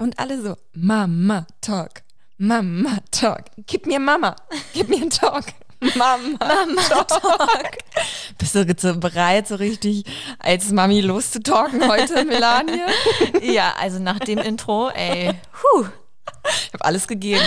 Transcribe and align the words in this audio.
Und 0.00 0.16
alle 0.20 0.40
so, 0.40 0.56
Mama 0.74 1.44
Talk, 1.60 2.02
Mama 2.36 2.98
Talk, 3.10 3.46
gib 3.66 3.84
mir 3.86 3.98
Mama, 3.98 4.36
gib 4.72 4.88
mir 4.88 4.98
einen 4.98 5.10
Talk. 5.10 5.46
Mama, 5.96 6.38
Mama 6.38 6.82
Talk. 7.04 7.78
Bist 8.38 8.54
du 8.54 8.60
jetzt 8.60 8.82
so 8.82 8.94
bereit, 8.96 9.48
so 9.48 9.56
richtig 9.56 10.04
als 10.38 10.70
Mami 10.70 11.00
loszutalken 11.00 11.88
heute, 11.88 12.24
Melanie? 12.26 12.80
ja, 13.42 13.74
also 13.80 13.98
nach 13.98 14.20
dem 14.20 14.38
Intro, 14.38 14.88
ey, 14.90 15.32
puh. 15.52 15.86
Ich 16.46 16.72
habe 16.74 16.84
alles 16.84 17.08
gegeben. 17.08 17.42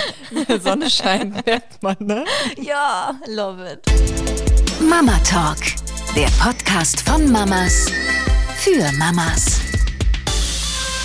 Sonne 0.61 0.89
scheint, 0.89 1.45
merkt 1.45 1.81
man, 1.81 1.95
ne? 1.99 2.25
Ja, 2.57 3.15
love 3.27 3.65
it. 3.71 4.81
Mama 4.81 5.17
Talk, 5.19 5.59
der 6.17 6.27
Podcast 6.43 6.99
von 7.01 7.31
Mamas 7.31 7.85
für 8.57 8.91
Mamas. 8.97 9.61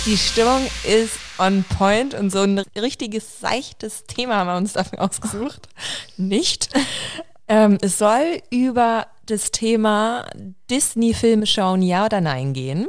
Die 0.05 0.17
Stimmung 0.17 0.65
ist 0.83 1.26
on 1.39 1.63
point 1.77 2.13
und 2.13 2.31
so 2.31 2.41
ein 2.41 2.59
richtiges 2.75 3.39
seichtes 3.39 4.05
Thema 4.05 4.35
haben 4.37 4.47
wir 4.47 4.57
uns 4.57 4.73
dafür 4.73 5.01
ausgesucht. 5.01 5.67
Nicht. 6.17 6.69
Ähm, 7.47 7.77
es 7.81 7.97
soll 7.97 8.41
über 8.49 9.07
das 9.25 9.51
Thema 9.51 10.25
Disney-Filme 10.69 11.45
schauen, 11.45 11.81
ja 11.81 12.05
oder 12.05 12.21
nein 12.21 12.53
gehen. 12.53 12.87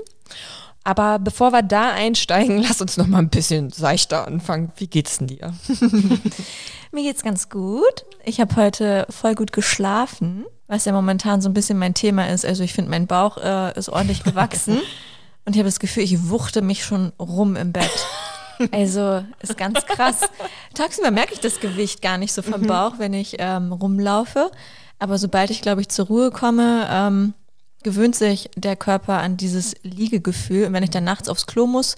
Aber 0.84 1.18
bevor 1.18 1.52
wir 1.52 1.62
da 1.62 1.92
einsteigen, 1.92 2.58
lass 2.62 2.80
uns 2.80 2.96
noch 2.96 3.06
mal 3.06 3.18
ein 3.18 3.28
bisschen 3.28 3.70
seichter 3.70 4.26
anfangen. 4.26 4.72
Wie 4.76 4.86
geht's 4.86 5.18
denn 5.18 5.26
dir? 5.26 5.52
Mir 6.92 7.02
geht's 7.02 7.22
ganz 7.22 7.50
gut. 7.50 8.06
Ich 8.24 8.40
habe 8.40 8.56
heute 8.56 9.06
voll 9.10 9.34
gut 9.34 9.52
geschlafen, 9.52 10.46
was 10.66 10.86
ja 10.86 10.92
momentan 10.92 11.42
so 11.42 11.50
ein 11.50 11.54
bisschen 11.54 11.78
mein 11.78 11.92
Thema 11.92 12.28
ist. 12.28 12.46
Also 12.46 12.62
ich 12.62 12.72
finde, 12.72 12.90
mein 12.90 13.06
Bauch 13.06 13.36
äh, 13.36 13.78
ist 13.78 13.90
ordentlich 13.90 14.24
gewachsen. 14.24 14.78
Und 15.44 15.54
ich 15.54 15.60
habe 15.60 15.68
das 15.68 15.80
Gefühl, 15.80 16.02
ich 16.02 16.28
wuchte 16.28 16.62
mich 16.62 16.84
schon 16.84 17.12
rum 17.18 17.56
im 17.56 17.72
Bett. 17.72 18.06
Also 18.72 19.24
ist 19.40 19.56
ganz 19.56 19.84
krass. 19.86 20.20
Tagsüber 20.74 21.10
merke 21.10 21.34
ich 21.34 21.40
das 21.40 21.60
Gewicht 21.60 22.02
gar 22.02 22.18
nicht 22.18 22.32
so 22.32 22.42
vom 22.42 22.62
mhm. 22.62 22.66
Bauch, 22.66 22.98
wenn 22.98 23.14
ich 23.14 23.36
ähm, 23.38 23.72
rumlaufe. 23.72 24.50
Aber 24.98 25.18
sobald 25.18 25.50
ich, 25.50 25.62
glaube 25.62 25.80
ich, 25.80 25.88
zur 25.88 26.06
Ruhe 26.06 26.30
komme, 26.30 26.88
ähm, 26.90 27.34
gewöhnt 27.82 28.16
sich 28.16 28.50
der 28.56 28.76
Körper 28.76 29.18
an 29.18 29.36
dieses 29.36 29.74
Liegegefühl. 29.82 30.66
Und 30.66 30.72
wenn 30.72 30.82
ich 30.82 30.90
dann 30.90 31.04
nachts 31.04 31.28
aufs 31.28 31.46
Klo 31.46 31.66
muss, 31.66 31.96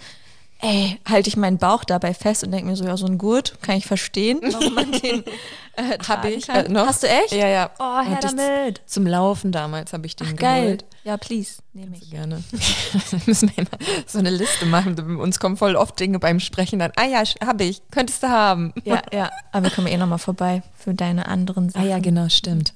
ey, 0.62 1.00
halte 1.08 1.28
ich 1.28 1.36
meinen 1.36 1.58
Bauch 1.58 1.84
dabei 1.84 2.14
fest 2.14 2.44
und 2.44 2.52
denke 2.52 2.66
mir 2.66 2.76
so, 2.76 2.84
ja, 2.84 2.96
so 2.96 3.06
ein 3.06 3.18
Gurt, 3.18 3.60
kann 3.62 3.76
ich 3.76 3.86
verstehen, 3.86 4.40
warum 4.42 4.74
man 4.74 4.92
den 4.92 5.24
äh, 5.76 5.98
habe 6.06 6.30
ich 6.30 6.48
äh, 6.48 6.68
noch. 6.68 6.86
Hast 6.86 7.02
du 7.02 7.08
echt? 7.08 7.32
Ja, 7.32 7.48
ja. 7.48 7.70
Oh, 7.78 8.00
her 8.00 8.18
damit. 8.20 8.82
Zum 8.86 9.06
Laufen 9.06 9.52
damals 9.52 9.92
habe 9.92 10.06
ich 10.06 10.16
den 10.16 10.28
Ach, 10.30 10.36
geil. 10.36 10.62
geholt. 10.62 10.84
Ja, 11.04 11.16
please, 11.16 11.62
nehme 11.72 11.96
ich. 11.96 12.10
Gerne. 12.10 12.42
müssen 13.26 13.50
wir 13.54 13.58
immer 13.58 13.78
so 14.06 14.18
eine 14.18 14.30
Liste 14.30 14.66
machen. 14.66 14.98
Uns 15.18 15.38
kommen 15.38 15.56
voll 15.56 15.76
oft 15.76 15.98
Dinge 15.98 16.18
beim 16.18 16.40
Sprechen 16.40 16.78
dann, 16.78 16.92
ah 16.96 17.06
ja, 17.06 17.22
habe 17.44 17.64
ich, 17.64 17.82
könntest 17.90 18.22
du 18.22 18.28
haben. 18.28 18.74
Ja, 18.84 19.02
ja, 19.12 19.30
aber 19.52 19.64
wir 19.64 19.70
kommen 19.70 19.86
eh 19.86 19.96
nochmal 19.96 20.18
vorbei 20.18 20.62
für 20.76 20.92
deine 20.92 21.26
anderen 21.26 21.70
Sachen. 21.70 21.86
Ah 21.86 21.88
ja, 21.88 21.98
genau, 21.98 22.28
stimmt. 22.28 22.74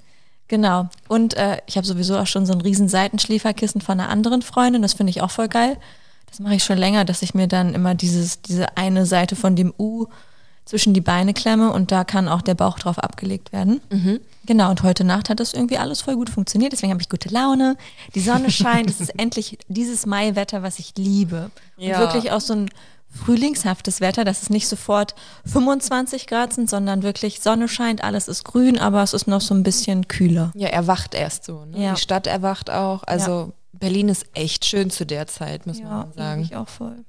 Genau. 0.48 0.88
Und 1.08 1.34
äh, 1.36 1.58
ich 1.66 1.76
habe 1.76 1.86
sowieso 1.86 2.18
auch 2.18 2.26
schon 2.26 2.46
so 2.46 2.52
ein 2.52 2.60
riesen 2.60 2.88
Seitenschläferkissen 2.88 3.80
von 3.80 3.98
einer 3.98 4.08
anderen 4.08 4.42
Freundin. 4.42 4.82
Das 4.82 4.94
finde 4.94 5.10
ich 5.10 5.22
auch 5.22 5.30
voll 5.30 5.48
geil. 5.48 5.78
Das 6.34 6.40
mache 6.40 6.56
ich 6.56 6.64
schon 6.64 6.78
länger, 6.78 7.04
dass 7.04 7.22
ich 7.22 7.32
mir 7.34 7.46
dann 7.46 7.74
immer 7.74 7.94
dieses, 7.94 8.42
diese 8.42 8.76
eine 8.76 9.06
Seite 9.06 9.36
von 9.36 9.54
dem 9.54 9.72
U 9.78 10.06
zwischen 10.64 10.92
die 10.92 11.00
Beine 11.00 11.32
klemme 11.32 11.70
und 11.70 11.92
da 11.92 12.02
kann 12.02 12.26
auch 12.26 12.42
der 12.42 12.56
Bauch 12.56 12.76
drauf 12.76 12.98
abgelegt 12.98 13.52
werden. 13.52 13.80
Mhm. 13.88 14.18
Genau, 14.44 14.68
und 14.70 14.82
heute 14.82 15.04
Nacht 15.04 15.30
hat 15.30 15.38
das 15.38 15.54
irgendwie 15.54 15.78
alles 15.78 16.00
voll 16.00 16.16
gut 16.16 16.30
funktioniert. 16.30 16.72
Deswegen 16.72 16.90
habe 16.90 17.00
ich 17.00 17.08
gute 17.08 17.28
Laune. 17.28 17.76
Die 18.16 18.20
Sonne 18.20 18.50
scheint. 18.50 18.90
es 18.90 19.00
ist 19.00 19.10
endlich 19.16 19.58
dieses 19.68 20.06
Maiwetter, 20.06 20.64
was 20.64 20.80
ich 20.80 20.94
liebe. 20.96 21.52
Ja. 21.76 21.94
Und 21.94 22.00
wirklich 22.00 22.32
auch 22.32 22.40
so 22.40 22.54
ein 22.54 22.70
frühlingshaftes 23.10 24.00
Wetter, 24.00 24.24
dass 24.24 24.42
es 24.42 24.50
nicht 24.50 24.66
sofort 24.66 25.14
25 25.46 26.26
Grad 26.26 26.52
sind, 26.52 26.68
sondern 26.68 27.04
wirklich 27.04 27.42
Sonne 27.42 27.68
scheint, 27.68 28.02
alles 28.02 28.26
ist 28.26 28.42
grün, 28.42 28.76
aber 28.76 29.04
es 29.04 29.14
ist 29.14 29.28
noch 29.28 29.40
so 29.40 29.54
ein 29.54 29.62
bisschen 29.62 30.08
kühler. 30.08 30.50
Ja, 30.56 30.66
erwacht 30.66 31.14
erst 31.14 31.44
so. 31.44 31.64
Ne? 31.64 31.80
Ja. 31.80 31.94
Die 31.94 32.00
Stadt 32.00 32.26
erwacht 32.26 32.70
auch. 32.70 33.04
Also 33.04 33.30
ja. 33.30 33.52
Berlin 33.84 34.08
ist 34.08 34.24
echt 34.32 34.64
schön 34.64 34.88
zu 34.88 35.04
der 35.04 35.26
Zeit, 35.26 35.66
muss 35.66 35.78
ja, 35.78 35.84
man 35.84 36.12
sagen. 36.14 36.40
Ja, 36.40 36.46
ich 36.46 36.56
auch 36.56 36.68
voll. 36.68 37.04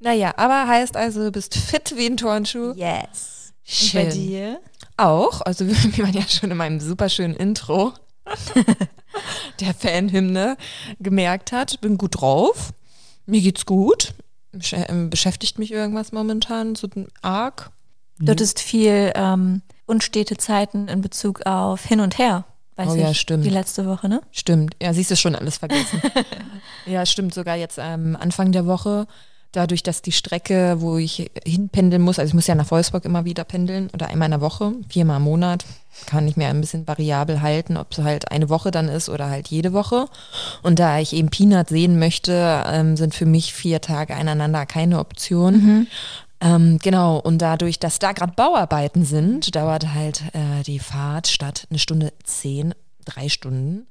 Naja, 0.00 0.34
aber 0.36 0.66
heißt 0.66 0.96
also, 0.96 1.22
du 1.22 1.30
bist 1.30 1.54
fit 1.54 1.94
wie 1.96 2.06
ein 2.06 2.16
Turnschuh. 2.16 2.72
Yes. 2.74 3.52
Schön. 3.62 4.00
Und 4.00 4.08
bei 4.08 4.12
dir? 4.12 4.60
Auch. 4.96 5.40
Also, 5.42 5.68
wie 5.68 6.02
man 6.02 6.12
ja 6.12 6.22
schon 6.22 6.50
in 6.50 6.56
meinem 6.56 6.80
super 6.80 7.08
schönen 7.10 7.36
Intro 7.36 7.92
der 9.60 9.72
Fanhymne 9.72 10.56
gemerkt 10.98 11.52
hat, 11.52 11.80
bin 11.80 11.96
gut 11.96 12.20
drauf. 12.20 12.72
Mir 13.26 13.40
geht's 13.40 13.64
gut. 13.64 14.12
Ähm, 14.72 15.10
beschäftigt 15.10 15.60
mich 15.60 15.70
irgendwas 15.70 16.10
momentan 16.10 16.74
so 16.74 16.88
arg? 17.22 17.70
Du 18.18 18.32
hattest 18.32 18.58
viel 18.58 19.12
ähm, 19.14 19.62
unstete 19.86 20.36
Zeiten 20.38 20.88
in 20.88 21.02
Bezug 21.02 21.46
auf 21.46 21.84
hin 21.84 22.00
und 22.00 22.18
her. 22.18 22.46
Weiß 22.76 22.90
oh 22.90 22.94
ich, 22.94 23.00
ja, 23.00 23.14
stimmt. 23.14 23.44
Die 23.44 23.50
letzte 23.50 23.86
Woche, 23.86 24.08
ne? 24.08 24.20
Stimmt. 24.32 24.76
Ja, 24.82 24.92
siehst 24.92 25.10
du 25.10 25.16
schon 25.16 25.34
alles 25.34 25.58
vergessen. 25.58 26.00
ja, 26.86 27.06
stimmt. 27.06 27.32
Sogar 27.32 27.56
jetzt 27.56 27.78
am 27.78 28.16
Anfang 28.16 28.52
der 28.52 28.66
Woche, 28.66 29.06
dadurch, 29.52 29.82
dass 29.82 30.02
die 30.02 30.12
Strecke, 30.12 30.76
wo 30.80 30.98
ich 30.98 31.30
hinpendeln 31.46 32.02
muss, 32.02 32.18
also 32.18 32.28
ich 32.28 32.34
muss 32.34 32.46
ja 32.46 32.54
nach 32.54 32.70
Wolfsburg 32.70 33.04
immer 33.06 33.24
wieder 33.24 33.44
pendeln 33.44 33.88
oder 33.94 34.08
einmal 34.08 34.26
in 34.26 34.32
der 34.32 34.40
Woche, 34.42 34.72
viermal 34.88 35.16
im 35.16 35.22
Monat, 35.22 35.64
kann 36.04 36.28
ich 36.28 36.36
mir 36.36 36.48
ein 36.48 36.60
bisschen 36.60 36.86
variabel 36.86 37.40
halten, 37.40 37.78
ob 37.78 37.92
es 37.92 37.98
halt 37.98 38.30
eine 38.30 38.50
Woche 38.50 38.70
dann 38.70 38.88
ist 38.88 39.08
oder 39.08 39.30
halt 39.30 39.48
jede 39.48 39.72
Woche. 39.72 40.06
Und 40.62 40.78
da 40.78 40.98
ich 40.98 41.14
eben 41.14 41.30
Peanut 41.30 41.70
sehen 41.70 41.98
möchte, 41.98 42.62
ähm, 42.66 42.98
sind 42.98 43.14
für 43.14 43.24
mich 43.24 43.54
vier 43.54 43.80
Tage 43.80 44.14
einander 44.14 44.66
keine 44.66 44.98
Option. 44.98 45.54
Mhm. 45.54 45.86
Ähm, 46.40 46.78
genau, 46.82 47.18
und 47.18 47.38
dadurch, 47.38 47.78
dass 47.78 47.98
da 47.98 48.12
gerade 48.12 48.32
Bauarbeiten 48.36 49.04
sind, 49.04 49.54
dauert 49.56 49.94
halt 49.94 50.22
äh, 50.34 50.62
die 50.62 50.78
Fahrt 50.78 51.28
statt 51.28 51.66
eine 51.70 51.78
Stunde 51.78 52.12
zehn, 52.24 52.74
drei 53.06 53.28
Stunden 53.28 53.86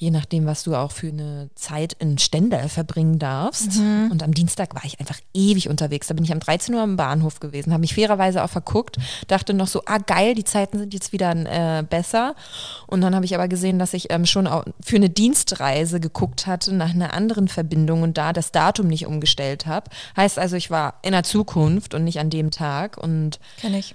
je 0.00 0.10
nachdem, 0.10 0.46
was 0.46 0.62
du 0.62 0.74
auch 0.74 0.92
für 0.92 1.08
eine 1.08 1.50
Zeit 1.54 1.92
in 1.98 2.16
Stendal 2.16 2.70
verbringen 2.70 3.18
darfst. 3.18 3.76
Mhm. 3.76 4.08
Und 4.10 4.22
am 4.22 4.32
Dienstag 4.32 4.74
war 4.74 4.82
ich 4.86 4.98
einfach 4.98 5.20
ewig 5.34 5.68
unterwegs. 5.68 6.06
Da 6.06 6.14
bin 6.14 6.24
ich 6.24 6.32
um 6.32 6.40
13 6.40 6.74
Uhr 6.74 6.80
am 6.80 6.96
Bahnhof 6.96 7.38
gewesen, 7.38 7.70
habe 7.72 7.82
mich 7.82 7.94
fairerweise 7.94 8.42
auch 8.42 8.48
verguckt, 8.48 8.96
dachte 9.28 9.52
noch 9.52 9.68
so, 9.68 9.82
ah 9.84 9.98
geil, 9.98 10.34
die 10.34 10.44
Zeiten 10.44 10.78
sind 10.78 10.94
jetzt 10.94 11.12
wieder 11.12 11.32
äh, 11.32 11.82
besser. 11.82 12.34
Und 12.86 13.02
dann 13.02 13.14
habe 13.14 13.26
ich 13.26 13.34
aber 13.34 13.46
gesehen, 13.46 13.78
dass 13.78 13.92
ich 13.92 14.10
ähm, 14.10 14.24
schon 14.24 14.48
für 14.80 14.96
eine 14.96 15.10
Dienstreise 15.10 16.00
geguckt 16.00 16.46
hatte 16.46 16.74
nach 16.74 16.94
einer 16.94 17.12
anderen 17.12 17.48
Verbindung 17.48 18.00
und 18.00 18.16
da 18.16 18.32
das 18.32 18.52
Datum 18.52 18.86
nicht 18.86 19.06
umgestellt 19.06 19.66
habe. 19.66 19.90
Heißt 20.16 20.38
also, 20.38 20.56
ich 20.56 20.70
war 20.70 20.94
in 21.02 21.12
der 21.12 21.24
Zukunft 21.24 21.92
und 21.92 22.04
nicht 22.04 22.20
an 22.20 22.30
dem 22.30 22.50
Tag. 22.50 22.96
Und 22.96 23.38
Kenn 23.60 23.74
ich. 23.74 23.94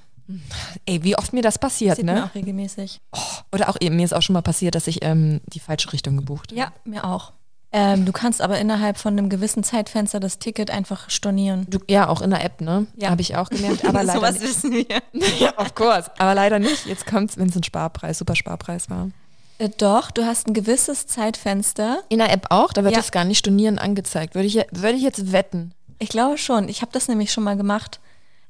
Ey, 0.85 1.03
wie 1.03 1.17
oft 1.17 1.33
mir 1.33 1.41
das 1.41 1.59
passiert, 1.59 1.97
Sieht 1.97 2.05
ne? 2.05 2.13
Mir 2.13 2.25
auch 2.25 2.35
regelmäßig. 2.35 2.99
Oh, 3.11 3.19
oder 3.51 3.69
auch 3.69 3.77
eben, 3.79 3.95
mir 3.95 4.05
ist 4.05 4.13
auch 4.13 4.21
schon 4.21 4.33
mal 4.33 4.41
passiert, 4.41 4.75
dass 4.75 4.87
ich 4.87 5.03
ähm, 5.03 5.41
die 5.47 5.59
falsche 5.59 5.93
Richtung 5.93 6.17
gebucht 6.17 6.51
habe. 6.51 6.59
Ja, 6.59 6.73
mir 6.83 7.03
auch. 7.03 7.33
Ähm, 7.71 8.05
du 8.05 8.13
kannst 8.13 8.41
aber 8.41 8.57
innerhalb 8.57 8.97
von 8.97 9.17
einem 9.17 9.27
gewissen 9.27 9.63
Zeitfenster 9.63 10.21
das 10.21 10.39
Ticket 10.39 10.71
einfach 10.71 11.09
stornieren. 11.09 11.67
Du, 11.69 11.79
ja, 11.89 12.07
auch 12.07 12.21
in 12.21 12.29
der 12.29 12.43
App, 12.43 12.61
ne? 12.61 12.87
Ja. 12.95 13.09
Habe 13.09 13.21
ich 13.21 13.35
auch 13.35 13.49
gemerkt. 13.49 13.83
Aber 13.85 14.01
leider 14.03 14.21
was 14.21 14.39
wissen 14.39 14.71
wir. 14.71 14.85
ja, 15.39 15.53
of 15.57 15.75
course. 15.75 16.09
Aber 16.17 16.33
leider 16.33 16.57
nicht. 16.57 16.85
Jetzt 16.85 17.05
kommt 17.05 17.31
es, 17.31 17.37
wenn 17.37 17.49
es 17.49 17.55
ein 17.55 17.63
Sparpreis, 17.63 18.17
super 18.17 18.35
Sparpreis 18.35 18.89
war. 18.89 19.09
Äh, 19.57 19.69
doch, 19.77 20.11
du 20.11 20.25
hast 20.25 20.47
ein 20.47 20.53
gewisses 20.53 21.05
Zeitfenster. 21.07 21.99
In 22.07 22.19
der 22.19 22.31
App 22.31 22.47
auch? 22.49 22.71
Da 22.71 22.83
wird 22.83 22.93
ja. 22.93 22.99
das 22.99 23.11
gar 23.11 23.25
nicht 23.25 23.39
stornieren 23.39 23.77
angezeigt. 23.77 24.35
Würde 24.35 24.47
ich, 24.47 24.55
würde 24.71 24.95
ich 24.95 25.03
jetzt 25.03 25.33
wetten? 25.33 25.73
Ich 25.99 26.09
glaube 26.09 26.37
schon. 26.37 26.69
Ich 26.69 26.81
habe 26.81 26.93
das 26.93 27.09
nämlich 27.09 27.33
schon 27.33 27.43
mal 27.43 27.57
gemacht 27.57 27.99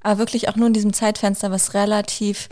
aber 0.06 0.20
wirklich 0.20 0.50
auch 0.50 0.56
nur 0.56 0.68
in 0.68 0.74
diesem 0.74 0.94
Zeitfenster, 0.94 1.50
was 1.50 1.74
relativ 1.74 2.48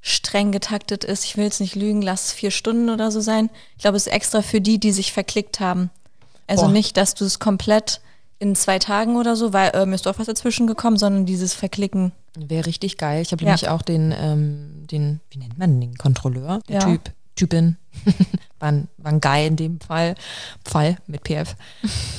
streng 0.00 0.50
getaktet 0.50 1.04
ist. 1.04 1.24
Ich 1.24 1.36
will 1.36 1.44
jetzt 1.44 1.60
nicht 1.60 1.76
lügen, 1.76 2.02
lass 2.02 2.26
es 2.26 2.32
vier 2.32 2.50
Stunden 2.50 2.90
oder 2.90 3.10
so 3.10 3.20
sein. 3.20 3.48
Ich 3.76 3.82
glaube, 3.82 3.96
es 3.96 4.06
ist 4.06 4.12
extra 4.12 4.42
für 4.42 4.60
die, 4.60 4.78
die 4.78 4.92
sich 4.92 5.12
verklickt 5.12 5.60
haben. 5.60 5.90
Also 6.48 6.66
Boah. 6.66 6.72
nicht, 6.72 6.96
dass 6.96 7.14
du 7.14 7.24
es 7.24 7.38
komplett 7.38 8.00
in 8.38 8.54
zwei 8.56 8.78
Tagen 8.78 9.16
oder 9.16 9.36
so, 9.36 9.52
weil 9.52 9.70
äh, 9.74 9.86
mir 9.86 9.94
ist 9.94 10.06
doch 10.06 10.18
was 10.18 10.26
dazwischen 10.26 10.66
gekommen, 10.66 10.96
sondern 10.96 11.26
dieses 11.26 11.54
Verklicken. 11.54 12.12
Wäre 12.36 12.66
richtig 12.66 12.98
geil. 12.98 13.22
Ich 13.22 13.32
habe 13.32 13.42
ja. 13.42 13.50
nämlich 13.50 13.68
auch 13.68 13.82
den, 13.82 14.12
ähm, 14.16 14.86
den, 14.90 15.20
wie 15.30 15.38
nennt 15.38 15.58
man 15.58 15.80
den 15.80 15.96
Kontrolleur, 15.96 16.60
der 16.68 16.80
ja. 16.80 16.86
Typ, 16.86 17.12
Typin, 17.36 17.76
waren, 18.58 18.88
waren 18.96 19.20
geil 19.20 19.46
in 19.46 19.56
dem 19.56 19.80
Fall, 19.80 20.14
Fall 20.64 20.96
mit 21.06 21.22
PF, 21.22 21.54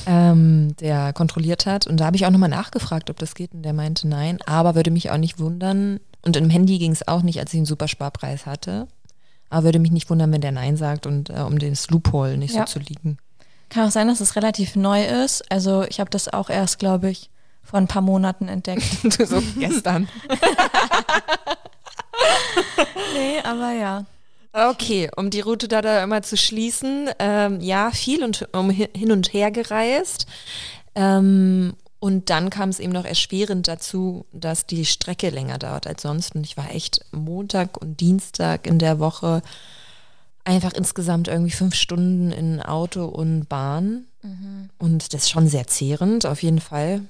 ähm, 0.06 0.74
der 0.80 1.12
kontrolliert 1.12 1.66
hat. 1.66 1.86
Und 1.86 1.98
da 1.98 2.06
habe 2.06 2.16
ich 2.16 2.24
auch 2.24 2.30
nochmal 2.30 2.48
nachgefragt, 2.48 3.10
ob 3.10 3.18
das 3.18 3.34
geht. 3.34 3.52
Und 3.52 3.62
der 3.62 3.72
meinte 3.72 4.08
nein, 4.08 4.38
aber 4.46 4.74
würde 4.74 4.90
mich 4.90 5.10
auch 5.10 5.18
nicht 5.18 5.38
wundern. 5.38 6.00
Und 6.22 6.36
im 6.36 6.50
Handy 6.50 6.78
ging 6.78 6.92
es 6.92 7.06
auch 7.06 7.22
nicht, 7.22 7.38
als 7.40 7.52
ich 7.52 7.58
einen 7.58 7.66
Supersparpreis 7.66 8.46
hatte. 8.46 8.88
Aber 9.50 9.64
würde 9.64 9.78
mich 9.78 9.92
nicht 9.92 10.10
wundern, 10.10 10.32
wenn 10.32 10.40
der 10.40 10.52
Nein 10.52 10.76
sagt 10.76 11.06
und 11.06 11.30
äh, 11.30 11.40
um 11.40 11.58
den 11.58 11.76
Loophole 11.88 12.36
nicht 12.36 12.54
ja. 12.54 12.66
so 12.66 12.74
zu 12.74 12.78
liegen. 12.80 13.18
Kann 13.70 13.86
auch 13.86 13.90
sein, 13.90 14.08
dass 14.08 14.20
es 14.20 14.36
relativ 14.36 14.76
neu 14.76 15.04
ist. 15.04 15.50
Also 15.50 15.84
ich 15.84 16.00
habe 16.00 16.10
das 16.10 16.32
auch 16.32 16.50
erst, 16.50 16.78
glaube 16.78 17.10
ich, 17.10 17.30
vor 17.62 17.78
ein 17.78 17.88
paar 17.88 18.02
Monaten 18.02 18.48
entdeckt. 18.48 18.82
so 19.02 19.42
gestern. 19.58 20.08
nee, 23.14 23.40
aber 23.44 23.72
ja. 23.72 24.04
Okay, 24.58 25.08
um 25.16 25.30
die 25.30 25.40
Route 25.40 25.68
da, 25.68 25.82
da 25.82 26.02
immer 26.02 26.22
zu 26.22 26.36
schließen, 26.36 27.10
ähm, 27.18 27.60
ja, 27.60 27.90
viel 27.92 28.24
und 28.24 28.48
um 28.52 28.70
hin 28.70 29.12
und 29.12 29.32
her 29.32 29.50
gereist. 29.50 30.26
Ähm, 30.94 31.74
Und 32.00 32.30
dann 32.30 32.48
kam 32.48 32.68
es 32.68 32.78
eben 32.78 32.92
noch 32.92 33.04
erschwerend 33.04 33.66
dazu, 33.66 34.24
dass 34.32 34.66
die 34.66 34.84
Strecke 34.84 35.30
länger 35.30 35.58
dauert 35.58 35.86
als 35.88 36.02
sonst. 36.02 36.36
Und 36.36 36.44
ich 36.44 36.56
war 36.56 36.70
echt 36.72 37.04
Montag 37.10 37.76
und 37.80 38.00
Dienstag 38.00 38.68
in 38.68 38.78
der 38.78 39.00
Woche 39.00 39.42
einfach 40.44 40.72
insgesamt 40.74 41.26
irgendwie 41.28 41.50
fünf 41.50 41.74
Stunden 41.74 42.30
in 42.30 42.62
Auto 42.62 43.04
und 43.04 43.48
Bahn. 43.48 44.04
Und 44.78 45.12
das 45.12 45.24
ist 45.24 45.30
schon 45.30 45.48
sehr 45.48 45.66
zehrend, 45.66 46.24
auf 46.24 46.42
jeden 46.42 46.60
Fall. 46.60 47.02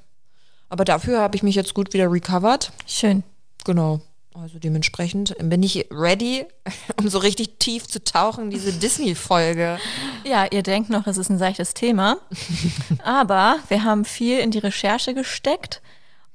Aber 0.70 0.84
dafür 0.84 1.20
habe 1.20 1.36
ich 1.36 1.42
mich 1.42 1.54
jetzt 1.54 1.74
gut 1.74 1.92
wieder 1.92 2.10
recovered. 2.10 2.72
Schön. 2.86 3.22
Genau. 3.64 4.00
Also 4.34 4.58
dementsprechend 4.58 5.34
bin 5.38 5.62
ich 5.62 5.86
ready, 5.90 6.46
um 6.96 7.08
so 7.08 7.18
richtig 7.18 7.58
tief 7.58 7.86
zu 7.86 8.02
tauchen, 8.02 8.50
diese 8.50 8.72
Disney-Folge. 8.72 9.78
Ja, 10.24 10.46
ihr 10.50 10.62
denkt 10.62 10.90
noch, 10.90 11.06
es 11.06 11.16
ist 11.16 11.30
ein 11.30 11.38
seichtes 11.38 11.74
Thema. 11.74 12.18
Aber 13.04 13.58
wir 13.68 13.84
haben 13.84 14.04
viel 14.04 14.38
in 14.38 14.50
die 14.50 14.58
Recherche 14.58 15.14
gesteckt. 15.14 15.82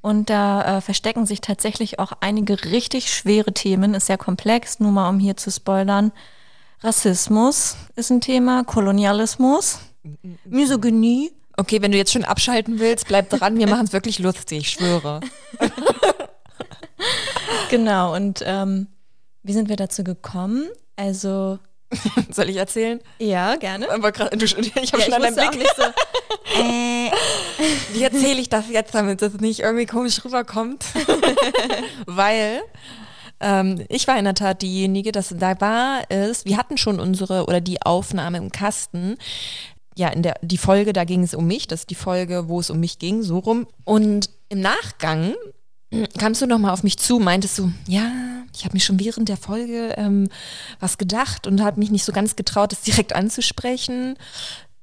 Und 0.01 0.29
da 0.29 0.79
äh, 0.79 0.81
verstecken 0.81 1.25
sich 1.25 1.39
tatsächlich 1.39 1.97
auch 1.97 2.11
einige 2.19 2.65
richtig 2.65 3.13
schwere 3.13 3.53
Themen. 3.53 3.93
Ist 3.93 4.07
sehr 4.07 4.17
komplex, 4.17 4.81
nur 4.81 4.91
mal 4.91 5.07
um 5.07 5.17
hier 5.17 5.37
zu 5.37 5.49
spoilern. 5.49 6.11
Rassismus 6.81 7.77
ist 7.95 8.09
ein 8.09 8.19
Thema, 8.19 8.65
Kolonialismus, 8.65 9.79
Misogynie. 10.43 11.31
Okay, 11.55 11.81
wenn 11.81 11.93
du 11.93 11.97
jetzt 11.97 12.11
schon 12.11 12.25
abschalten 12.25 12.79
willst, 12.79 13.07
bleib 13.07 13.29
dran, 13.29 13.57
wir 13.57 13.67
machen 13.69 13.85
es 13.85 13.93
wirklich 13.93 14.19
lustig, 14.19 14.59
ich 14.59 14.69
schwöre. 14.71 15.21
Genau, 17.69 18.15
und 18.15 18.43
ähm, 18.45 18.87
wie 19.43 19.53
sind 19.53 19.69
wir 19.69 19.75
dazu 19.75 20.03
gekommen? 20.03 20.67
Also, 20.95 21.59
Soll 22.31 22.49
ich 22.49 22.57
erzählen? 22.57 22.99
ja, 23.19 23.55
gerne. 23.55 23.89
Aber 23.91 24.11
grad, 24.11 24.33
du, 24.33 24.45
ich 24.45 24.55
habe 24.55 24.67
Ja, 24.81 25.01
schon 25.01 25.13
auch 25.13 25.35
Blick 25.35 25.59
nicht 25.59 25.75
so. 25.75 25.83
Äh, 26.55 27.09
Wie 27.93 28.03
erzähle 28.03 28.39
ich 28.39 28.47
das 28.49 28.69
jetzt, 28.69 28.93
damit 28.93 29.23
das 29.23 29.33
nicht 29.35 29.61
irgendwie 29.61 29.87
komisch 29.87 30.23
rüberkommt? 30.23 30.85
Weil 32.05 32.61
ähm, 33.39 33.83
ich 33.89 34.07
war 34.07 34.19
in 34.19 34.25
der 34.25 34.35
Tat 34.35 34.61
diejenige, 34.61 35.11
dass 35.11 35.33
da 35.35 35.59
war 35.59 36.01
es, 36.09 36.45
wir 36.45 36.57
hatten 36.57 36.77
schon 36.77 36.99
unsere 36.99 37.45
oder 37.45 37.59
die 37.59 37.81
Aufnahme 37.81 38.37
im 38.37 38.51
Kasten. 38.51 39.17
Ja, 39.97 40.09
in 40.09 40.21
der 40.21 40.35
die 40.41 40.57
Folge, 40.57 40.93
da 40.93 41.05
ging 41.05 41.23
es 41.23 41.33
um 41.33 41.47
mich, 41.47 41.67
das 41.67 41.81
ist 41.81 41.89
die 41.89 41.95
Folge, 41.95 42.49
wo 42.49 42.59
es 42.59 42.69
um 42.69 42.79
mich 42.79 42.99
ging, 42.99 43.23
so 43.23 43.39
rum. 43.39 43.65
Und 43.83 44.29
im 44.49 44.59
Nachgang 44.61 45.33
kamst 46.17 46.41
du 46.41 46.47
nochmal 46.47 46.71
auf 46.71 46.83
mich 46.83 46.97
zu, 46.97 47.19
meintest 47.19 47.57
du, 47.59 47.71
ja, 47.87 48.11
ich 48.55 48.65
habe 48.65 48.73
mir 48.73 48.79
schon 48.79 48.99
während 48.99 49.29
der 49.29 49.37
Folge 49.37 49.93
ähm, 49.97 50.29
was 50.79 50.97
gedacht 50.97 51.47
und 51.47 51.61
habe 51.61 51.79
mich 51.79 51.91
nicht 51.91 52.05
so 52.05 52.11
ganz 52.11 52.35
getraut, 52.35 52.71
das 52.71 52.81
direkt 52.81 53.13
anzusprechen. 53.13 54.15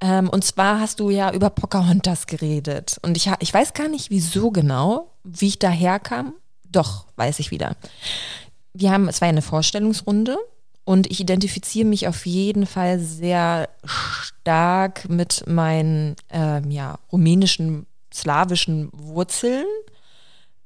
Ähm, 0.01 0.29
und 0.29 0.45
zwar 0.45 0.81
hast 0.81 1.01
du 1.01 1.11
ja 1.11 1.33
über 1.33 1.51
Pocahontas 1.51 2.27
geredet. 2.27 2.99
Und 3.03 3.17
ich, 3.17 3.31
ich 3.41 3.53
weiß 3.53 3.75
gar 3.75 3.89
nicht, 3.89 4.11
wieso 4.11 4.51
genau, 4.51 5.13
wie 5.25 5.49
ich 5.49 5.59
daherkam. 5.59 6.35
Doch, 6.71 7.07
weiß 7.17 7.39
ich 7.41 7.51
wieder. 7.51 7.77
Wir 8.73 8.93
haben, 8.93 9.09
es 9.09 9.21
war 9.21 9.29
ja 9.29 9.33
eine 9.33 9.43
Vorstellungsrunde 9.43 10.37
und 10.85 11.11
ich 11.11 11.21
identifiziere 11.21 11.87
mich 11.87 12.09
auf 12.09 12.25
jeden 12.27 12.67
Fall 12.67 12.99
sehr 12.99 13.69
stark 13.85 15.09
mit 15.09 15.45
meinen 15.47 16.17
ähm, 16.31 16.71
ja, 16.71 16.99
rumänischen, 17.13 17.87
slawischen 18.13 18.89
Wurzeln 18.93 19.67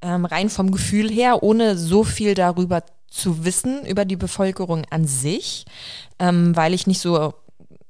ähm, 0.05 0.25
rein 0.25 0.49
vom 0.49 0.71
Gefühl 0.71 1.09
her, 1.09 1.41
ohne 1.41 1.77
so 1.77 2.03
viel 2.03 2.35
darüber 2.35 2.83
zu 3.09 3.43
wissen, 3.43 3.85
über 3.85 4.05
die 4.05 4.15
Bevölkerung 4.15 4.83
an 4.89 5.07
sich, 5.07 5.65
ähm, 6.19 6.55
weil 6.55 6.73
ich 6.73 6.85
nicht 6.85 6.99
so, 6.99 7.33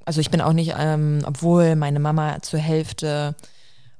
also 0.05 0.21
ich 0.21 0.31
bin 0.31 0.41
auch 0.41 0.53
nicht, 0.53 0.73
ähm, 0.77 1.19
obwohl 1.25 1.75
meine 1.75 1.99
Mama 1.99 2.41
zur 2.41 2.59
Hälfte 2.59 3.35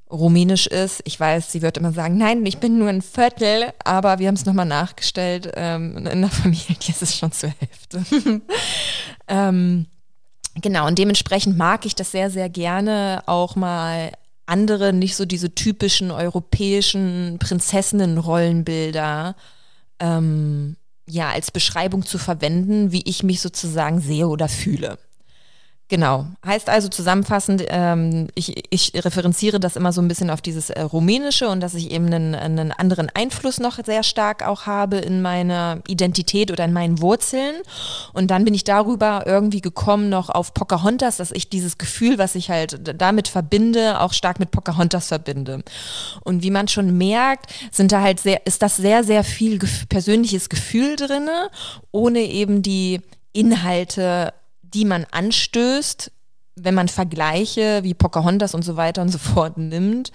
rumänisch 0.10 0.68
ist. 0.68 1.02
Ich 1.06 1.20
weiß, 1.20 1.52
sie 1.52 1.62
wird 1.62 1.78
immer 1.78 1.92
sagen, 1.92 2.18
nein, 2.18 2.46
ich 2.46 2.60
bin 2.60 2.78
nur 2.78 2.90
ein 2.90 3.02
Viertel, 3.02 3.74
aber 3.84 4.20
wir 4.20 4.28
haben 4.28 4.36
es 4.36 4.46
nochmal 4.46 4.68
nachgestellt. 4.68 5.52
Ähm, 5.56 5.98
in 5.98 6.22
der 6.22 6.30
Familie 6.30 6.78
ist 6.88 7.02
es 7.02 7.18
schon 7.18 7.32
zur 7.32 7.50
Hälfte. 7.60 8.06
ähm, 9.28 9.88
genau, 10.62 10.88
und 10.88 11.00
dementsprechend 11.00 11.58
mag 11.58 11.86
ich 11.86 11.96
das 11.96 12.12
sehr, 12.12 12.30
sehr 12.30 12.50
gerne 12.50 13.24
auch 13.26 13.56
mal 13.56 14.12
andere, 14.46 14.94
nicht 14.94 15.16
so 15.16 15.26
diese 15.26 15.54
typischen 15.56 16.12
europäischen 16.12 17.38
Prinzessinnen-Rollenbilder 17.40 19.36
ähm, 20.00 20.76
ja, 21.08 21.30
als 21.32 21.52
Beschreibung 21.52 22.06
zu 22.06 22.18
verwenden, 22.18 22.92
wie 22.92 23.04
ich 23.06 23.24
mich 23.24 23.42
sozusagen 23.42 24.02
sehe 24.02 24.28
oder 24.28 24.50
fühle. 24.50 24.98
Genau. 25.88 26.26
Heißt 26.44 26.68
also 26.68 26.88
zusammenfassend, 26.88 27.64
ähm, 27.68 28.28
ich, 28.34 28.64
ich 28.72 28.92
referenziere 28.96 29.60
das 29.60 29.76
immer 29.76 29.92
so 29.94 30.02
ein 30.02 30.08
bisschen 30.08 30.32
auf 30.32 30.42
dieses 30.42 30.72
äh, 30.72 30.82
Rumänische 30.82 31.48
und 31.48 31.60
dass 31.60 31.76
ich 31.76 31.92
eben 31.92 32.08
einen, 32.08 32.34
einen 32.34 32.72
anderen 32.72 33.12
Einfluss 33.14 33.60
noch 33.60 33.78
sehr 33.86 34.02
stark 34.02 34.48
auch 34.48 34.66
habe 34.66 34.98
in 34.98 35.22
meiner 35.22 35.82
Identität 35.88 36.50
oder 36.50 36.66
in 36.66 36.74
meinen 36.74 37.02
Wurzeln. 37.02 37.54
Und 38.14 38.32
dann 38.32 38.46
bin 38.46 38.56
ich 38.56 38.64
darüber 38.64 39.28
irgendwie 39.28 39.62
gekommen 39.62 40.10
noch 40.10 40.30
auf 40.30 40.56
Pocahontas, 40.56 41.18
dass 41.18 41.32
ich 41.32 41.50
dieses 41.50 41.78
Gefühl, 41.78 42.18
was 42.18 42.34
ich 42.34 42.50
halt 42.50 43.00
damit 43.00 43.28
verbinde, 43.28 44.02
auch 44.02 44.14
stark 44.14 44.40
mit 44.40 44.50
Pocahontas 44.50 45.10
verbinde. 45.10 45.64
Und 46.24 46.42
wie 46.42 46.52
man 46.52 46.68
schon 46.68 46.98
merkt, 46.98 47.54
sind 47.72 47.92
da 47.92 48.02
halt 48.02 48.20
sehr, 48.20 48.48
ist 48.48 48.64
das 48.64 48.76
sehr, 48.78 49.04
sehr 49.04 49.24
viel 49.24 49.60
gef 49.60 49.88
persönliches 49.88 50.50
Gefühl 50.50 50.96
drinne, 50.96 51.52
ohne 51.92 52.22
eben 52.22 52.64
die 52.64 53.02
Inhalte 53.34 54.34
die 54.76 54.86
man 54.86 55.06
anstößt, 55.10 56.12
wenn 56.56 56.76
man 56.76 56.88
Vergleiche 56.88 57.84
wie 57.84 57.94
Pocahontas 57.94 58.54
und 58.54 58.64
so 58.64 58.78
weiter 58.78 59.02
und 59.02 59.10
so 59.10 59.18
fort 59.18 59.58
nimmt, 59.58 60.12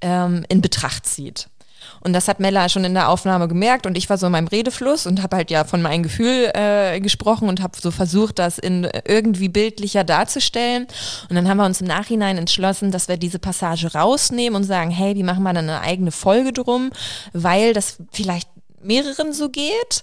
ähm, 0.00 0.44
in 0.48 0.60
Betracht 0.60 1.06
zieht. 1.06 1.48
Und 2.00 2.12
das 2.12 2.28
hat 2.28 2.40
Mella 2.40 2.68
schon 2.68 2.84
in 2.84 2.94
der 2.94 3.08
Aufnahme 3.08 3.48
gemerkt 3.48 3.86
und 3.86 3.96
ich 3.96 4.08
war 4.08 4.16
so 4.16 4.26
in 4.26 4.32
meinem 4.32 4.48
Redefluss 4.48 5.06
und 5.06 5.22
habe 5.22 5.36
halt 5.36 5.50
ja 5.50 5.64
von 5.64 5.82
meinem 5.82 6.02
Gefühl 6.02 6.50
äh, 6.54 7.00
gesprochen 7.00 7.48
und 7.48 7.62
habe 7.62 7.78
so 7.78 7.90
versucht, 7.90 8.38
das 8.38 8.58
in 8.58 8.88
irgendwie 9.06 9.48
bildlicher 9.48 10.04
darzustellen. 10.04 10.86
Und 11.28 11.36
dann 11.36 11.48
haben 11.48 11.58
wir 11.58 11.66
uns 11.66 11.80
im 11.80 11.86
Nachhinein 11.86 12.38
entschlossen, 12.38 12.90
dass 12.90 13.08
wir 13.08 13.16
diese 13.16 13.38
Passage 13.38 13.92
rausnehmen 13.92 14.56
und 14.56 14.64
sagen, 14.64 14.90
hey, 14.90 15.14
wie 15.14 15.22
machen 15.22 15.42
wir 15.42 15.52
dann 15.52 15.68
eine 15.68 15.80
eigene 15.80 16.10
Folge 16.10 16.52
drum, 16.52 16.90
weil 17.32 17.72
das 17.72 17.98
vielleicht 18.12 18.48
mehreren 18.84 19.32
so 19.32 19.48
geht, 19.48 20.02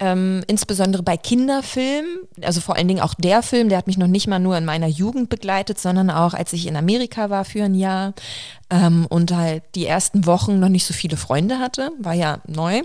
ähm, 0.00 0.42
insbesondere 0.46 1.02
bei 1.02 1.16
Kinderfilmen, 1.16 2.20
also 2.42 2.60
vor 2.60 2.76
allen 2.76 2.88
Dingen 2.88 3.00
auch 3.00 3.14
der 3.14 3.42
Film, 3.42 3.68
der 3.68 3.78
hat 3.78 3.86
mich 3.86 3.98
noch 3.98 4.06
nicht 4.08 4.26
mal 4.26 4.38
nur 4.38 4.56
in 4.56 4.64
meiner 4.64 4.88
Jugend 4.88 5.28
begleitet, 5.28 5.78
sondern 5.78 6.10
auch 6.10 6.34
als 6.34 6.52
ich 6.52 6.66
in 6.66 6.76
Amerika 6.76 7.30
war 7.30 7.44
für 7.44 7.64
ein 7.64 7.74
Jahr 7.74 8.14
ähm, 8.70 9.06
und 9.08 9.32
halt 9.32 9.62
die 9.74 9.86
ersten 9.86 10.26
Wochen 10.26 10.58
noch 10.58 10.68
nicht 10.68 10.84
so 10.84 10.94
viele 10.94 11.16
Freunde 11.16 11.58
hatte, 11.58 11.90
war 11.98 12.14
ja 12.14 12.40
neu. 12.46 12.82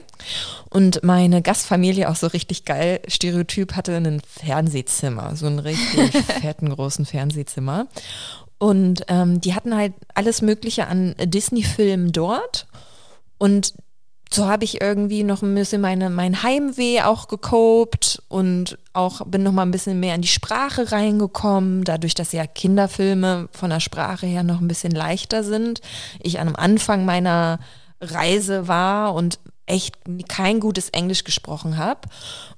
Und 0.69 1.03
meine 1.03 1.41
Gastfamilie 1.41 2.09
auch 2.09 2.15
so 2.15 2.27
richtig 2.27 2.65
geil, 2.65 3.01
Stereotyp 3.07 3.75
hatte 3.75 3.95
ein 3.95 4.21
Fernsehzimmer, 4.21 5.35
so 5.35 5.47
einen 5.47 5.59
richtig 5.59 6.11
fetten 6.41 6.69
großen 6.69 7.05
Fernsehzimmer. 7.05 7.87
Und 8.59 9.05
ähm, 9.07 9.41
die 9.41 9.55
hatten 9.55 9.75
halt 9.75 9.93
alles 10.13 10.41
Mögliche 10.41 10.87
an 10.87 11.15
Disney-Filmen 11.17 12.11
dort. 12.11 12.67
Und 13.37 13.73
so 14.31 14.47
habe 14.47 14.63
ich 14.63 14.79
irgendwie 14.79 15.23
noch 15.23 15.41
ein 15.41 15.55
bisschen 15.55 15.81
meine, 15.81 16.09
mein 16.09 16.43
Heimweh 16.43 17.01
auch 17.01 17.27
gekopt 17.27 18.21
und 18.27 18.77
auch 18.93 19.25
bin 19.25 19.41
noch 19.41 19.51
mal 19.51 19.63
ein 19.63 19.71
bisschen 19.71 19.99
mehr 19.99 20.13
in 20.13 20.21
die 20.21 20.27
Sprache 20.27 20.91
reingekommen, 20.91 21.83
dadurch, 21.83 22.13
dass 22.13 22.31
ja 22.31 22.45
Kinderfilme 22.45 23.49
von 23.51 23.71
der 23.71 23.79
Sprache 23.79 24.27
her 24.27 24.43
noch 24.43 24.61
ein 24.61 24.67
bisschen 24.67 24.91
leichter 24.91 25.43
sind. 25.43 25.81
Ich 26.21 26.39
am 26.39 26.55
Anfang 26.55 27.05
meiner 27.05 27.59
Reise 28.01 28.67
war 28.67 29.15
und 29.15 29.39
echt 29.65 29.97
kein 30.27 30.59
gutes 30.59 30.89
Englisch 30.89 31.23
gesprochen 31.23 31.77
habe. 31.77 32.01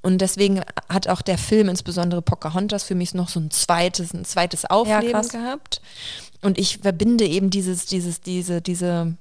Und 0.02 0.20
deswegen 0.20 0.62
hat 0.90 1.08
auch 1.08 1.22
der 1.22 1.38
Film, 1.38 1.70
insbesondere 1.70 2.22
Pocahontas, 2.22 2.84
für 2.84 2.96
mich 2.96 3.14
noch 3.14 3.30
so 3.30 3.40
ein 3.40 3.52
zweites, 3.52 4.14
ein 4.14 4.26
zweites 4.26 4.66
Aufleben 4.66 5.12
krass. 5.12 5.30
gehabt. 5.30 5.82
Und 6.42 6.58
ich 6.58 6.80
verbinde 6.80 7.26
eben 7.26 7.50
dieses, 7.50 7.86
dieses, 7.86 8.22
diese, 8.22 8.62
diese 8.62 9.18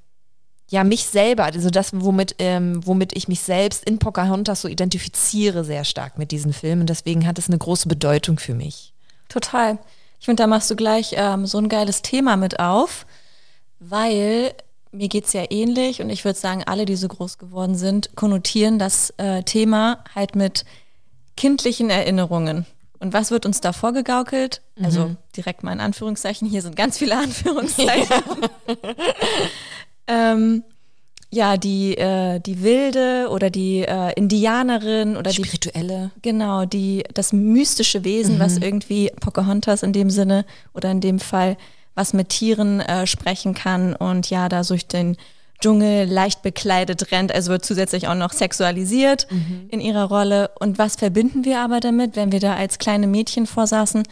ja, 0.71 0.85
mich 0.85 1.05
selber, 1.05 1.45
also 1.45 1.69
das, 1.69 1.91
womit, 1.93 2.37
ähm, 2.39 2.81
womit 2.87 3.17
ich 3.17 3.27
mich 3.27 3.41
selbst 3.41 3.85
in 3.85 3.99
Pocahontas 3.99 4.63
so 4.63 4.69
identifiziere, 4.69 5.65
sehr 5.65 5.85
stark 5.85 6.17
mit 6.17 6.31
diesen 6.31 6.53
Filmen. 6.53 6.83
Und 6.83 6.91
deswegen 6.91 7.27
hat 7.27 7.39
es 7.39 7.49
eine 7.49 7.59
große 7.59 7.89
Bedeutung 7.89 8.39
für 8.39 8.55
mich. 8.55 8.93
Total. 9.29 9.79
Ich 10.21 10.27
finde, 10.27 10.45
da 10.45 10.47
machst 10.47 10.71
du 10.71 10.77
gleich 10.77 11.15
ähm, 11.17 11.45
so 11.47 11.59
ein 11.59 11.69
geiles 11.69 12.03
Thema 12.03 12.37
mit 12.37 12.61
auf, 12.61 13.05
weil 13.81 14.55
mir 14.93 15.09
geht's 15.09 15.33
ja 15.33 15.45
ähnlich 15.51 16.03
und 16.03 16.11
ich 16.11 16.25
würde 16.25 16.39
sagen, 16.39 16.63
alle, 16.65 16.87
die 16.87 16.97
so 16.97 17.09
groß 17.09 17.39
geworden 17.39 17.75
sind, 17.75 18.15
konnotieren 18.15 18.79
das 18.79 19.13
äh, 19.17 19.43
Thema 19.43 20.05
halt 20.15 20.37
mit 20.37 20.65
kindlichen 21.37 21.91
Erinnerungen. 21.91 22.65
Und 23.01 23.13
was 23.13 23.33
wird 23.33 23.45
uns 23.45 23.61
da 23.61 23.73
vorgegaukelt? 23.73 24.61
Also 24.81 25.17
direkt 25.37 25.65
mal 25.65 25.73
in 25.73 25.81
Anführungszeichen, 25.81 26.49
hier 26.49 26.63
sind 26.63 26.77
ganz 26.77 26.99
viele 26.99 27.17
Anführungszeichen. 27.19 28.23
ähm, 30.11 30.63
ja, 31.33 31.57
die, 31.57 31.97
äh, 31.97 32.41
die 32.41 32.63
Wilde 32.63 33.29
oder 33.31 33.51
die 33.51 33.83
äh, 33.83 34.13
Indianerin 34.17 35.17
oder 35.17 35.31
die 35.31 35.37
Spirituelle. 35.45 36.11
Genau, 36.23 36.65
die, 36.65 37.05
das 37.15 37.33
mystische 37.33 38.03
Wesen, 38.03 38.41
was 38.41 38.59
irgendwie 38.59 39.13
Pocahontas 39.21 39.85
in 39.85 39.93
dem 39.93 40.11
Sinne 40.11 40.45
oder 40.75 40.91
in 40.91 41.01
dem 41.01 41.21
Fall 41.21 41.57
was 41.95 42.13
mit 42.15 42.31
Tieren 42.31 42.81
äh, 42.81 43.07
sprechen 43.07 43.55
kann 43.55 43.95
und 43.95 44.31
ja, 44.31 44.49
da 44.49 44.63
durch 44.63 44.87
den 44.87 45.17
Dschungel 45.61 46.07
leicht 46.09 46.43
bekleidet 46.43 47.13
rennt, 47.13 47.33
also 47.33 47.51
wird 47.51 47.65
zusätzlich 47.65 48.09
auch 48.09 48.15
noch 48.15 48.33
sexualisiert 48.33 49.27
Mhm. 49.31 49.67
in 49.71 49.81
ihrer 49.81 50.05
Rolle. 50.05 50.51
Und 50.59 50.79
was 50.79 50.97
verbinden 50.97 51.45
wir 51.45 51.61
aber 51.61 51.81
damit, 51.81 52.17
wenn 52.17 52.33
wir 52.33 52.41
da 52.41 52.55
als 52.55 52.79
kleine 52.79 53.07
Mädchen 53.07 53.47
vorsaßen? 53.47 54.05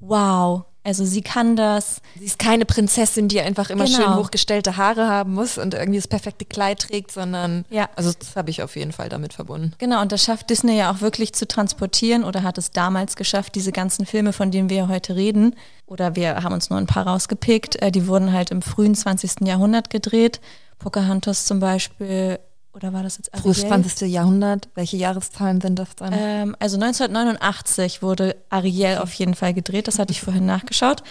Wow, 0.00 0.62
also 0.84 1.04
sie 1.04 1.22
kann 1.22 1.56
das. 1.56 2.00
Sie 2.18 2.24
ist 2.26 2.38
keine 2.38 2.64
Prinzessin, 2.66 3.26
die 3.28 3.40
einfach 3.40 3.70
immer 3.70 3.84
Genau. 3.86 3.96
schön 3.96 4.14
hochgestellte 4.16 4.76
Haare 4.76 5.08
haben 5.08 5.34
muss 5.34 5.58
und 5.58 5.74
irgendwie 5.74 5.98
das 5.98 6.06
perfekte 6.08 6.44
Kleid 6.44 6.80
trägt, 6.80 7.10
sondern 7.10 7.64
Ja. 7.70 7.88
also 7.96 8.12
das 8.18 8.36
habe 8.36 8.50
ich 8.50 8.62
auf 8.62 8.76
jeden 8.76 8.92
Fall 8.92 9.08
damit 9.08 9.32
verbunden. 9.32 9.72
Genau, 9.78 10.00
und 10.02 10.12
das 10.12 10.22
schafft 10.22 10.50
Disney 10.50 10.76
ja 10.76 10.92
auch 10.92 11.00
wirklich 11.00 11.32
zu 11.32 11.48
transportieren 11.48 12.22
oder 12.22 12.42
hat 12.42 12.58
es 12.58 12.70
damals 12.70 13.16
geschafft, 13.16 13.54
diese 13.54 13.72
ganzen 13.72 14.06
Filme, 14.06 14.32
von 14.32 14.50
denen 14.50 14.68
wir 14.70 14.88
heute 14.88 15.16
reden, 15.16 15.56
oder 15.86 16.14
wir 16.16 16.42
haben 16.42 16.52
uns 16.54 16.70
nur 16.70 16.78
ein 16.78 16.86
paar 16.86 17.06
rausgepickt, 17.06 17.80
äh, 17.82 17.90
die 17.90 18.06
wurden 18.06 18.32
halt 18.32 18.50
im 18.50 18.62
frühen 18.62 18.94
20. 18.94 19.46
Jahrhundert 19.46 19.90
gedreht. 19.90 20.40
Pocahontas 20.78 21.46
zum 21.46 21.60
Beispiel, 21.60 22.38
oder 22.74 22.92
war 22.92 23.02
das 23.02 23.18
jetzt 23.18 23.30
Frühes 23.36 23.64
Ariel? 23.64 23.84
20. 23.84 24.10
Jahrhundert, 24.10 24.68
welche 24.74 24.96
Jahreszahlen 24.96 25.60
sind 25.60 25.78
das 25.78 25.94
dann? 25.96 26.12
Ähm, 26.12 26.56
also 26.58 26.76
1989 26.76 28.02
wurde 28.02 28.36
Ariel 28.50 28.98
auf 28.98 29.12
jeden 29.14 29.34
Fall 29.34 29.54
gedreht, 29.54 29.88
das 29.88 29.98
hatte 29.98 30.12
ich 30.12 30.20
vorhin 30.20 30.46
nachgeschaut. 30.46 31.02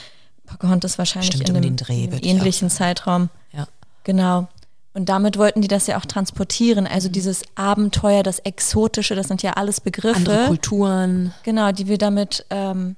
Pocahontas 0.46 0.98
wahrscheinlich 0.98 1.34
Stimmt, 1.34 1.50
in 1.50 1.56
um 1.56 1.62
einem, 1.62 1.76
den 1.76 1.78
Dreh, 1.78 2.04
in 2.04 2.12
einem 2.12 2.24
ähnlichen 2.24 2.70
Zeitraum. 2.70 3.30
ja. 3.52 3.68
Genau. 4.04 4.48
Und 4.94 5.10
damit 5.10 5.40
wollten 5.40 5.62
die 5.62 5.68
das 5.68 5.88
ja 5.88 5.98
auch 5.98 6.06
transportieren. 6.06 6.86
Also 6.86 7.10
dieses 7.10 7.42
Abenteuer, 7.56 8.22
das 8.22 8.40
Exotische, 8.40 9.16
das 9.16 9.28
sind 9.28 9.42
ja 9.42 9.54
alles 9.54 9.82
Begriffe. 9.82 10.18
Andere 10.18 10.48
Kulturen. 10.48 11.34
Genau, 11.44 11.72
die 11.72 11.88
wir 11.88 11.98
damit 11.98 12.46
ähm, 12.52 12.96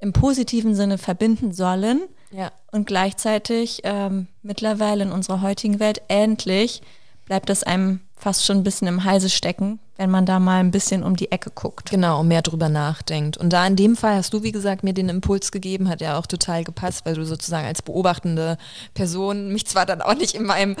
im 0.00 0.12
positiven 0.12 0.74
Sinne 0.74 0.98
verbinden 0.98 1.52
sollen. 1.52 2.02
Ja. 2.32 2.50
Und 2.72 2.86
gleichzeitig 2.86 3.82
ähm, 3.84 4.26
mittlerweile 4.42 5.04
in 5.04 5.12
unserer 5.12 5.40
heutigen 5.40 5.78
Welt 5.78 6.02
endlich 6.08 6.82
bleibt 7.28 7.50
es 7.50 7.62
einem 7.62 8.00
fast 8.16 8.44
schon 8.44 8.56
ein 8.56 8.62
bisschen 8.64 8.88
im 8.88 9.04
Halse 9.04 9.28
stecken, 9.30 9.78
wenn 9.96 10.10
man 10.10 10.26
da 10.26 10.40
mal 10.40 10.58
ein 10.58 10.70
bisschen 10.72 11.02
um 11.04 11.14
die 11.14 11.30
Ecke 11.30 11.50
guckt. 11.54 11.90
Genau, 11.90 12.20
und 12.20 12.28
mehr 12.28 12.42
drüber 12.42 12.68
nachdenkt. 12.68 13.36
Und 13.36 13.52
da 13.52 13.64
in 13.66 13.76
dem 13.76 13.96
Fall 13.96 14.16
hast 14.16 14.32
du, 14.32 14.42
wie 14.42 14.50
gesagt, 14.50 14.82
mir 14.82 14.92
den 14.94 15.08
Impuls 15.08 15.52
gegeben, 15.52 15.88
hat 15.88 16.00
ja 16.00 16.18
auch 16.18 16.26
total 16.26 16.64
gepasst, 16.64 17.02
weil 17.04 17.14
du 17.14 17.24
sozusagen 17.24 17.66
als 17.66 17.82
beobachtende 17.82 18.56
Person 18.94 19.52
mich 19.52 19.66
zwar 19.66 19.86
dann 19.86 20.00
auch 20.02 20.14
nicht 20.14 20.34
in 20.34 20.44
meinem 20.44 20.74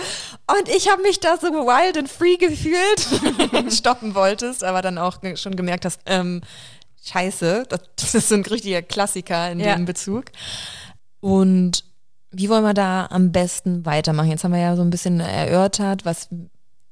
und 0.50 0.68
ich 0.74 0.90
habe 0.90 1.02
mich 1.02 1.20
da 1.20 1.36
so 1.36 1.48
wild 1.48 1.96
and 1.98 2.08
free 2.08 2.36
gefühlt 2.36 3.72
stoppen 3.72 4.14
wolltest, 4.16 4.64
aber 4.64 4.82
dann 4.82 4.98
auch 4.98 5.18
schon 5.36 5.54
gemerkt 5.54 5.84
hast, 5.84 6.00
ähm, 6.06 6.40
scheiße, 7.04 7.66
das, 7.68 7.80
das 7.96 8.14
ist 8.16 8.28
so 8.30 8.34
ein 8.34 8.44
richtiger 8.44 8.82
Klassiker 8.82 9.50
in 9.52 9.60
Ja. 9.60 9.76
dem 9.76 9.84
Bezug. 9.84 10.24
Und 11.20 11.84
wie 12.30 12.48
wollen 12.48 12.64
wir 12.64 12.74
da 12.74 13.06
am 13.10 13.32
besten 13.32 13.86
weitermachen? 13.86 14.30
Jetzt 14.30 14.44
haben 14.44 14.52
wir 14.52 14.60
ja 14.60 14.76
so 14.76 14.82
ein 14.82 14.90
bisschen 14.90 15.20
erörtert, 15.20 16.04
was 16.04 16.28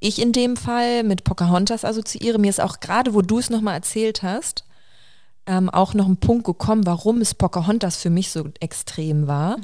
ich 0.00 0.20
in 0.20 0.32
dem 0.32 0.56
Fall 0.56 1.02
mit 1.02 1.24
Pocahontas 1.24 1.84
assoziiere. 1.84 2.38
Mir 2.38 2.50
ist 2.50 2.60
auch 2.60 2.80
gerade, 2.80 3.14
wo 3.14 3.22
du 3.22 3.38
es 3.38 3.50
nochmal 3.50 3.74
erzählt 3.74 4.22
hast, 4.22 4.64
ähm, 5.46 5.70
auch 5.70 5.94
noch 5.94 6.06
ein 6.06 6.16
Punkt 6.16 6.44
gekommen, 6.44 6.86
warum 6.86 7.20
es 7.20 7.34
Pocahontas 7.34 7.96
für 7.96 8.10
mich 8.10 8.30
so 8.30 8.48
extrem 8.60 9.26
war. 9.26 9.56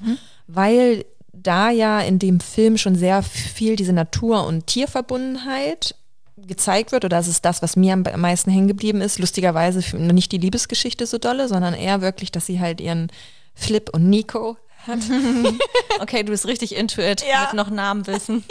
Weil 0.47 1.05
da 1.33 1.71
ja 1.71 2.01
in 2.01 2.19
dem 2.19 2.41
Film 2.41 2.77
schon 2.79 2.95
sehr 2.95 3.23
viel 3.23 3.77
diese 3.77 3.93
Natur- 3.93 4.47
und 4.47 4.67
Tierverbundenheit 4.67 5.95
gezeigt 6.37 6.93
wird, 6.93 7.05
oder 7.05 7.17
das 7.17 7.29
ist 7.29 7.45
das, 7.45 7.63
was 7.63 7.77
mir 7.77 7.93
am 7.95 8.05
meisten 8.21 8.51
hängen 8.51 8.69
geblieben 8.69 9.01
ist. 9.01 9.19
Lustigerweise 9.19 9.97
nicht 9.97 10.33
die 10.33 10.39
Liebesgeschichte 10.39 11.07
so 11.07 11.19
dolle, 11.19 11.49
sondern 11.49 11.75
eher 11.75 12.01
wirklich, 12.01 12.33
dass 12.33 12.47
sie 12.47 12.61
halt 12.61 12.81
ihren 12.81 13.09
Flip 13.55 13.91
und 13.93 14.09
Nico 14.09 14.57
hat. 14.87 14.99
Okay, 16.01 16.23
du 16.25 16.33
bist 16.33 16.47
richtig 16.47 16.75
into 16.75 17.01
it 17.01 17.23
Ja. 17.29 17.43
mit 17.47 17.55
noch 17.55 17.71
Namen 17.71 18.07
wissen. 18.07 18.43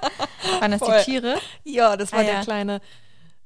Waren 0.60 0.70
das 0.70 0.78
Voll. 0.80 0.96
die 1.00 1.04
Tiere? 1.04 1.38
Ja, 1.64 1.96
das 1.96 2.12
war 2.12 2.20
Ah, 2.20 2.22
der 2.24 2.34
ja. 2.34 2.42
kleine. 2.42 2.80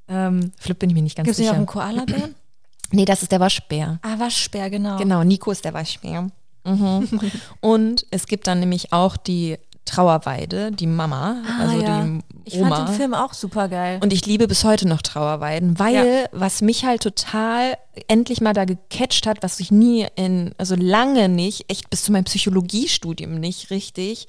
Ähm, 0.08 0.52
Flip 0.58 0.78
bin 0.78 0.90
ich 0.90 0.94
mir 0.94 1.02
nicht 1.02 1.16
ganz 1.16 1.26
Gibt 1.26 1.34
es 1.34 1.38
nicht 1.38 1.48
auch 1.48 1.52
sicher. 1.52 1.56
einen 1.58 1.66
Koalabären? 1.66 2.34
Nee, 2.90 3.04
das 3.04 3.22
ist 3.22 3.32
der 3.32 3.40
Waschbär. 3.40 3.98
ah, 4.00 4.18
Waschbär, 4.18 4.70
genau. 4.70 4.96
Genau, 4.96 5.22
Nico 5.22 5.50
ist 5.50 5.62
der 5.62 5.74
Waschbär. 5.74 6.30
Mhm. 6.64 7.20
Und 7.60 8.06
es 8.10 8.26
gibt 8.26 8.46
dann 8.46 8.60
nämlich 8.60 8.94
auch 8.94 9.18
die 9.18 9.58
Trauerweide, 9.88 10.70
die 10.70 10.86
Mama, 10.86 11.42
Ah, 11.46 11.62
also 11.62 11.80
ja. 11.80 12.02
die 12.04 12.20
Ich 12.44 12.54
Oma. 12.60 12.76
fand 12.76 12.88
den 12.88 12.94
Film 12.94 13.14
auch 13.14 13.34
super 13.34 13.68
geil. 13.68 13.98
Und 14.02 14.12
ich 14.12 14.24
liebe 14.26 14.46
bis 14.48 14.64
heute 14.64 14.86
noch 14.86 15.02
Trauerweiden, 15.02 15.78
weil 15.78 16.28
was 16.32 16.60
mich 16.62 16.84
halt 16.84 17.02
total 17.02 17.76
endlich 18.06 18.40
mal 18.40 18.52
da 18.54 18.64
gecatcht 18.64 19.26
hat, 19.26 19.42
was 19.42 19.60
ich 19.60 19.70
nie 19.70 20.06
in, 20.14 20.54
also 20.58 20.74
lange 20.76 21.28
nicht, 21.28 21.70
echt 21.70 21.90
bis 21.90 22.02
zu 22.04 22.12
meinem 22.12 22.24
Psychologiestudium 22.24 23.34
nicht 23.34 23.70
richtig 23.70 24.28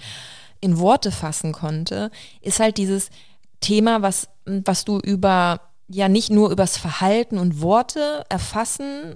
in 0.62 0.78
Worte 0.80 1.12
fassen 1.12 1.52
konnte, 1.54 2.12
ist 2.42 2.60
halt 2.60 2.78
dieses 2.78 3.10
Thema, 3.62 4.02
was, 4.02 4.28
was 4.46 4.86
du 4.86 5.00
über, 5.00 5.62
ja 5.88 6.10
nicht 6.10 6.32
nur 6.32 6.50
übers 6.52 6.78
Verhalten 6.78 7.38
und 7.38 7.62
Worte 7.62 8.24
erfassen 8.30 9.16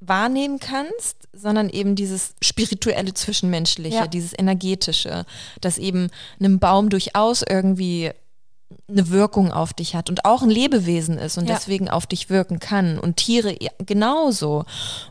wahrnehmen 0.00 0.58
kannst, 0.60 1.16
sondern 1.32 1.68
eben 1.68 1.94
dieses 1.96 2.34
spirituelle 2.42 3.14
Zwischenmenschliche, 3.14 3.96
Ja. 3.96 4.06
dieses 4.06 4.32
energetische, 4.36 5.24
dass 5.60 5.78
eben 5.78 6.08
einem 6.38 6.58
Baum 6.58 6.88
durchaus 6.88 7.42
irgendwie 7.42 8.10
eine 8.88 9.08
Wirkung 9.10 9.50
auf 9.50 9.72
dich 9.72 9.94
hat 9.94 10.10
und 10.10 10.24
auch 10.24 10.42
ein 10.42 10.50
Lebewesen 10.50 11.18
ist 11.18 11.38
und 11.38 11.48
Ja. 11.48 11.54
deswegen 11.54 11.88
auf 11.88 12.06
dich 12.06 12.28
wirken 12.30 12.58
kann 12.60 12.98
und 12.98 13.16
Tiere 13.16 13.56
ja, 13.62 13.70
genauso. 13.78 14.64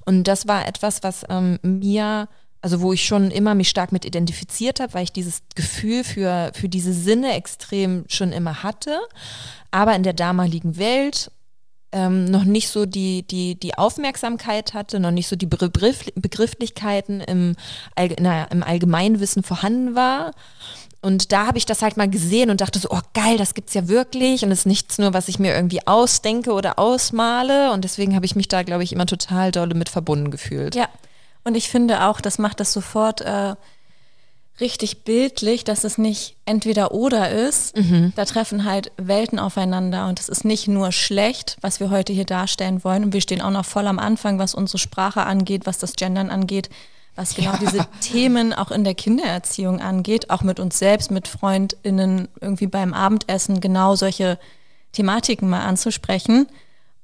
Und 0.06 0.26
das 0.26 0.48
war 0.48 0.68
etwas, 0.68 1.02
was 1.04 1.24
ähm, 1.30 1.60
mir, 1.64 2.28
also 2.62 2.82
wo 2.82 2.94
ich 2.94 3.06
schon 3.06 3.32
immer 3.32 3.56
mich 3.56 3.70
stark 3.70 3.92
mit 3.92 4.06
identifiziert 4.06 4.80
habe, 4.80 4.94
weil 4.94 5.04
ich 5.04 5.12
dieses 5.12 5.42
Gefühl 5.56 6.04
für, 6.04 6.52
für 6.54 6.70
diese 6.70 6.94
Sinne 6.94 7.34
extrem 7.34 8.06
schon 8.08 8.32
immer 8.32 8.62
hatte, 8.64 9.00
aber 9.72 9.96
in 9.96 10.04
der 10.04 10.14
damaligen 10.14 10.78
Welt 10.78 11.32
ähm, 11.92 12.26
noch 12.26 12.44
nicht 12.44 12.70
so 12.70 12.86
die, 12.86 13.24
die, 13.24 13.56
die 13.56 13.78
Aufmerksamkeit 13.78 14.74
hatte, 14.74 15.00
noch 15.00 15.12
nicht 15.12 15.28
so 15.28 15.36
die 15.36 15.46
Begriff, 15.46 16.06
Begrifflichkeiten 16.16 17.22
im, 17.22 17.56
Allg 17.96 18.16
na, 18.20 18.46
im 18.46 18.64
Allgemeinwissen 18.64 19.44
vorhanden 19.44 19.96
war. 19.96 20.32
Und 21.02 21.32
da 21.32 21.46
habe 21.46 21.58
ich 21.58 21.66
das 21.66 21.82
halt 21.82 21.96
mal 21.96 22.10
gesehen 22.10 22.50
und 22.50 22.60
dachte 22.60 22.80
so, 22.80 22.90
oh 22.92 23.00
geil, 23.14 23.38
das 23.38 23.54
gibt's 23.54 23.74
ja 23.74 23.88
wirklich 23.88 24.44
und 24.44 24.52
es 24.52 24.60
ist 24.60 24.66
nichts 24.66 24.98
nur, 24.98 25.14
was 25.14 25.28
ich 25.28 25.40
mir 25.40 25.54
irgendwie 25.54 25.86
ausdenke 25.86 26.52
oder 26.54 26.80
ausmale. 26.80 27.72
Und 27.72 27.84
deswegen 27.84 28.16
habe 28.16 28.26
ich 28.26 28.36
mich 28.36 28.48
da, 28.48 28.64
glaube 28.64 28.84
ich, 28.84 28.92
immer 28.92 29.06
total 29.06 29.52
dolle 29.52 29.76
mit 29.76 29.90
verbunden 29.90 30.32
gefühlt. 30.32 30.76
Ja, 30.76 30.90
und 31.44 31.56
ich 31.56 31.70
finde 31.70 32.04
auch, 32.06 32.20
das 32.20 32.40
macht 32.40 32.60
das 32.60 32.74
sofort 32.74 33.22
äh, 33.22 33.56
richtig 34.60 35.04
bildlich, 35.04 35.64
dass 35.64 35.84
es 35.84 35.98
nicht 35.98 36.36
entweder 36.46 36.92
oder 36.92 37.30
ist. 37.30 37.76
Da 38.16 38.26
treffen 38.26 38.66
halt 38.66 38.92
Welten 38.98 39.40
aufeinander 39.40 40.08
und 40.08 40.20
es 40.20 40.30
ist 40.30 40.46
nicht 40.46 40.68
nur 40.68 40.92
schlecht, 40.92 41.58
was 41.62 41.80
wir 41.80 41.90
heute 41.90 42.14
hier 42.14 42.26
darstellen 42.26 42.84
wollen. 42.84 43.04
Und 43.04 43.14
wir 43.14 43.22
stehen 43.22 43.42
auch 43.42 43.52
noch 43.52 43.66
voll 43.66 43.88
am 43.88 44.00
Anfang, 44.00 44.40
was 44.40 44.56
unsere 44.56 44.80
Sprache 44.80 45.24
angeht, 45.24 45.66
was 45.66 45.78
das 45.78 45.94
Gendern 45.96 46.30
angeht, 46.30 46.70
was 47.16 47.36
genau 47.36 47.56
diese 47.60 47.86
Themen 48.02 48.54
auch 48.54 48.72
in 48.72 48.84
der 48.84 48.96
Kindererziehung 48.96 49.80
angeht, 49.80 50.30
auch 50.30 50.42
mit 50.42 50.60
uns 50.60 50.80
selbst, 50.80 51.12
mit 51.12 51.28
FreundInnen 51.28 52.28
irgendwie 52.42 52.68
beim 52.68 52.94
Abendessen 52.94 53.62
genau 53.62 53.96
solche 53.96 54.40
Thematiken 54.94 55.50
mal 55.50 55.66
anzusprechen. 55.66 56.48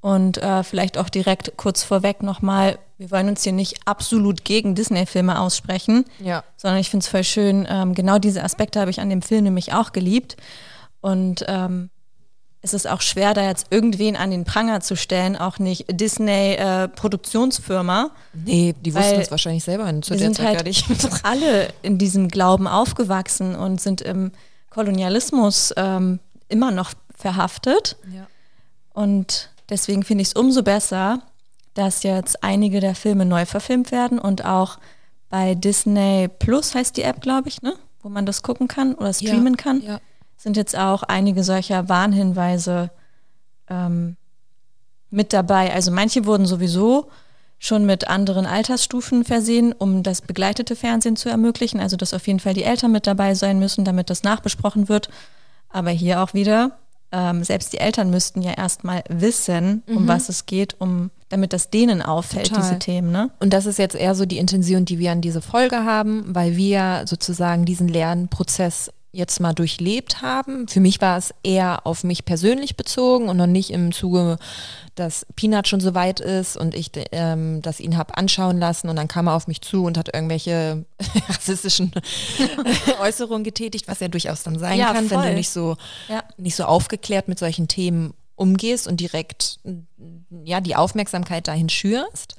Und 0.03 0.37
äh, 0.37 0.63
vielleicht 0.63 0.97
auch 0.97 1.07
direkt 1.07 1.53
kurz 1.55 1.81
vorweg 1.81 2.23
nochmal, 2.23 2.77
wir 2.97 3.09
wollen 3.09 3.29
uns 3.29 3.43
hier 3.43 3.53
nicht 3.53 3.87
absolut 3.87 4.43
gegen 4.43 4.75
Disney-Filme 4.75 5.39
aussprechen, 5.39 6.03
Ja. 6.19 6.43
sondern 6.57 6.81
ich 6.81 6.89
finde 6.89 7.05
es 7.05 7.07
voll 7.07 7.23
schön, 7.23 7.65
ähm, 7.69 7.93
genau 7.95 8.19
diese 8.19 8.43
Aspekte 8.43 8.81
habe 8.81 8.91
ich 8.91 8.99
an 8.99 9.09
dem 9.09 9.21
Film 9.21 9.45
nämlich 9.45 9.71
auch 9.73 9.93
geliebt. 9.93 10.35
Und 10.99 11.45
ähm, 11.47 11.89
es 12.61 12.73
ist 12.73 12.85
auch 12.85 12.99
schwer, 12.99 13.33
da 13.33 13.47
jetzt 13.47 13.67
irgendwen 13.69 14.17
an 14.17 14.29
den 14.29 14.43
Pranger 14.43 14.81
zu 14.81 14.97
stellen, 14.97 15.37
auch 15.37 15.57
nicht 15.57 15.85
Disney-Produktionsfirma. 15.89 18.11
Nee, 18.33 18.75
die 18.81 18.93
wussten 18.93 19.21
es 19.21 19.31
wahrscheinlich 19.31 19.63
selber 19.63 19.85
zu 20.01 20.11
wir 20.11 20.17
der 20.17 20.27
sind 20.27 20.35
Zeit 20.35 20.47
halt 20.47 20.57
gar 20.59 20.65
nicht. 20.65 20.85
alle 21.23 21.69
in 21.81 21.97
diesem 21.97 22.27
Glauben 22.27 22.67
aufgewachsen 22.67 23.55
und 23.55 23.79
sind 23.79 24.01
im 24.01 24.33
Kolonialismus 24.69 25.73
ähm, 25.77 26.19
immer 26.49 26.71
noch 26.71 26.91
verhaftet. 27.15 27.95
Ja. 28.13 28.27
Und 28.93 29.49
deswegen 29.73 30.03
finde 30.03 30.21
ich 30.21 30.29
es 30.29 30.33
umso 30.33 30.61
besser, 30.63 31.21
dass 31.73 32.03
jetzt 32.03 32.43
einige 32.43 32.79
der 32.79 32.93
Filme 32.95 33.25
neu 33.25 33.45
verfilmt 33.45 33.91
werden 33.91 34.19
und 34.19 34.45
auch 34.45 34.77
bei 35.29 35.55
Disney 35.55 36.27
Plus 36.27 36.75
heißt 36.75 36.95
die 36.95 37.01
App, 37.01 37.19
glaube 37.21 37.49
ich, 37.49 37.61
ne? 37.63 37.73
wo 38.03 38.09
man 38.09 38.25
das 38.25 38.43
gucken 38.43 38.67
kann 38.67 38.93
oder 38.93 39.11
streamen 39.13 39.57
kann, 39.57 39.81
Ja. 39.81 39.99
sind 40.37 40.55
jetzt 40.57 40.77
auch 40.77 41.03
einige 41.03 41.43
solcher 41.43 41.89
Warnhinweise 41.89 42.91
ähm, 43.69 44.15
mit 45.09 45.33
dabei. 45.33 45.73
Also 45.73 45.89
manche 45.91 46.25
wurden 46.25 46.45
sowieso 46.45 47.09
schon 47.57 47.85
mit 47.85 48.09
anderen 48.09 48.45
Altersstufen 48.45 49.23
versehen, 49.23 49.73
um 49.73 50.03
das 50.03 50.21
begleitete 50.21 50.75
Fernsehen 50.75 51.15
zu 51.15 51.29
ermöglichen. 51.29 51.79
Also 51.79 51.95
dass 51.95 52.13
auf 52.13 52.27
jeden 52.27 52.41
Fall 52.41 52.53
die 52.53 52.63
Eltern 52.65 52.91
mit 52.91 53.07
dabei 53.07 53.35
sein 53.35 53.57
müssen, 53.57 53.85
damit 53.85 54.09
das 54.09 54.21
nachbesprochen 54.23 54.89
wird. 54.89 55.09
Aber 55.69 55.89
hier 55.89 56.21
auch 56.21 56.33
wieder, 56.33 56.77
ähm, 57.13 57.43
selbst 57.43 57.71
die 57.71 57.77
Eltern 57.77 58.09
müssten 58.09 58.41
ja 58.41 58.53
erstmal 58.53 59.03
wissen, 59.07 59.83
um 59.87 60.07
was 60.07 60.29
es 60.29 60.45
geht, 60.45 60.75
um 60.79 61.11
damit 61.29 61.53
das 61.53 61.69
denen 61.69 62.01
auffällt, 62.01 62.49
Total. 62.49 62.63
diese 62.63 62.79
Themen, 62.79 63.11
ne? 63.11 63.31
Und 63.39 63.53
das 63.53 63.65
ist 63.65 63.79
jetzt 63.79 63.95
eher 63.95 64.15
so 64.15 64.25
die 64.25 64.37
Intention, 64.39 64.85
die 64.85 64.99
wir 64.99 65.11
an 65.11 65.21
diese 65.21 65.41
Folge 65.41 65.85
haben, 65.85 66.23
weil 66.27 66.57
wir 66.57 67.03
sozusagen 67.05 67.65
diesen 67.65 67.87
Lernprozess 67.87 68.91
jetzt 69.13 69.39
mal 69.39 69.53
durchlebt 69.53 70.21
haben. 70.23 70.67
Für 70.67 70.79
mich 70.79 70.99
war 70.99 71.17
es 71.17 71.33
eher 71.43 71.85
auf 71.85 72.03
mich 72.03 72.25
persönlich 72.25 72.75
bezogen 72.75 73.29
und 73.29 73.37
noch 73.37 73.45
nicht 73.47 73.69
im 73.69 73.91
Zuge, 73.91 74.37
dass 74.95 75.25
Peanut 75.35 75.67
schon 75.67 75.79
so 75.79 75.93
weit 75.93 76.19
ist 76.19 76.57
und 76.57 76.73
ich 76.75 76.89
ähm, 77.11 77.61
das 77.61 77.79
ihn 77.79 77.95
habe 77.95 78.17
anschauen 78.17 78.57
lassen 78.59 78.89
und 78.89 78.95
dann 78.95 79.07
kam 79.07 79.27
er 79.27 79.35
auf 79.35 79.47
mich 79.47 79.61
zu 79.61 79.85
und 79.85 79.97
hat 79.99 80.13
irgendwelche 80.13 80.83
rassistischen 81.29 81.91
Äußerungen 83.01 83.43
getätigt, 83.43 83.87
was 83.87 83.99
ja 83.99 84.07
durchaus 84.07 84.43
dann 84.43 84.57
sein 84.59 84.77
Ja, 84.79 84.87
kann, 84.93 85.09
wenn 85.09 85.19
voll. 85.19 85.27
du 85.29 85.33
nicht 85.35 85.49
so 85.49 85.77
Ja. 86.09 86.23
nicht 86.37 86.55
so 86.55 86.63
aufgeklärt 86.65 87.27
mit 87.27 87.39
solchen 87.39 87.67
Themen 87.67 88.13
umgehst 88.35 88.87
und 88.87 88.99
direkt 88.99 89.59
ja 90.43 90.59
die 90.59 90.75
Aufmerksamkeit 90.75 91.47
dahin 91.47 91.69
schürst, 91.69 92.35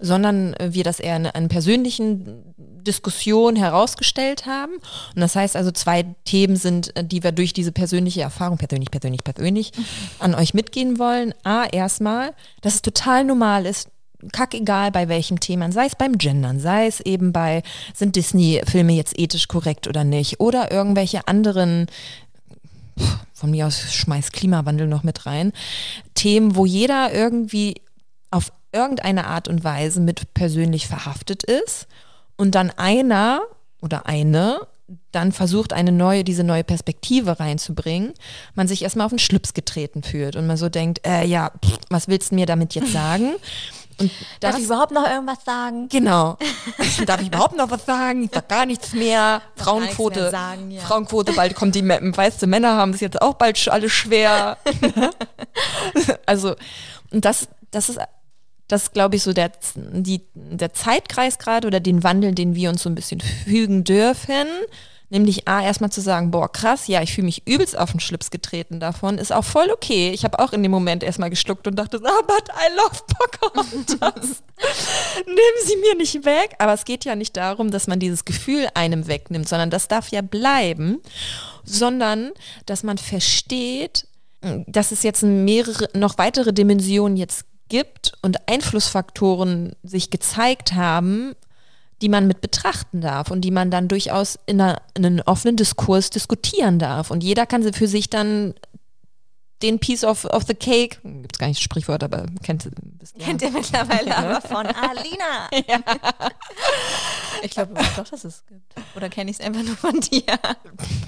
sondern 0.00 0.54
wir 0.60 0.84
das 0.84 1.00
eher 1.00 1.16
in 1.16 1.26
einer 1.26 1.48
persönlichen 1.48 2.54
Diskussion 2.56 3.56
herausgestellt 3.56 4.46
haben. 4.46 4.74
Und 5.14 5.20
das 5.20 5.36
heißt 5.36 5.56
also, 5.56 5.70
zwei 5.70 6.14
Themen 6.24 6.56
sind, 6.56 6.92
die 7.00 7.22
wir 7.22 7.32
durch 7.32 7.52
diese 7.52 7.72
persönliche 7.72 8.22
Erfahrung, 8.22 8.58
persönlich, 8.58 8.90
persönlich, 8.90 9.24
persönlich, 9.24 9.72
an 10.18 10.34
euch 10.34 10.54
mitgehen 10.54 10.98
wollen. 10.98 11.34
A, 11.44 11.64
erstmal, 11.64 12.34
dass 12.60 12.74
es 12.74 12.82
total 12.82 13.24
normal 13.24 13.66
ist, 13.66 13.88
kackegal 14.32 14.90
bei 14.90 15.08
welchem 15.08 15.38
Thema, 15.38 15.70
sei 15.70 15.86
es 15.86 15.94
beim 15.94 16.18
Gendern, 16.18 16.58
sei 16.58 16.86
es 16.86 17.00
eben 17.00 17.32
bei, 17.32 17.62
sind 17.94 18.16
Disney-Filme 18.16 18.92
jetzt 18.92 19.18
ethisch 19.18 19.46
korrekt 19.46 19.86
oder 19.86 20.02
nicht, 20.02 20.40
oder 20.40 20.72
irgendwelche 20.72 21.28
anderen 21.28 21.86
von 23.32 23.50
mir 23.50 23.66
aus 23.66 23.92
schmeiß 23.94 24.32
Klimawandel 24.32 24.86
noch 24.86 25.02
mit 25.02 25.26
rein, 25.26 25.52
Themen, 26.14 26.56
wo 26.56 26.66
jeder 26.66 27.12
irgendwie 27.12 27.80
auf 28.30 28.52
irgendeine 28.72 29.26
Art 29.26 29.48
und 29.48 29.64
Weise 29.64 30.00
mit 30.00 30.34
persönlich 30.34 30.86
verhaftet 30.86 31.42
ist 31.44 31.86
und 32.36 32.54
dann 32.54 32.70
einer 32.70 33.40
oder 33.80 34.06
eine 34.06 34.60
dann 35.12 35.32
versucht, 35.32 35.72
eine 35.72 35.92
neue, 35.92 36.24
diese 36.24 36.44
neue 36.44 36.64
Perspektive 36.64 37.38
reinzubringen, 37.38 38.14
man 38.54 38.68
sich 38.68 38.82
erstmal 38.82 39.04
auf 39.04 39.12
den 39.12 39.18
Schlips 39.18 39.52
getreten 39.52 40.02
fühlt 40.02 40.34
und 40.34 40.46
man 40.46 40.56
so 40.56 40.68
denkt, 40.68 41.06
äh, 41.06 41.24
ja, 41.24 41.52
pff, 41.64 41.78
was 41.90 42.08
willst 42.08 42.30
du 42.30 42.36
mir 42.36 42.46
damit 42.46 42.74
jetzt 42.74 42.92
sagen? 42.92 43.32
Und 44.00 44.10
Darf 44.40 44.52
das- 44.52 44.60
ich 44.60 44.66
überhaupt 44.66 44.92
noch 44.92 45.08
irgendwas 45.08 45.44
sagen? 45.44 45.88
Genau. 45.88 46.36
Darf 47.06 47.20
ich 47.20 47.28
überhaupt 47.28 47.56
noch 47.56 47.70
was 47.70 47.84
sagen? 47.84 48.24
Ich 48.24 48.30
sag 48.32 48.48
gar 48.48 48.64
nichts 48.66 48.92
mehr. 48.92 49.42
Frauenquote. 49.56 50.20
mehr 50.20 50.30
sagen, 50.30 50.70
ja. 50.70 50.80
Frauenquote, 50.82 51.32
bald 51.32 51.54
kommt 51.54 51.74
die, 51.74 51.86
weißt 51.86 52.42
du, 52.42 52.46
Männer 52.46 52.76
haben 52.76 52.92
es 52.92 53.00
jetzt 53.00 53.20
auch 53.20 53.34
bald 53.34 53.56
sch- 53.56 53.70
alle 53.70 53.88
schwer. 53.90 54.56
also, 56.26 56.54
und 57.10 57.24
das, 57.24 57.48
das 57.70 57.88
ist, 57.88 57.98
das 58.68 58.92
glaube 58.92 59.16
ich, 59.16 59.22
so 59.22 59.32
der, 59.32 59.50
die, 59.74 60.22
der 60.34 60.72
Zeitkreis 60.74 61.38
gerade 61.38 61.66
oder 61.66 61.80
den 61.80 62.02
Wandel, 62.04 62.34
den 62.34 62.54
wir 62.54 62.68
uns 62.70 62.82
so 62.82 62.90
ein 62.90 62.94
bisschen 62.94 63.20
fügen 63.20 63.84
dürfen. 63.84 64.46
Nämlich 65.10 65.48
A, 65.48 65.62
erstmal 65.62 65.90
zu 65.90 66.02
sagen, 66.02 66.30
boah, 66.30 66.52
krass, 66.52 66.86
ja, 66.86 67.00
ich 67.00 67.14
fühle 67.14 67.24
mich 67.24 67.46
übelst 67.46 67.78
auf 67.78 67.92
den 67.92 68.00
Schlips 68.00 68.30
getreten 68.30 68.78
davon, 68.78 69.16
ist 69.16 69.32
auch 69.32 69.44
voll 69.44 69.70
okay. 69.70 70.10
Ich 70.10 70.24
habe 70.24 70.38
auch 70.38 70.52
in 70.52 70.62
dem 70.62 70.70
Moment 70.70 71.02
erstmal 71.02 71.30
geschluckt 71.30 71.66
und 71.66 71.76
dachte, 71.76 71.98
ah, 72.04 72.22
but 72.26 72.48
I 72.50 72.76
love 72.76 73.00
Pocahontas. 73.16 74.42
Nehmen 75.26 75.64
Sie 75.64 75.76
mir 75.76 75.96
nicht 75.96 76.26
weg. 76.26 76.56
Aber 76.58 76.74
es 76.74 76.84
geht 76.84 77.06
ja 77.06 77.16
nicht 77.16 77.36
darum, 77.38 77.70
dass 77.70 77.86
man 77.86 78.00
dieses 78.00 78.26
Gefühl 78.26 78.68
einem 78.74 79.06
wegnimmt, 79.06 79.48
sondern 79.48 79.70
das 79.70 79.88
darf 79.88 80.08
ja 80.08 80.20
bleiben, 80.20 81.00
sondern 81.64 82.32
dass 82.66 82.82
man 82.82 82.98
versteht, 82.98 84.06
dass 84.66 84.92
es 84.92 85.02
jetzt 85.02 85.22
mehrere, 85.22 85.88
noch 85.94 86.18
weitere 86.18 86.52
Dimensionen 86.52 87.16
jetzt 87.16 87.46
gibt 87.68 88.12
und 88.22 88.48
Einflussfaktoren 88.48 89.74
sich 89.82 90.10
gezeigt 90.10 90.74
haben, 90.74 91.34
die 92.00 92.08
man 92.08 92.26
mit 92.26 92.40
betrachten 92.40 93.00
darf 93.00 93.30
und 93.30 93.40
die 93.40 93.50
man 93.50 93.70
dann 93.70 93.88
durchaus 93.88 94.38
in, 94.46 94.60
einer, 94.60 94.80
in 94.94 95.04
einem 95.04 95.22
offenen 95.26 95.56
Diskurs 95.56 96.10
diskutieren 96.10 96.78
darf. 96.78 97.10
Und 97.10 97.24
jeder 97.24 97.46
kann 97.46 97.72
für 97.72 97.88
sich 97.88 98.08
dann 98.08 98.54
den 99.62 99.78
Piece 99.78 100.04
of, 100.04 100.24
of 100.26 100.44
the 100.46 100.54
Cake, 100.54 100.98
gibt 101.02 101.32
es 101.32 101.38
gar 101.38 101.48
nicht 101.48 101.58
das 101.58 101.64
Sprichwort, 101.64 102.02
aber 102.04 102.26
kennt 102.42 102.64
ihr. 102.64 102.72
Kennt 103.18 103.42
ihr 103.42 103.50
mittlerweile 103.50 104.16
aber 104.16 104.40
von 104.40 104.66
Alina. 104.66 105.48
Ich 107.42 107.52
glaube 107.52 107.72
doch, 107.74 108.08
dass 108.08 108.24
es 108.24 108.44
gibt. 108.46 108.74
Oder 108.96 109.08
kenne 109.08 109.30
ich 109.30 109.38
es 109.38 109.44
einfach 109.44 109.62
nur 109.62 109.76
von 109.76 110.00
dir? 110.00 110.24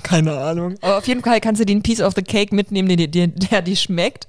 Keine 0.05 0.39
Ahnung. 0.39 0.77
Aber 0.81 0.99
auf 0.99 1.09
jeden 1.09 1.23
Fall 1.23 1.41
kannst 1.41 1.61
du 1.61 1.67
den 1.67 1.83
Piece 1.83 2.01
of 2.01 2.15
the 2.15 2.23
Cake 2.23 2.55
mitnehmen, 2.55 2.97
der, 2.97 3.09
der, 3.09 3.27
der 3.27 3.63
dir 3.63 3.75
schmeckt. 3.75 4.29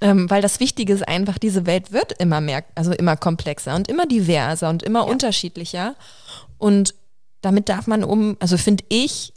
Ähm, 0.00 0.28
weil 0.28 0.42
das 0.42 0.58
Wichtige 0.58 0.92
ist 0.92 1.06
einfach, 1.06 1.38
diese 1.38 1.66
Welt 1.66 1.92
wird 1.92 2.12
immer 2.20 2.40
mehr, 2.40 2.64
also 2.74 2.92
immer 2.92 3.16
komplexer 3.16 3.76
und 3.76 3.86
immer 3.88 4.06
diverser 4.06 4.70
und 4.70 4.82
immer 4.82 5.06
unterschiedlicher. 5.06 5.94
Und 6.58 6.94
damit 7.42 7.68
darf 7.68 7.86
man 7.86 8.02
um, 8.02 8.36
also 8.40 8.56
finde 8.56 8.84
ich, 8.88 9.32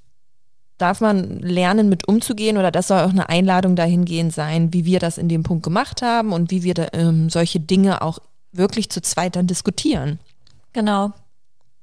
darf 0.84 1.00
man 1.00 1.40
lernen, 1.40 1.88
mit 1.88 2.10
umzugehen 2.10 2.58
oder 2.58 2.70
das 2.70 2.90
soll 2.90 3.00
auch 3.00 3.10
eine 3.10 3.30
Einladung 3.30 3.78
dahingehend 3.78 4.34
sein, 4.34 4.74
wie 4.74 4.84
wir 4.84 5.00
das 5.00 5.18
in 5.18 5.30
dem 5.30 5.42
Punkt 5.44 5.64
gemacht 5.64 6.02
haben 6.02 6.34
und 6.34 6.52
wie 6.52 6.64
wir 6.64 6.74
da, 6.74 6.88
ähm, 6.92 7.30
solche 7.30 7.62
Dinge 7.62 8.02
auch 8.02 8.20
wirklich 8.52 8.90
zu 8.90 9.02
zweit 9.02 9.38
dann 9.38 9.48
diskutieren. 9.48 10.20
Genau. 10.74 11.14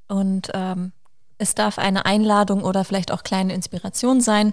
Und 0.07 0.51
ähm, 0.53 0.93
es 1.39 1.55
darf 1.55 1.79
eine 1.79 2.05
Einladung 2.05 2.63
oder 2.63 2.85
vielleicht 2.85 3.11
auch 3.11 3.23
kleine 3.23 3.55
Inspiration 3.55 4.21
sein, 4.21 4.53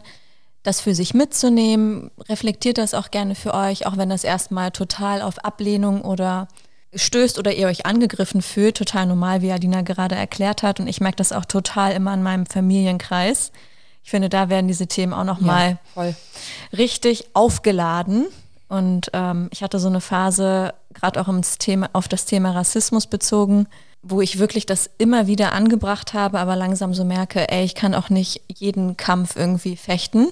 das 0.64 0.80
für 0.80 0.96
sich 0.96 1.14
mitzunehmen. 1.14 2.10
Reflektiert 2.30 2.78
das 2.78 2.94
auch 2.94 3.12
gerne 3.12 3.36
für 3.36 3.54
euch, 3.54 3.86
auch 3.86 3.98
wenn 3.98 4.10
das 4.10 4.24
erstmal 4.24 4.72
total 4.72 5.22
auf 5.22 5.44
Ablehnung 5.44 6.04
oder 6.04 6.48
stößt 6.96 7.38
oder 7.38 7.54
ihr 7.54 7.68
euch 7.68 7.86
angegriffen 7.86 8.42
fühlt. 8.42 8.78
Total 8.78 9.06
normal, 9.06 9.42
wie 9.42 9.52
Alina 9.52 9.82
gerade 9.82 10.16
erklärt 10.16 10.64
hat. 10.64 10.80
Und 10.80 10.88
ich 10.88 11.02
merke 11.02 11.18
das 11.18 11.34
auch 11.34 11.44
total 11.44 11.92
immer 11.92 12.14
in 12.14 12.24
meinem 12.24 12.46
Familienkreis. 12.46 13.52
Ich 14.08 14.12
finde, 14.12 14.30
da 14.30 14.48
werden 14.48 14.70
diese 14.70 14.88
Themen 14.88 15.12
auch 15.12 15.26
nochmal 15.26 15.80
voll. 15.94 16.16
richtig 16.72 17.26
aufgeladen. 17.34 18.26
Und 18.70 19.12
ähm, 19.12 19.50
ich 19.52 19.62
hatte 19.62 19.80
so 19.80 19.90
eine 19.90 20.00
Phase, 20.00 20.74
gerade 20.94 21.20
auch 21.20 21.28
ins 21.28 21.58
Thema, 21.58 21.90
auf 21.92 22.08
das 22.08 22.24
Thema 22.24 22.52
Rassismus 22.52 23.08
bezogen, 23.08 23.68
wo 24.02 24.22
ich 24.22 24.40
wirklich 24.40 24.66
das 24.66 24.90
immer 24.98 25.28
wieder 25.28 25.52
angebracht 25.52 26.14
habe, 26.14 26.40
aber 26.40 26.56
langsam 26.56 26.94
so 26.94 27.04
merke, 27.04 27.52
ey, 27.52 27.66
ich 27.66 27.76
kann 27.76 27.94
auch 27.94 28.10
nicht 28.10 28.44
jeden 28.48 28.96
Kampf 28.96 29.36
irgendwie 29.36 29.76
fechten. 29.76 30.30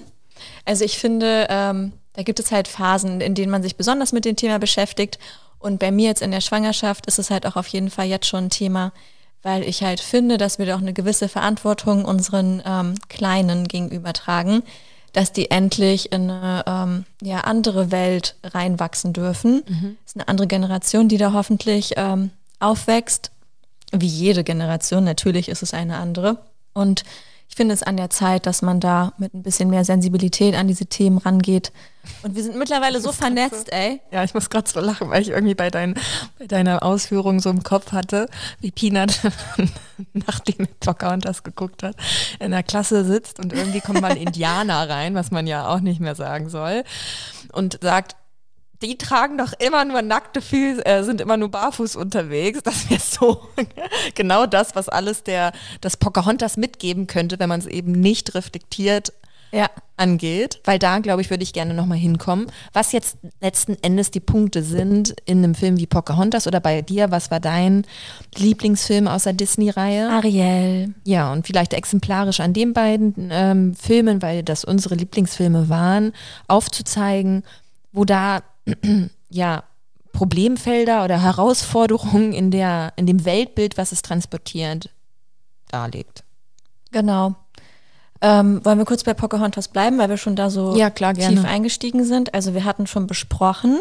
Also 0.64 0.82
ich 0.82 0.98
finde, 0.98 1.46
ähm, 1.50 1.92
da 2.14 2.22
gibt 2.22 2.40
es 2.40 2.52
halt 2.52 2.68
Phasen, 2.68 3.20
in 3.20 3.34
denen 3.34 3.50
man 3.50 3.62
sich 3.62 3.76
besonders 3.76 4.12
mit 4.12 4.24
dem 4.24 4.36
Thema 4.36 4.58
beschäftigt. 4.58 5.18
Und 5.58 5.80
bei 5.80 5.90
mir 5.90 6.06
jetzt 6.06 6.22
in 6.22 6.30
der 6.30 6.40
Schwangerschaft 6.40 7.04
ist 7.04 7.18
es 7.18 7.28
halt 7.28 7.44
auch 7.44 7.56
auf 7.56 7.66
jeden 7.66 7.90
Fall 7.90 8.06
jetzt 8.06 8.26
schon 8.26 8.44
ein 8.44 8.50
Thema, 8.50 8.94
weil 9.46 9.62
ich 9.62 9.84
halt 9.84 10.00
finde, 10.00 10.38
dass 10.38 10.58
wir 10.58 10.66
da 10.66 10.74
auch 10.74 10.80
eine 10.80 10.92
gewisse 10.92 11.28
Verantwortung 11.28 12.04
unseren 12.04 12.60
ähm, 12.66 12.96
Kleinen 13.08 13.68
gegenüber 13.68 14.12
tragen, 14.12 14.64
dass 15.12 15.32
die 15.32 15.52
endlich 15.52 16.10
in 16.10 16.28
eine 16.28 16.64
ähm, 16.66 17.04
ja, 17.22 17.42
andere 17.42 17.92
Welt 17.92 18.34
reinwachsen 18.42 19.12
dürfen. 19.12 19.62
Es 20.04 20.10
ist 20.10 20.16
eine 20.16 20.26
andere 20.26 20.48
Generation, 20.48 21.08
die 21.08 21.16
da 21.16 21.32
hoffentlich 21.32 21.92
ähm, 21.96 22.30
aufwächst. 22.58 23.30
Wie 23.92 24.08
jede 24.08 24.42
Generation, 24.42 25.04
natürlich 25.04 25.48
ist 25.48 25.62
es 25.62 25.74
eine 25.74 25.98
andere. 25.98 26.38
Und 26.74 27.04
ich 27.48 27.56
finde 27.56 27.74
es 27.74 27.82
an 27.82 27.96
der 27.96 28.10
Zeit, 28.10 28.46
dass 28.46 28.62
man 28.62 28.80
da 28.80 29.12
mit 29.18 29.32
ein 29.34 29.42
bisschen 29.42 29.70
mehr 29.70 29.84
Sensibilität 29.84 30.54
an 30.54 30.68
diese 30.68 30.86
Themen 30.86 31.18
rangeht. 31.18 31.72
Und 32.22 32.36
wir 32.36 32.42
sind 32.42 32.56
mittlerweile 32.56 33.00
so 33.00 33.12
vernetzt, 33.12 33.72
ey. 33.72 34.00
Ja, 34.10 34.24
ich 34.24 34.34
muss 34.34 34.50
gerade 34.50 34.68
so 34.68 34.80
lachen, 34.80 35.10
weil 35.10 35.22
ich 35.22 35.30
irgendwie 35.30 35.54
bei, 35.54 35.70
dein, 35.70 35.94
bei 36.38 36.46
deiner 36.46 36.82
Ausführung 36.82 37.40
so 37.40 37.50
im 37.50 37.62
Kopf 37.62 37.92
hatte, 37.92 38.28
wie 38.60 38.70
Peanut, 38.70 39.20
nachdem 40.12 40.66
er 40.66 40.74
Pocahontas 40.80 41.42
geguckt 41.42 41.82
hat, 41.82 41.96
in 42.38 42.50
der 42.50 42.62
Klasse 42.62 43.04
sitzt 43.04 43.38
und 43.38 43.52
irgendwie 43.52 43.80
kommt 43.80 44.00
mal 44.00 44.12
ein 44.12 44.16
Indianer 44.18 44.88
rein, 44.88 45.14
was 45.14 45.30
man 45.30 45.46
ja 45.46 45.68
auch 45.68 45.80
nicht 45.80 46.00
mehr 46.00 46.14
sagen 46.14 46.48
soll, 46.48 46.84
und 47.52 47.78
sagt, 47.82 48.16
die 48.82 48.98
tragen 48.98 49.38
doch 49.38 49.52
immer 49.58 49.84
nur 49.84 50.02
nackte 50.02 50.40
Füße, 50.42 50.84
äh, 50.84 51.02
sind 51.02 51.20
immer 51.20 51.36
nur 51.36 51.50
barfuß 51.50 51.96
unterwegs. 51.96 52.60
Das 52.62 52.90
wäre 52.90 53.00
so 53.00 53.48
genau 54.14 54.46
das, 54.46 54.74
was 54.74 54.88
alles 54.88 55.22
der, 55.22 55.52
das 55.80 55.96
Pocahontas 55.96 56.56
mitgeben 56.56 57.06
könnte, 57.06 57.38
wenn 57.38 57.48
man 57.48 57.60
es 57.60 57.66
eben 57.66 57.92
nicht 57.92 58.34
reflektiert 58.34 59.12
Ja. 59.52 59.70
angeht, 59.96 60.60
weil 60.64 60.78
da, 60.78 60.98
glaube 60.98 61.22
ich, 61.22 61.30
würde 61.30 61.42
ich 61.42 61.52
gerne 61.54 61.72
nochmal 61.72 61.96
hinkommen. 61.98 62.48
Was 62.74 62.92
jetzt 62.92 63.16
letzten 63.40 63.76
Endes 63.82 64.10
die 64.10 64.20
Punkte 64.20 64.62
sind 64.62 65.14
in 65.24 65.38
einem 65.38 65.54
Film 65.54 65.78
wie 65.78 65.86
Pocahontas 65.86 66.46
oder 66.46 66.60
bei 66.60 66.82
dir, 66.82 67.10
was 67.10 67.30
war 67.30 67.40
dein 67.40 67.86
Lieblingsfilm 68.36 69.08
aus 69.08 69.22
der 69.24 69.32
Disney-Reihe? 69.32 70.10
Ariel. 70.10 70.94
Ja, 71.04 71.32
und 71.32 71.46
vielleicht 71.46 71.72
exemplarisch 71.72 72.40
an 72.40 72.52
den 72.52 72.72
beiden 72.74 73.30
ähm, 73.32 73.74
Filmen, 73.74 74.20
weil 74.20 74.42
das 74.42 74.64
unsere 74.64 74.96
Lieblingsfilme 74.96 75.68
waren, 75.70 76.12
aufzuzeigen, 76.48 77.42
wo 77.92 78.04
da 78.04 78.42
ja 79.30 79.64
Problemfelder 80.12 81.04
oder 81.04 81.20
Herausforderungen 81.20 82.32
in 82.32 82.50
der 82.50 82.92
in 82.96 83.06
dem 83.06 83.24
Weltbild, 83.24 83.76
was 83.76 83.92
es 83.92 84.02
transportiert, 84.02 84.90
darlegt. 85.70 86.24
Genau. 86.90 87.34
Ähm, 88.22 88.64
wollen 88.64 88.78
wir 88.78 88.86
kurz 88.86 89.04
bei 89.04 89.12
Pocahontas 89.12 89.68
bleiben, 89.68 89.98
weil 89.98 90.08
wir 90.08 90.16
schon 90.16 90.36
da 90.36 90.48
so 90.48 90.74
Ja, 90.74 90.88
klar, 90.88 91.12
tief 91.12 91.44
eingestiegen 91.44 92.04
sind. 92.04 92.32
Also 92.34 92.54
wir 92.54 92.64
hatten 92.64 92.86
schon 92.86 93.06
besprochen, 93.06 93.78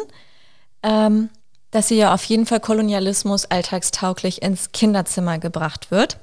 ähm, 0.84 1.30
dass 1.72 1.88
hier 1.88 1.98
ja 1.98 2.14
auf 2.14 2.24
jeden 2.26 2.46
Fall 2.46 2.60
Kolonialismus 2.60 3.46
alltagstauglich 3.46 4.42
ins 4.42 4.74
Kinderzimmer 4.74 5.40
gebracht 5.40 5.90
wird. 5.90 6.18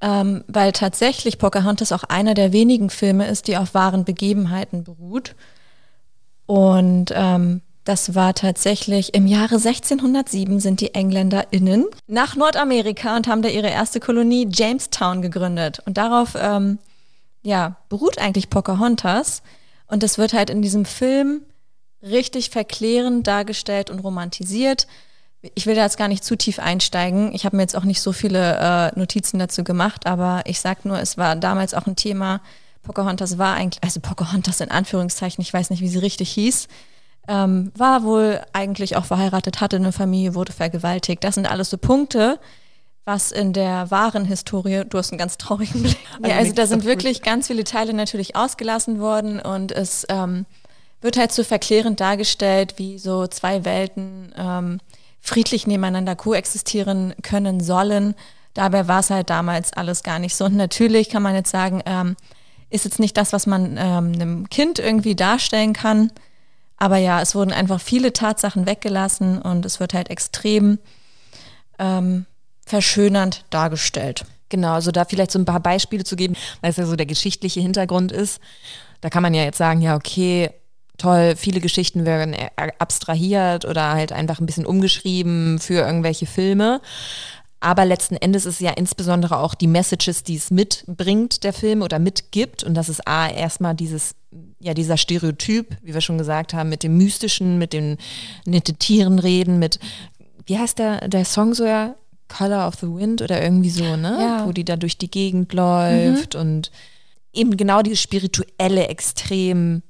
Ähm, 0.00 0.44
weil 0.48 0.72
tatsächlich 0.72 1.38
Pocahontas 1.38 1.90
auch 1.90 2.04
einer 2.04 2.34
der 2.34 2.52
wenigen 2.52 2.90
Filme 2.90 3.26
ist, 3.26 3.48
die 3.48 3.56
auf 3.56 3.74
wahren 3.74 4.04
Begebenheiten 4.04 4.84
beruht. 4.84 5.34
Und 6.46 7.12
ähm, 7.14 7.62
das 7.84 8.14
war 8.14 8.34
tatsächlich 8.34 9.14
im 9.14 9.26
Jahre 9.26 9.56
1607 9.56 10.58
sind 10.58 10.80
die 10.80 10.94
EngländerInnen 10.94 11.84
nach 12.06 12.34
Nordamerika 12.34 13.14
und 13.14 13.28
haben 13.28 13.42
da 13.42 13.48
ihre 13.50 13.68
erste 13.68 14.00
Kolonie 14.00 14.48
Jamestown 14.50 15.20
gegründet. 15.20 15.82
Und 15.84 15.98
darauf 15.98 16.34
ähm, 16.34 16.78
ja, 17.42 17.76
beruht 17.90 18.18
eigentlich 18.18 18.48
Pocahontas. 18.48 19.42
Und 19.86 20.02
das 20.02 20.16
wird 20.16 20.32
halt 20.32 20.48
in 20.48 20.62
diesem 20.62 20.86
Film 20.86 21.42
richtig 22.02 22.50
verklärend 22.50 23.26
dargestellt 23.26 23.90
und 23.90 23.98
romantisiert. 24.00 24.86
Ich 25.54 25.66
will 25.66 25.74
da 25.74 25.82
jetzt 25.82 25.98
gar 25.98 26.08
nicht 26.08 26.24
zu 26.24 26.36
tief 26.36 26.58
einsteigen. 26.58 27.34
Ich 27.34 27.44
habe 27.44 27.56
mir 27.56 27.62
jetzt 27.62 27.76
auch 27.76 27.84
nicht 27.84 28.00
so 28.00 28.12
viele 28.12 28.92
äh, 28.94 28.98
Notizen 28.98 29.38
dazu 29.38 29.62
gemacht, 29.62 30.06
aber 30.06 30.42
ich 30.46 30.58
sag 30.58 30.86
nur, 30.86 30.98
es 30.98 31.18
war 31.18 31.36
damals 31.36 31.74
auch 31.74 31.86
ein 31.86 31.96
Thema. 31.96 32.40
Pocahontas 32.82 33.36
war 33.36 33.54
eigentlich, 33.54 33.84
also 33.84 34.00
Pocahontas 34.00 34.60
in 34.60 34.70
Anführungszeichen, 34.70 35.42
ich 35.42 35.52
weiß 35.52 35.68
nicht, 35.68 35.82
wie 35.82 35.88
sie 35.88 35.98
richtig 35.98 36.30
hieß, 36.30 36.68
ähm, 37.28 37.72
war 37.76 38.02
wohl 38.02 38.40
eigentlich 38.52 38.96
auch 38.96 39.04
verheiratet, 39.04 39.60
hatte 39.60 39.76
eine 39.76 39.92
Familie, 39.92 40.34
wurde 40.34 40.52
vergewaltigt. 40.52 41.24
Das 41.24 41.34
sind 41.34 41.50
alles 41.50 41.70
so 41.70 41.78
Punkte, 41.78 42.38
was 43.04 43.32
in 43.32 43.52
der 43.52 43.90
wahren 43.90 44.24
Historie, 44.24 44.82
du 44.88 44.98
hast 44.98 45.12
einen 45.12 45.18
ganz 45.18 45.36
traurigen 45.36 45.82
Blick. 45.82 45.98
Ja, 46.26 46.36
also 46.36 46.52
da 46.52 46.66
sind 46.66 46.84
wirklich 46.84 47.22
ganz 47.22 47.48
viele 47.48 47.64
Teile 47.64 47.92
natürlich 47.92 48.36
ausgelassen 48.36 48.98
worden 48.98 49.40
und 49.40 49.72
es 49.72 50.06
ähm, 50.08 50.46
wird 51.00 51.18
halt 51.18 51.32
so 51.32 51.44
verklärend 51.44 52.00
dargestellt, 52.00 52.74
wie 52.78 52.98
so 52.98 53.26
zwei 53.26 53.64
Welten 53.64 54.32
ähm, 54.36 54.80
friedlich 55.20 55.66
nebeneinander 55.66 56.16
koexistieren 56.16 57.14
können 57.22 57.60
sollen. 57.60 58.14
Dabei 58.54 58.88
war 58.88 59.00
es 59.00 59.10
halt 59.10 59.30
damals 59.30 59.72
alles 59.72 60.02
gar 60.02 60.18
nicht 60.18 60.34
so. 60.34 60.46
Und 60.46 60.56
natürlich 60.56 61.10
kann 61.10 61.22
man 61.22 61.34
jetzt 61.34 61.50
sagen, 61.50 61.82
ähm, 61.86 62.16
ist 62.70 62.84
jetzt 62.84 63.00
nicht 63.00 63.16
das, 63.16 63.32
was 63.32 63.46
man 63.46 63.76
ähm, 63.78 64.12
einem 64.14 64.48
Kind 64.48 64.78
irgendwie 64.78 65.14
darstellen 65.14 65.72
kann. 65.72 66.10
Aber 66.76 66.96
ja, 66.98 67.20
es 67.20 67.34
wurden 67.34 67.52
einfach 67.52 67.80
viele 67.80 68.12
Tatsachen 68.12 68.66
weggelassen 68.66 69.40
und 69.40 69.64
es 69.64 69.80
wird 69.80 69.94
halt 69.94 70.10
extrem 70.10 70.78
ähm, 71.78 72.26
verschönernd 72.66 73.44
dargestellt. 73.50 74.24
Genau, 74.48 74.74
also 74.74 74.90
da 74.90 75.04
vielleicht 75.04 75.30
so 75.30 75.38
ein 75.38 75.44
paar 75.44 75.60
Beispiele 75.60 76.04
zu 76.04 76.16
geben, 76.16 76.36
weil 76.60 76.70
es 76.70 76.76
ja 76.76 76.86
so 76.86 76.96
der 76.96 77.06
geschichtliche 77.06 77.60
Hintergrund 77.60 78.12
ist. 78.12 78.40
Da 79.00 79.10
kann 79.10 79.22
man 79.22 79.34
ja 79.34 79.42
jetzt 79.42 79.58
sagen, 79.58 79.80
ja, 79.80 79.96
okay, 79.96 80.50
toll, 80.98 81.34
viele 81.36 81.60
Geschichten 81.60 82.04
werden 82.04 82.36
abstrahiert 82.78 83.64
oder 83.64 83.92
halt 83.92 84.12
einfach 84.12 84.40
ein 84.40 84.46
bisschen 84.46 84.66
umgeschrieben 84.66 85.58
für 85.58 85.84
irgendwelche 85.84 86.26
Filme. 86.26 86.80
Aber 87.60 87.84
letzten 87.86 88.16
Endes 88.16 88.44
ist 88.44 88.56
es 88.56 88.60
ja 88.60 88.72
insbesondere 88.72 89.38
auch 89.38 89.54
die 89.54 89.66
Messages, 89.66 90.22
die 90.22 90.36
es 90.36 90.50
mitbringt, 90.50 91.44
der 91.44 91.54
Film 91.54 91.80
oder 91.80 91.98
mitgibt. 91.98 92.62
Und 92.62 92.74
das 92.74 92.88
ist 92.88 93.08
A, 93.08 93.28
erstmal 93.28 93.74
dieses, 93.74 94.14
ja, 94.58 94.74
dieser 94.74 94.96
Stereotyp, 94.96 95.76
wie 95.82 95.94
wir 95.94 96.00
schon 96.00 96.18
gesagt 96.18 96.54
haben, 96.54 96.68
mit 96.68 96.82
dem 96.82 96.96
Mystischen, 96.96 97.58
mit 97.58 97.72
den, 97.72 97.98
mit 98.46 98.68
den 98.68 98.78
Tieren 98.78 99.18
reden, 99.18 99.58
mit, 99.58 99.78
wie 100.46 100.58
heißt 100.58 100.78
der, 100.78 101.08
der 101.08 101.24
Song 101.24 101.54
so 101.54 101.64
ja? 101.64 101.94
Color 102.28 102.66
of 102.66 102.74
the 102.76 102.86
Wind 102.86 103.22
oder 103.22 103.42
irgendwie 103.42 103.70
so, 103.70 103.96
ne? 103.96 104.16
Ja. 104.18 104.46
Wo 104.46 104.52
die 104.52 104.64
da 104.64 104.76
durch 104.76 104.96
die 104.96 105.10
Gegend 105.10 105.52
läuft 105.52 106.34
mhm. 106.34 106.40
und 106.40 106.70
eben 107.32 107.56
genau 107.56 107.82
dieses 107.82 108.00
spirituelle 108.00 108.88
extrem 108.88 109.82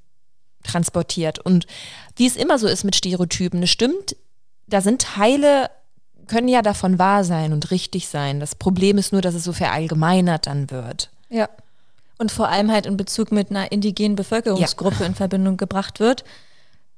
transportiert. 0.63 1.39
Und 1.39 1.67
wie 2.17 2.27
es 2.27 2.37
immer 2.37 2.59
so 2.59 2.67
ist 2.67 2.85
mit 2.85 2.97
Stereotypen, 2.97 3.63
es 3.63 3.71
stimmt, 3.71 4.17
da 4.67 4.81
sind 4.81 5.03
Teile, 5.03 5.71
können 6.27 6.49
ja 6.49 6.63
davon 6.63 6.99
wahr 6.99 7.23
sein 7.23 7.53
und 7.53 7.71
richtig 7.71 8.09
sein. 8.09 8.41
Das 8.41 8.55
Problem 8.55 8.99
ist 8.99 9.13
nur, 9.13 9.21
dass 9.21 9.35
es 9.35 9.45
so 9.45 9.53
verallgemeinert 9.53 10.47
dann 10.47 10.71
wird. 10.71 11.11
Ja. 11.29 11.49
Und 12.19 12.31
vor 12.31 12.49
allem 12.49 12.71
halt 12.71 12.87
in 12.87 12.97
Bezug 12.97 13.33
mit 13.33 13.51
einer 13.51 13.73
indigenen 13.73 14.15
Bevölkerungsgruppe 14.15 15.01
ja. 15.01 15.07
in 15.07 15.15
Verbindung 15.15 15.57
gebracht 15.57 15.99
wird, 16.01 16.25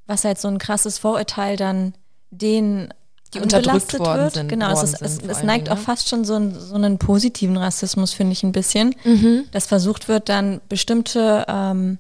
was 0.06 0.24
halt 0.24 0.38
so 0.38 0.48
ein 0.48 0.58
krasses 0.58 0.98
Vorurteil 0.98 1.56
dann 1.56 1.94
den 2.30 2.92
die 3.34 3.40
unterdrückt 3.40 3.98
worden 3.98 4.22
wird. 4.22 4.34
sind. 4.34 4.48
Genau, 4.48 4.72
es, 4.72 4.82
ist, 4.82 5.02
es, 5.02 5.18
es 5.18 5.42
neigt 5.42 5.70
auch 5.70 5.78
fast 5.78 6.08
schon 6.08 6.24
so, 6.24 6.34
ein, 6.34 6.58
so 6.58 6.74
einen 6.74 6.98
positiven 6.98 7.56
Rassismus, 7.56 8.12
finde 8.12 8.32
ich 8.32 8.42
ein 8.42 8.52
bisschen, 8.52 8.94
mhm. 9.04 9.44
dass 9.50 9.66
versucht 9.66 10.08
wird, 10.08 10.28
dann 10.28 10.60
bestimmte 10.68 11.44
ähm, 11.48 11.98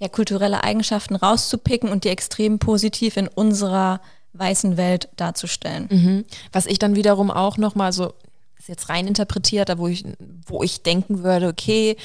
ja, 0.00 0.08
kulturelle 0.08 0.62
Eigenschaften 0.62 1.16
rauszupicken 1.16 1.90
und 1.90 2.04
die 2.04 2.08
extrem 2.08 2.58
positiv 2.58 3.16
in 3.16 3.28
unserer 3.28 4.00
weißen 4.32 4.76
Welt 4.76 5.08
darzustellen. 5.16 5.88
Mhm. 5.90 6.24
Was 6.52 6.66
ich 6.66 6.78
dann 6.78 6.94
wiederum 6.94 7.30
auch 7.30 7.56
nochmal 7.56 7.92
so, 7.92 8.14
ist 8.60 8.68
jetzt 8.68 8.88
rein 8.90 9.06
interpretiert, 9.06 9.68
da 9.68 9.78
wo 9.78 9.88
ich, 9.88 10.04
wo 10.46 10.62
ich 10.62 10.82
denken 10.82 11.22
würde, 11.22 11.48
okay, 11.48 11.96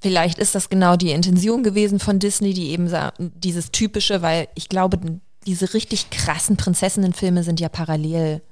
vielleicht 0.00 0.38
ist 0.38 0.54
das 0.54 0.68
genau 0.68 0.96
die 0.96 1.10
Intention 1.10 1.62
gewesen 1.62 1.98
von 1.98 2.18
Disney, 2.18 2.52
die 2.52 2.70
eben 2.70 2.90
dieses 3.18 3.70
typische, 3.72 4.20
weil 4.20 4.48
ich 4.54 4.68
glaube, 4.68 4.98
diese 5.46 5.72
richtig 5.72 6.10
krassen 6.10 6.56
Prinzessinnenfilme 6.56 7.42
sind 7.42 7.60
ja 7.60 7.68
parallel 7.68 8.42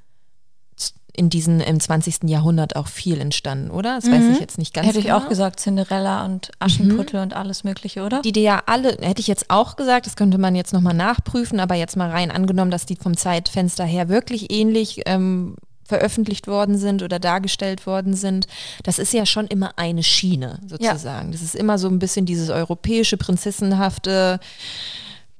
in 1.16 1.30
diesen 1.30 1.60
im 1.60 1.78
20. 1.78 2.24
Jahrhundert 2.24 2.74
auch 2.74 2.88
viel 2.88 3.20
entstanden, 3.20 3.70
oder? 3.70 3.96
Das 3.96 4.06
mhm. 4.06 4.12
weiß 4.12 4.24
ich 4.32 4.40
jetzt 4.40 4.58
nicht 4.58 4.74
ganz 4.74 4.88
Hätte 4.88 5.00
genau. 5.00 5.18
ich 5.18 5.22
auch 5.22 5.28
gesagt, 5.28 5.60
Cinderella 5.60 6.24
und 6.24 6.50
Aschenputtel 6.58 7.20
mhm. 7.20 7.24
und 7.24 7.34
alles 7.34 7.62
mögliche, 7.62 8.02
oder? 8.02 8.20
Die, 8.22 8.32
die 8.32 8.42
ja 8.42 8.62
alle, 8.66 8.96
hätte 9.00 9.20
ich 9.20 9.28
jetzt 9.28 9.48
auch 9.48 9.76
gesagt, 9.76 10.06
das 10.06 10.16
könnte 10.16 10.38
man 10.38 10.56
jetzt 10.56 10.72
nochmal 10.72 10.94
nachprüfen, 10.94 11.60
aber 11.60 11.76
jetzt 11.76 11.96
mal 11.96 12.10
rein 12.10 12.32
angenommen, 12.32 12.72
dass 12.72 12.84
die 12.84 12.96
vom 12.96 13.16
Zeitfenster 13.16 13.84
her 13.84 14.08
wirklich 14.08 14.50
ähnlich 14.50 15.02
ähm, 15.06 15.54
veröffentlicht 15.84 16.46
worden 16.46 16.78
sind 16.78 17.02
oder 17.02 17.18
dargestellt 17.18 17.86
worden 17.86 18.14
sind, 18.14 18.46
das 18.82 18.98
ist 18.98 19.12
ja 19.12 19.26
schon 19.26 19.46
immer 19.46 19.72
eine 19.76 20.02
Schiene 20.02 20.58
sozusagen. 20.66 21.28
Ja. 21.28 21.32
Das 21.32 21.42
ist 21.42 21.54
immer 21.54 21.78
so 21.78 21.88
ein 21.88 21.98
bisschen 21.98 22.26
dieses 22.26 22.50
europäische, 22.50 23.16
prinzessenhafte, 23.16 24.40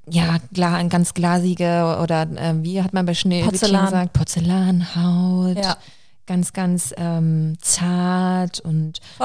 ja, 0.09 0.37
klar, 0.53 0.77
ein 0.77 0.89
ganz 0.89 1.15
glasige 1.15 1.99
oder 2.03 2.23
äh, 2.23 2.55
wie 2.63 2.83
hat 2.83 2.93
man 2.93 3.07
bei 3.07 3.15
Schnee 3.15 3.43
Porzellan. 3.43 3.87
gesagt, 3.87 4.13
Porzellanhaut. 4.13 5.57
Ja. 5.57 5.77
Ganz, 6.27 6.55
ganz 6.55 6.95
ähm, 6.97 7.57
zart 7.61 8.61
und. 8.61 9.01
Oh, 9.21 9.25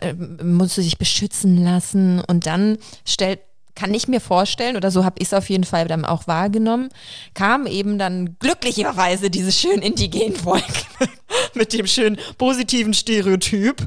äh, 0.00 0.14
musste 0.44 0.80
sich 0.80 0.96
beschützen 0.96 1.62
lassen. 1.64 2.20
Und 2.20 2.46
dann 2.46 2.78
stellt, 3.04 3.40
kann 3.76 3.94
ich 3.94 4.08
mir 4.08 4.20
vorstellen, 4.20 4.76
oder 4.76 4.90
so 4.90 5.04
habe 5.04 5.16
ich 5.18 5.26
es 5.26 5.34
auf 5.34 5.48
jeden 5.48 5.64
Fall 5.64 5.86
dann 5.86 6.04
auch 6.04 6.26
wahrgenommen, 6.26 6.88
kam 7.34 7.66
eben 7.66 7.98
dann 7.98 8.36
glücklicherweise 8.40 9.30
dieses 9.30 9.60
schön 9.60 9.80
indigenen 9.82 10.34
Volk 10.34 10.64
mit 11.54 11.72
dem 11.72 11.86
schön 11.86 12.18
positiven 12.38 12.94
Stereotyp, 12.94 13.86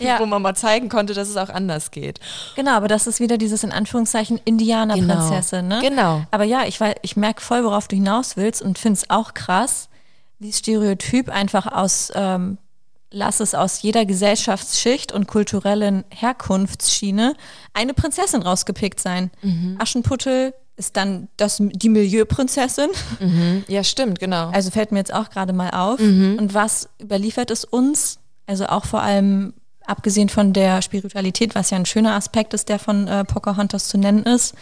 ja. 0.00 0.18
wo 0.20 0.26
man 0.26 0.42
mal 0.42 0.54
zeigen 0.54 0.88
konnte, 0.88 1.14
dass 1.14 1.28
es 1.28 1.36
auch 1.36 1.48
anders 1.48 1.90
geht. 1.90 2.20
Genau, 2.56 2.72
aber 2.72 2.88
das 2.88 3.06
ist 3.06 3.20
wieder 3.20 3.38
dieses 3.38 3.64
in 3.64 3.72
Anführungszeichen 3.72 4.40
Indianerprinzessin, 4.44 5.68
genau. 5.68 5.80
ne? 5.80 5.88
Genau. 5.88 6.22
Aber 6.30 6.44
ja, 6.44 6.64
ich, 6.66 6.80
ich 7.02 7.16
merke 7.16 7.40
voll, 7.40 7.64
worauf 7.64 7.88
du 7.88 7.96
hinaus 7.96 8.36
willst 8.36 8.60
und 8.60 8.78
finde 8.78 8.98
es 8.98 9.08
auch 9.08 9.34
krass, 9.34 9.88
wie 10.40 10.52
Stereotyp 10.52 11.28
einfach 11.28 11.66
aus 11.66 12.12
ähm, 12.14 12.58
lass 13.10 13.40
es 13.40 13.54
aus 13.54 13.82
jeder 13.82 14.04
Gesellschaftsschicht 14.04 15.12
und 15.12 15.26
kulturellen 15.26 16.04
Herkunftsschiene 16.10 17.34
eine 17.72 17.94
Prinzessin 17.94 18.42
rausgepickt 18.42 19.00
sein. 19.00 19.30
Mhm. 19.42 19.76
Aschenputtel 19.78 20.54
ist 20.76 20.96
dann 20.96 21.28
das, 21.36 21.56
die 21.60 21.88
Milieuprinzessin. 21.88 22.90
Mhm. 23.18 23.64
Ja, 23.66 23.82
stimmt, 23.82 24.20
genau. 24.20 24.50
Also 24.50 24.70
fällt 24.70 24.92
mir 24.92 24.98
jetzt 24.98 25.12
auch 25.12 25.30
gerade 25.30 25.52
mal 25.52 25.70
auf. 25.70 25.98
Mhm. 25.98 26.36
Und 26.38 26.54
was 26.54 26.88
überliefert 27.02 27.50
es 27.50 27.64
uns? 27.64 28.20
Also 28.46 28.66
auch 28.66 28.84
vor 28.84 29.02
allem 29.02 29.54
abgesehen 29.84 30.28
von 30.28 30.52
der 30.52 30.82
Spiritualität, 30.82 31.54
was 31.54 31.70
ja 31.70 31.78
ein 31.78 31.86
schöner 31.86 32.14
Aspekt 32.14 32.54
ist, 32.54 32.68
der 32.68 32.78
von 32.78 33.08
äh, 33.08 33.24
Pocahontas 33.24 33.88
zu 33.88 33.98
nennen 33.98 34.22
ist. 34.22 34.54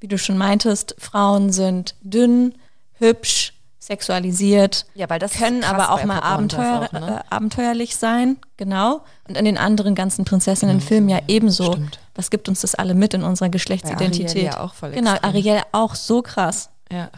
Wie 0.00 0.08
du 0.08 0.18
schon 0.18 0.36
meintest, 0.36 0.96
Frauen 0.98 1.52
sind 1.52 1.94
dünn, 2.02 2.54
hübsch, 2.94 3.51
sexualisiert, 3.82 4.86
ja, 4.94 5.10
weil 5.10 5.18
das 5.18 5.32
können 5.32 5.64
aber 5.64 5.90
auch 5.90 6.04
mal 6.04 6.20
Abenteuer, 6.20 6.88
auch, 6.88 6.92
ne? 6.92 7.24
äh, 7.28 7.34
abenteuerlich 7.34 7.96
sein, 7.96 8.36
genau. 8.56 9.02
Und 9.26 9.36
in 9.36 9.44
den 9.44 9.58
anderen 9.58 9.96
ganzen 9.96 10.24
Prinzessinnen-Filmen 10.24 11.08
ja, 11.08 11.16
ja 11.16 11.22
ebenso. 11.26 11.72
Stimmt. 11.72 11.98
Was 12.14 12.30
gibt 12.30 12.48
uns 12.48 12.60
das 12.60 12.76
alle 12.76 12.94
mit 12.94 13.12
in 13.12 13.24
unserer 13.24 13.48
Geschlechtsidentität? 13.48 14.44
Ja 14.44 14.60
auch 14.60 14.74
voll 14.74 14.92
genau, 14.92 15.16
Ariel 15.22 15.62
auch 15.72 15.96
so 15.96 16.22
krass. 16.22 16.70
Ja. 16.92 17.10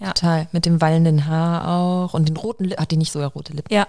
ja. 0.00 0.12
Total. 0.12 0.48
Mit 0.50 0.66
dem 0.66 0.80
wallenden 0.80 1.26
Haar 1.26 1.68
auch 1.68 2.14
und 2.14 2.28
den 2.28 2.36
roten 2.36 2.64
Lippen. 2.64 2.82
Hat 2.82 2.90
die 2.90 2.96
nicht 2.96 3.12
sogar 3.12 3.30
rote 3.30 3.52
Lippen? 3.52 3.72
Ja. 3.72 3.86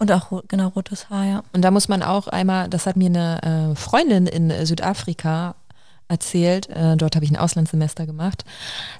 Und 0.00 0.10
auch 0.10 0.42
genau 0.48 0.68
rotes 0.68 1.08
Haar, 1.08 1.24
ja. 1.24 1.42
Und 1.52 1.62
da 1.62 1.70
muss 1.70 1.86
man 1.86 2.02
auch 2.02 2.26
einmal, 2.26 2.68
das 2.68 2.86
hat 2.86 2.96
mir 2.96 3.06
eine 3.06 3.70
äh, 3.72 3.76
Freundin 3.76 4.26
in 4.26 4.66
Südafrika 4.66 5.54
erzählt, 6.14 6.68
äh, 6.70 6.96
dort 6.96 7.16
habe 7.16 7.24
ich 7.24 7.30
ein 7.30 7.36
Auslandssemester 7.36 8.06
gemacht, 8.06 8.44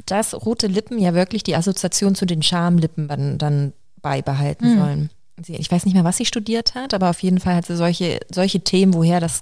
dass 0.07 0.35
rote 0.35 0.67
Lippen 0.67 0.99
ja 0.99 1.15
wirklich 1.15 1.43
die 1.43 1.57
Assoziation 1.57 2.15
zu 2.15 2.27
den 2.27 2.43
Schamlippen 2.43 3.09
dann, 3.09 3.39
dann 3.39 3.73
beibehalten 4.03 4.75
mhm. 4.75 4.79
sollen. 4.79 5.11
Sie, 5.43 5.57
ich 5.57 5.71
weiß 5.71 5.85
nicht 5.85 5.95
mehr, 5.95 6.05
was 6.05 6.17
sie 6.17 6.27
studiert 6.27 6.75
hat, 6.75 6.95
aber 6.95 7.11
auf 7.11 7.23
jeden 7.23 7.41
Fall 7.41 7.57
hat 7.57 7.67
sie 7.67 7.77
solche, 7.77 8.21
solche 8.33 8.61
Themen, 8.61 8.95
woher 8.95 9.21
das 9.21 9.41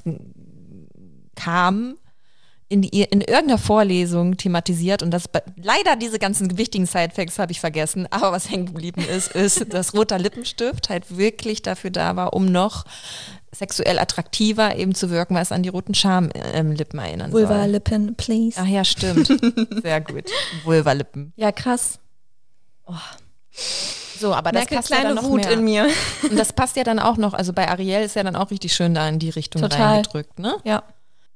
kam, 1.35 1.97
in, 2.73 2.81
die, 2.81 3.03
in 3.03 3.21
irgendeiner 3.21 3.59
Vorlesung 3.59 4.39
thematisiert 4.39 5.03
und 5.03 5.11
das 5.11 5.25
leider 5.57 5.95
diese 5.95 6.19
ganzen 6.19 6.57
wichtigen 6.57 6.87
Side-Facts 6.87 7.39
habe 7.39 7.53
ich 7.53 7.61
vergessen, 7.61 8.07
aber 8.11 8.33
was 8.33 8.51
hängen 8.51 8.65
geblieben 8.65 9.03
ist, 9.03 9.33
ist, 9.33 9.75
dass 9.75 9.93
roter 9.93 10.19
Lippenstift 10.19 10.89
halt 10.89 11.19
wirklich 11.19 11.61
dafür 11.61 11.91
da 11.91 12.17
war, 12.17 12.33
um 12.33 12.47
noch 12.47 12.87
sexuell 13.55 13.99
attraktiver 13.99 14.77
eben 14.77 14.95
zu 14.95 15.11
wirken, 15.11 15.35
weil 15.35 15.43
es 15.43 15.53
an 15.53 15.63
die 15.63 15.69
roten 15.69 15.95
Schamlippen 15.95 16.99
erinnern 16.99 17.31
soll. 17.31 17.43
Vulva-Lippen, 17.43 18.15
please. 18.17 18.59
Ach 18.61 18.67
ja, 18.67 18.85
stimmt. 18.85 19.27
Sehr 19.83 20.01
gut. 20.01 20.25
Vulva-Lippen. 20.65 21.33
Ja, 21.37 21.53
krass. 21.53 21.99
Oh. 22.87 22.95
So, 24.19 24.35
aber 24.35 24.53
das 24.53 24.61
Merke 24.61 24.77
passt 24.77 24.91
ja 24.91 24.97
kleine 24.97 25.15
dann 25.15 25.25
noch 25.25 25.31
Wut 25.31 25.45
mehr. 25.45 25.53
in 25.53 25.65
mir. 25.65 25.89
Und 26.23 26.39
das 26.39 26.53
passt 26.53 26.77
ja 26.77 26.85
dann 26.85 26.99
auch 26.99 27.17
noch, 27.17 27.35
also 27.35 27.53
bei 27.53 27.69
Ariel 27.69 28.03
ist 28.03 28.17
ja 28.17 28.23
dann 28.23 28.37
auch 28.37 28.51
richtig 28.51 28.73
schön 28.73 28.95
da 28.95 29.09
in 29.09 29.19
die 29.19 29.31
Richtung 29.31 29.61
Total. 29.61 29.97
reingedrückt, 29.97 30.39
ne? 30.39 30.57
Ja. 30.65 30.85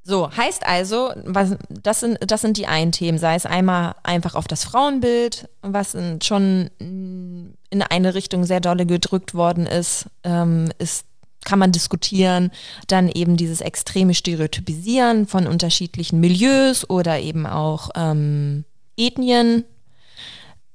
So, 0.02 0.30
heißt 0.30 0.64
also, 0.64 1.12
was, 1.24 1.56
das, 1.68 1.98
sind, 2.00 2.18
das 2.20 2.40
sind 2.40 2.56
die 2.58 2.68
einen 2.68 2.92
Themen, 2.92 3.18
sei 3.18 3.34
es 3.34 3.44
einmal 3.44 3.96
einfach 4.04 4.36
auf 4.36 4.46
das 4.46 4.62
Frauenbild, 4.62 5.48
was 5.62 5.96
schon 6.22 6.70
in 6.78 7.82
eine 7.90 8.14
Richtung 8.14 8.44
sehr 8.44 8.60
dolle 8.60 8.86
gedrückt 8.86 9.34
worden 9.34 9.66
ist, 9.66 10.06
ähm, 10.22 10.70
ist 10.78 11.06
kann 11.46 11.58
man 11.58 11.72
diskutieren. 11.72 12.50
Dann 12.88 13.08
eben 13.08 13.38
dieses 13.38 13.62
extreme 13.62 14.12
Stereotypisieren 14.12 15.26
von 15.26 15.46
unterschiedlichen 15.46 16.20
Milieus 16.20 16.90
oder 16.90 17.18
eben 17.20 17.46
auch 17.46 17.88
ähm, 17.94 18.66
Ethnien. 18.98 19.64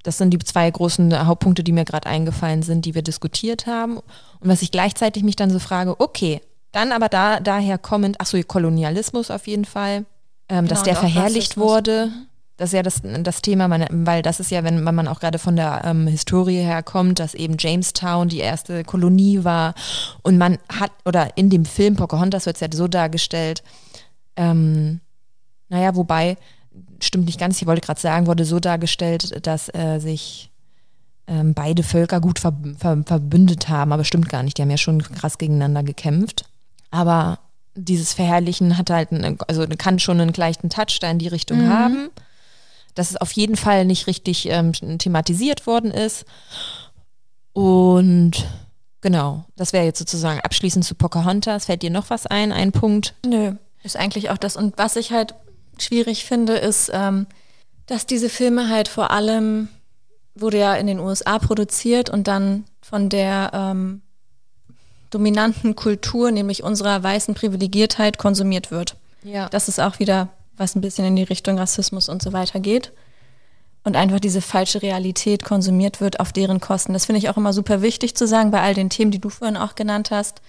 Das 0.02 0.18
sind 0.18 0.32
die 0.32 0.40
zwei 0.40 0.72
großen 0.72 1.28
Hauptpunkte, 1.28 1.64
die 1.64 1.74
mir 1.74 1.86
gerade 1.86 2.10
eingefallen 2.10 2.64
sind, 2.64 2.86
die 2.86 2.96
wir 2.96 3.04
diskutiert 3.04 3.68
haben. 3.68 3.98
Und 3.98 4.50
was 4.50 4.64
ich 4.64 4.72
gleichzeitig 4.72 5.22
mich 5.22 5.36
dann 5.36 5.52
so 5.52 5.60
frage, 5.60 6.00
okay, 6.00 6.42
dann 6.72 6.92
aber 6.92 7.10
da, 7.10 7.40
daher 7.40 7.78
kommend, 7.78 8.16
ach 8.20 8.26
so, 8.26 8.42
Kolonialismus 8.42 9.30
auf 9.30 9.46
jeden 9.46 9.66
Fall, 9.66 10.06
ähm, 10.50 10.68
dass 10.68 10.84
Genau, 10.84 10.94
der 10.94 10.94
und 10.94 10.98
auch 10.98 11.12
verherrlicht 11.12 11.52
Rassismus. 11.52 11.68
wurde. 11.68 12.12
Das 12.62 12.70
ist 12.70 12.74
ja 12.74 12.84
das, 12.84 13.02
das 13.24 13.42
Thema, 13.42 13.72
weil 13.90 14.22
das 14.22 14.40
ist 14.40 14.52
ja, 14.52 14.64
wenn, 14.64 14.84
man 14.84 15.08
auch 15.08 15.20
gerade 15.20 15.40
von 15.40 15.56
der 15.56 15.82
ähm, 15.84 16.06
Historie 16.06 16.60
herkommt, 16.60 17.18
dass 17.18 17.34
eben 17.34 17.56
Jamestown 17.58 18.30
die 18.30 18.38
erste 18.38 18.84
Kolonie 18.84 19.44
war 19.44 19.74
und 20.22 20.38
man 20.38 20.60
hat, 20.72 20.92
oder 21.04 21.36
in 21.38 21.50
dem 21.50 21.66
Film 21.66 21.96
Pocahontas 21.96 22.46
wird 22.46 22.58
es 22.58 22.60
ja 22.60 22.68
so 22.72 22.88
dargestellt, 22.88 23.64
ähm, 24.36 25.00
naja, 25.70 25.96
wobei, 25.96 26.38
stimmt 27.00 27.26
nicht 27.26 27.40
ganz, 27.40 27.60
ich 27.60 27.66
wollte 27.66 27.82
gerade 27.82 28.00
sagen, 28.00 28.28
wurde 28.28 28.46
so 28.46 28.60
dargestellt, 28.60 29.44
dass 29.48 29.74
äh, 29.74 29.98
sich 29.98 30.52
ähm, 31.26 31.56
beide 31.56 31.82
Völker 31.82 32.22
gut 32.22 32.38
ver 32.38 32.54
ver 32.78 33.02
verbündet 33.04 33.70
haben, 33.70 33.92
aber 33.92 34.04
stimmt 34.04 34.30
gar 34.30 34.44
nicht, 34.44 34.60
die 34.60 34.62
haben 34.62 34.70
ja 34.70 34.78
schon 34.78 35.02
krass 35.02 35.40
gegeneinander 35.40 35.82
gekämpft. 35.82 36.46
Aber 36.92 37.40
dieses 37.74 38.14
Verherrlichen 38.14 38.78
hat 38.78 38.92
halt, 38.92 39.12
einen, 39.12 39.40
also 39.48 39.66
kann 39.80 39.98
schon 39.98 40.22
einen 40.22 40.34
leichten 40.34 40.70
Touch 40.70 41.00
da 41.02 41.10
in 41.10 41.18
die 41.18 41.28
Richtung 41.28 41.68
haben, 41.68 42.12
dass 42.96 43.12
es 43.12 43.18
auf 43.18 43.32
jeden 43.32 43.56
Fall 43.56 43.86
nicht 43.86 44.08
richtig 44.08 44.48
ähm, 44.50 44.74
thematisiert 44.74 45.68
worden 45.68 45.92
ist. 45.92 46.26
Und 47.54 48.48
genau, 49.02 49.46
das 49.56 49.74
wäre 49.74 49.86
jetzt 49.86 50.00
sozusagen 50.00 50.40
abschließend 50.42 50.86
zu 50.86 50.96
Pocahontas. 50.96 51.66
Fällt 51.66 51.82
dir 51.82 51.90
noch 51.90 52.10
was 52.10 52.28
ein, 52.28 52.52
ein 52.52 52.72
Punkt? 52.72 53.14
Nö, 53.26 53.54
ist 53.84 53.98
eigentlich 53.98 54.30
auch 54.30 54.38
das. 54.38 54.56
Und 54.56 54.78
was 54.78 54.96
ich 54.96 55.12
halt 55.12 55.36
schwierig 55.78 56.26
finde, 56.26 56.54
ist, 56.54 56.92
ähm, 56.94 57.28
dass 57.88 58.06
diese 58.06 58.30
Filme 58.30 58.70
halt 58.70 58.88
vor 58.88 59.12
allem, 59.12 59.68
wurde 60.36 60.60
ja 60.60 60.76
in 60.76 60.88
den 60.88 61.00
USA 61.00 61.40
produziert 61.40 62.10
und 62.10 62.28
dann 62.28 62.66
von 62.82 63.10
der 63.10 63.52
ähm, 63.54 64.02
dominanten 65.10 65.76
Kultur, 65.76 66.32
nämlich 66.32 66.64
unserer 66.64 67.04
weißen 67.04 67.36
Privilegiertheit, 67.36 68.18
konsumiert 68.18 68.72
wird. 68.72 68.96
Ja. 69.24 69.50
Das 69.50 69.68
ist 69.68 69.80
auch 69.80 70.00
wieder, 70.00 70.30
was 70.62 70.76
ein 70.76 70.82
bisschen 70.82 71.06
in 71.06 71.16
die 71.16 71.24
Richtung 71.24 71.58
Rassismus 71.58 72.08
und 72.08 72.22
so 72.22 72.32
weiter 72.32 72.60
geht. 72.60 72.94
Und 73.84 73.98
einfach 73.98 74.20
diese 74.20 74.42
falsche 74.42 74.84
Realität 74.84 75.44
konsumiert 75.44 76.02
wird 76.02 76.20
auf 76.20 76.32
deren 76.32 76.62
Kosten. 76.62 76.94
Das 76.94 77.08
finde 77.08 77.18
ich 77.18 77.30
auch 77.30 77.38
immer 77.38 77.52
super 77.52 77.82
wichtig 77.82 78.16
zu 78.16 78.28
sagen 78.28 78.52
bei 78.52 78.62
all 78.62 78.76
den 78.76 78.92
Themen, 78.92 79.10
die 79.10 79.20
du 79.20 79.30
vorhin 79.30 79.58
auch 79.58 79.74
genannt 79.74 80.12
hast. 80.12 80.42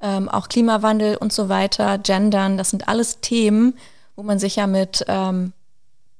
Ähm, 0.00 0.30
auch 0.30 0.48
Klimawandel 0.48 1.16
und 1.16 1.30
so 1.30 1.50
weiter, 1.50 1.98
Gendern, 1.98 2.56
das 2.56 2.70
sind 2.70 2.88
alles 2.88 3.20
Themen, 3.20 3.74
wo 4.16 4.22
man 4.22 4.38
sich 4.38 4.56
ja 4.56 4.66
mit 4.66 5.04
ähm, 5.08 5.52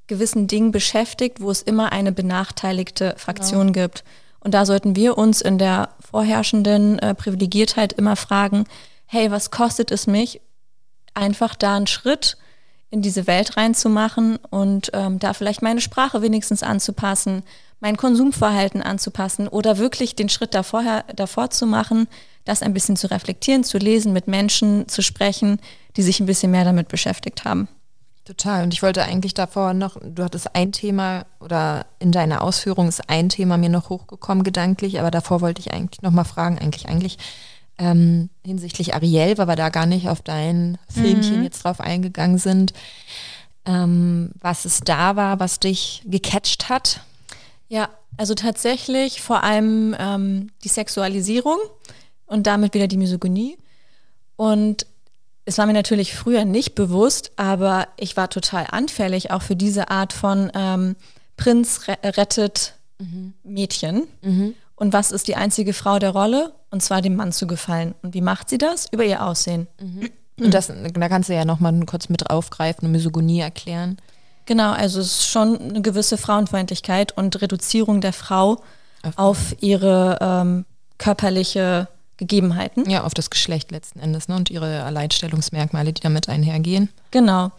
gewissen 0.07 0.49
Dingen 0.49 0.71
beschäftigt, 0.71 1.41
wo 1.41 1.51
es 1.51 1.63
immer 1.63 1.93
eine 1.93 2.13
benachteiligte 2.13 3.15
Fraktion 3.17 3.73
gibt. 3.73 4.05
Und 4.41 4.53
da 4.53 4.67
sollten 4.67 4.97
wir 4.97 5.17
uns 5.17 5.41
in 5.41 5.57
der 5.57 5.89
vorherrschenden 6.11 6.99
äh, 6.99 7.15
Privilegiertheit 7.15 7.95
immer 7.95 8.17
fragen, 8.17 8.65
hey, 9.07 9.31
was 9.31 9.51
kostet 9.51 9.91
es 9.91 10.07
mich, 10.07 10.43
einfach 11.15 11.55
da 11.55 11.77
einen 11.77 11.87
Schritt 11.87 12.37
in 12.91 13.03
diese 13.03 13.27
Welt 13.27 13.57
reinzumachen 13.57 14.39
und 14.51 14.91
ähm, 14.95 15.19
da 15.19 15.33
vielleicht 15.33 15.63
meine 15.63 15.81
Sprache 15.81 16.23
wenigstens 16.23 16.63
anzupassen, 16.63 17.43
mein 17.79 17.97
Konsumverhalten 17.97 18.83
anzupassen 18.83 19.49
oder 19.49 19.79
wirklich 19.79 20.17
den 20.17 20.29
Schritt 20.29 20.55
davor, 20.55 21.05
davor 21.15 21.51
zu 21.51 21.67
machen, 21.67 22.09
das 22.45 22.63
ein 22.63 22.75
bisschen 22.75 22.97
zu 22.97 23.11
reflektieren, 23.11 23.65
zu 23.65 23.79
lesen, 23.79 24.13
mit 24.13 24.27
Menschen 24.27 24.89
zu 24.89 25.03
sprechen, 25.03 25.61
die 25.97 26.03
sich 26.03 26.21
ein 26.21 26.27
bisschen 26.27 26.51
mehr 26.51 26.65
damit 26.65 26.89
beschäftigt 26.89 27.45
haben. 27.45 27.69
Total. 28.25 28.63
Und 28.63 28.75
ich 28.75 28.83
wollte 28.83 29.03
eigentlich 29.03 29.35
davor 29.35 29.73
noch, 29.73 29.97
du 30.03 30.23
hattest 30.23 30.55
ein 30.55 30.73
Thema 30.73 31.27
oder 31.41 31.87
in 31.99 32.13
deiner 32.13 32.43
Ausführung 32.43 32.87
ist 32.87 33.09
ein 33.09 33.29
Thema 33.29 33.57
mir 33.57 33.71
noch 33.71 33.89
hochgekommen 33.89 34.45
gedanklich, 34.45 35.01
aber 35.01 35.11
davor 35.11 35.41
wollte 35.41 35.61
ich 35.61 35.73
eigentlich 35.73 36.03
noch 36.03 36.13
mal 36.13 36.25
fragen, 36.25 36.59
eigentlich, 36.59 36.89
eigentlich 36.89 37.19
ähm, 37.81 38.29
hinsichtlich 38.45 38.95
Ariel, 38.95 39.39
weil 39.39 39.49
wir 39.49 39.57
da 39.57 39.71
gar 39.71 39.87
nicht 39.87 40.09
auf 40.09 40.21
dein 40.21 40.79
Filmchen 40.89 41.43
jetzt 41.43 41.65
drauf 41.65 41.81
eingegangen 41.81 42.39
sind, 42.39 42.75
ähm, 43.65 44.31
was 44.39 44.67
es 44.67 44.81
da 44.81 45.17
war, 45.17 45.41
was 45.41 45.61
dich 45.61 46.03
gecatcht 46.05 46.69
hat. 46.69 47.01
Ja, 47.69 47.89
also 48.19 48.35
tatsächlich 48.35 49.23
vor 49.23 49.43
allem 49.43 49.97
ähm, 49.99 50.51
die 50.63 50.69
Sexualisierung 50.69 51.57
und 52.27 52.47
damit 52.47 52.75
wieder 52.75 52.87
die 52.87 52.99
Misogynie. 52.99 53.57
Und 54.37 54.87
es 55.47 55.57
war 55.57 55.67
mir 55.67 55.73
natürlich 55.73 56.15
früher 56.15 56.45
nicht 56.45 56.75
bewusst, 56.75 57.33
aber 57.37 57.89
ich 57.97 58.17
war 58.17 58.29
total 58.29 58.67
anfällig 58.71 59.31
auch 59.31 59.43
für 59.43 59.57
diese 59.57 59.91
Art 59.91 60.13
von 60.13 60.53
ähm, 60.55 60.97
Prinz 61.37 61.89
re 61.89 61.97
rettet 62.05 62.75
Mädchen. 63.43 64.07
Und 64.77 64.93
was 64.93 65.13
ist 65.13 65.29
die 65.29 65.37
einzige 65.37 65.73
Frau 65.73 65.99
der 65.99 66.11
Rolle? 66.11 66.53
Und 66.71 66.83
zwar 66.83 67.03
dem 67.03 67.17
Mann 67.17 67.33
zu 67.33 67.47
gefallen. 67.47 67.95
Und 68.03 68.15
wie 68.15 68.21
macht 68.21 68.49
sie 68.49 68.59
das? 68.59 68.87
Über 68.93 69.05
ihr 69.05 69.25
Aussehen. 69.27 69.67
Und 70.39 70.55
das, 70.55 70.69
da 70.69 71.09
kannst 71.09 71.29
du 71.29 71.35
ja 71.35 71.45
noch 71.45 71.61
mal 71.61 71.79
kurz 71.85 72.09
mit 72.09 72.31
aufgreifen 72.31 72.87
und 72.87 72.93
Misogonie 72.93 73.41
erklären. 73.41 73.99
Genau, 74.47 74.73
also 74.73 75.01
es 75.01 75.07
ist 75.07 75.27
schon 75.29 75.61
eine 75.61 75.83
gewisse 75.83 76.17
Frauenfeindlichkeit 76.17 77.13
und 77.17 77.41
Reduzierung 77.41 78.01
der 78.01 78.13
Frau 78.13 78.63
auf 79.17 79.55
ihre 79.61 80.19
ähm, 80.21 80.65
körperliche 80.99 81.89
Gegebenheiten. 82.17 82.89
Ja, 82.89 83.05
auf 83.05 83.15
das 83.15 83.31
Geschlecht 83.31 83.71
letzten 83.71 84.01
Endes 84.01 84.29
ne? 84.29 84.37
und 84.37 84.51
ihre 84.51 84.83
Alleinstellungsmerkmale, 84.83 85.93
die 85.93 86.03
damit 86.03 86.29
einhergehen. 86.29 86.91
Genau. 87.11 87.51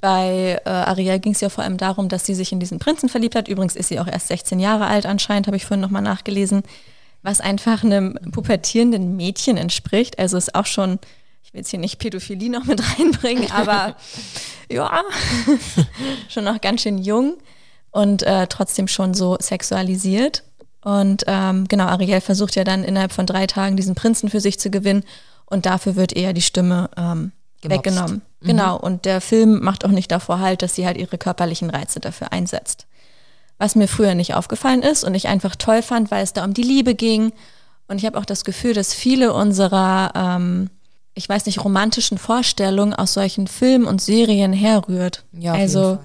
Bei 0.00 0.60
äh, 0.64 0.68
Ariel 0.68 1.18
ging 1.18 1.32
es 1.32 1.40
ja 1.40 1.48
vor 1.48 1.62
allem 1.62 1.76
darum, 1.76 2.08
dass 2.08 2.24
sie 2.24 2.34
sich 2.34 2.52
in 2.52 2.58
diesen 2.58 2.78
Prinzen 2.78 3.08
verliebt 3.08 3.36
hat. 3.36 3.48
Übrigens 3.48 3.76
ist 3.76 3.88
sie 3.88 4.00
auch 4.00 4.06
erst 4.06 4.28
16 4.28 4.58
Jahre 4.58 4.86
alt 4.86 5.06
anscheinend, 5.06 5.46
habe 5.46 5.56
ich 5.56 5.64
vorhin 5.64 5.80
nochmal 5.80 6.02
nachgelesen, 6.02 6.62
was 7.22 7.40
einfach 7.40 7.84
einem 7.84 8.18
pubertierenden 8.32 9.16
Mädchen 9.16 9.56
entspricht. 9.56 10.18
Also 10.18 10.36
ist 10.36 10.54
auch 10.54 10.66
schon, 10.66 10.98
ich 11.42 11.52
will 11.52 11.60
jetzt 11.60 11.70
hier 11.70 11.78
nicht 11.78 11.98
Pädophilie 11.98 12.50
noch 12.50 12.64
mit 12.64 12.82
reinbringen, 12.98 13.50
aber 13.52 13.96
ja, 14.70 15.02
schon 16.28 16.44
noch 16.44 16.60
ganz 16.60 16.82
schön 16.82 16.98
jung 16.98 17.36
und 17.90 18.22
äh, 18.22 18.46
trotzdem 18.48 18.88
schon 18.88 19.14
so 19.14 19.36
sexualisiert. 19.40 20.44
Und 20.84 21.22
ähm, 21.28 21.68
genau, 21.68 21.84
Ariel 21.84 22.20
versucht 22.20 22.56
ja 22.56 22.64
dann 22.64 22.82
innerhalb 22.82 23.12
von 23.12 23.26
drei 23.26 23.46
Tagen 23.46 23.76
diesen 23.76 23.94
Prinzen 23.94 24.28
für 24.28 24.40
sich 24.40 24.58
zu 24.58 24.70
gewinnen 24.70 25.04
und 25.46 25.66
dafür 25.66 25.94
wird 25.94 26.12
eher 26.12 26.32
die 26.32 26.42
Stimme 26.42 26.90
ähm, 26.96 27.30
Gemobst. 27.60 27.86
weggenommen. 27.86 28.22
Genau, 28.40 28.76
und 28.76 29.04
der 29.04 29.20
Film 29.20 29.60
macht 29.62 29.84
auch 29.84 29.90
nicht 29.90 30.10
davor 30.10 30.40
halt, 30.40 30.62
dass 30.62 30.74
sie 30.74 30.84
halt 30.84 30.96
ihre 30.96 31.18
körperlichen 31.18 31.70
Reize 31.70 32.00
dafür 32.00 32.32
einsetzt. 32.32 32.86
Was 33.62 33.76
mir 33.76 33.86
früher 33.86 34.16
nicht 34.16 34.34
aufgefallen 34.34 34.82
ist 34.82 35.04
und 35.04 35.14
ich 35.14 35.28
einfach 35.28 35.54
toll 35.54 35.82
fand, 35.82 36.10
weil 36.10 36.24
es 36.24 36.32
da 36.32 36.44
um 36.44 36.52
die 36.52 36.64
Liebe 36.64 36.96
ging. 36.96 37.30
Und 37.86 37.98
ich 37.98 38.06
habe 38.06 38.18
auch 38.18 38.24
das 38.24 38.44
Gefühl, 38.44 38.74
dass 38.74 38.92
viele 38.92 39.32
unserer, 39.32 40.10
ähm, 40.16 40.68
ich 41.14 41.28
weiß 41.28 41.46
nicht, 41.46 41.64
romantischen 41.64 42.18
Vorstellungen 42.18 42.92
aus 42.92 43.12
solchen 43.12 43.46
Filmen 43.46 43.84
und 43.84 44.02
Serien 44.02 44.52
herrührt. 44.52 45.22
Ja, 45.32 45.52
also 45.52 46.00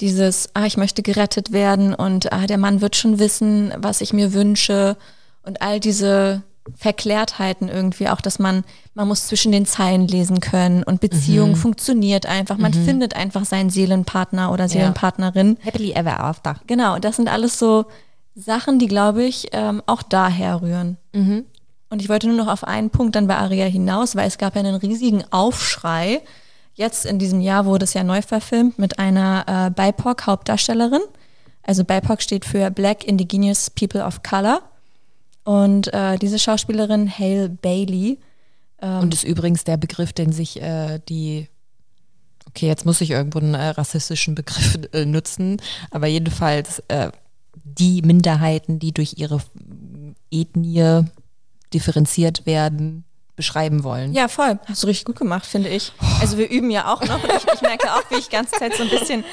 dieses, 0.00 0.50
ah, 0.54 0.66
ich 0.66 0.76
möchte 0.76 1.02
gerettet 1.02 1.52
werden 1.52 1.94
und 1.94 2.32
ah, 2.32 2.48
der 2.48 2.58
Mann 2.58 2.80
wird 2.80 2.96
schon 2.96 3.20
wissen, 3.20 3.72
was 3.76 4.00
ich 4.00 4.12
mir 4.12 4.32
wünsche 4.32 4.96
und 5.44 5.62
all 5.62 5.78
diese 5.78 6.42
Verklärtheiten 6.76 7.68
irgendwie 7.68 8.08
auch, 8.08 8.20
dass 8.20 8.38
man, 8.38 8.64
man 8.94 9.08
muss 9.08 9.26
zwischen 9.26 9.52
den 9.52 9.66
Zeilen 9.66 10.06
lesen 10.06 10.40
können 10.40 10.82
und 10.82 11.00
Beziehung 11.00 11.56
funktioniert 11.56 12.26
einfach. 12.26 12.58
Man 12.58 12.72
findet 12.74 13.14
einfach 13.14 13.44
seinen 13.44 13.70
Seelenpartner 13.70 14.52
oder 14.52 14.68
Seelenpartnerin. 14.68 15.58
Happily 15.64 15.92
ever 15.92 16.20
after. 16.20 16.56
Genau, 16.66 16.98
das 16.98 17.16
sind 17.16 17.28
alles 17.28 17.58
so 17.58 17.86
Sachen, 18.34 18.78
die, 18.78 18.86
glaube 18.86 19.24
ich, 19.24 19.48
ähm, 19.52 19.82
auch 19.86 20.02
daher 20.02 20.62
rühren. 20.62 20.96
Und 21.90 22.02
ich 22.02 22.08
wollte 22.08 22.28
nur 22.28 22.36
noch 22.36 22.48
auf 22.48 22.64
einen 22.64 22.90
Punkt 22.90 23.16
dann 23.16 23.26
bei 23.26 23.36
Aria 23.36 23.66
hinaus, 23.66 24.14
weil 24.16 24.28
es 24.28 24.38
gab 24.38 24.54
ja 24.54 24.60
einen 24.60 24.76
riesigen 24.76 25.24
Aufschrei 25.30 26.22
jetzt 26.80 27.04
in 27.04 27.18
diesem 27.18 27.40
Jahr 27.40 27.66
wurde 27.66 27.84
es 27.84 27.94
ja 27.94 28.02
neu 28.02 28.22
verfilmt 28.22 28.78
mit 28.78 28.98
einer 28.98 29.44
äh, 29.46 29.70
BIPOC-Hauptdarstellerin. 29.70 31.02
Also 31.62 31.84
BIPOC 31.84 32.22
steht 32.22 32.44
für 32.46 32.70
Black 32.70 33.04
Indigenous 33.04 33.70
People 33.70 34.04
of 34.04 34.22
Color. 34.22 34.62
Und 35.50 35.92
äh, 35.92 36.16
diese 36.18 36.38
Schauspielerin, 36.38 37.10
Hale 37.10 37.48
Bailey, 37.48 38.18
ähm, 38.80 39.00
Und 39.00 39.14
ist 39.14 39.24
übrigens 39.24 39.64
der 39.64 39.76
Begriff, 39.78 40.12
den 40.12 40.30
sich 40.32 40.60
äh, 40.62 41.00
die, 41.08 41.48
okay, 42.48 42.66
jetzt 42.68 42.86
muss 42.86 43.00
ich 43.00 43.10
irgendwo 43.10 43.40
einen 43.40 43.54
äh, 43.54 43.68
rassistischen 43.70 44.34
Begriff 44.36 44.78
äh, 44.92 45.04
nutzen, 45.04 45.60
aber 45.90 46.06
jedenfalls 46.06 46.82
äh, 46.88 47.10
die 47.64 48.02
Minderheiten, 48.02 48.78
die 48.78 48.92
durch 48.92 49.14
ihre 49.18 49.40
Ethnie 50.30 51.04
differenziert 51.74 52.46
werden, 52.46 53.04
beschreiben 53.36 53.82
wollen. 53.84 54.12
Ja, 54.12 54.28
voll. 54.28 54.58
Hast 54.66 54.82
du 54.82 54.86
richtig 54.86 55.06
gut 55.06 55.16
gemacht, 55.18 55.46
finde 55.46 55.70
ich. 55.70 55.92
Also 56.20 56.36
wir 56.38 56.48
üben 56.50 56.70
ja 56.70 56.92
auch 56.92 57.00
noch. 57.02 57.22
Und 57.24 57.30
ich, 57.36 57.52
ich 57.54 57.62
merke 57.62 57.92
auch, 57.92 58.02
wie 58.10 58.16
ich 58.16 58.26
die 58.28 58.36
ganze 58.36 58.52
Zeit 58.56 58.74
so 58.74 58.82
ein 58.82 58.90
bisschen 58.90 59.24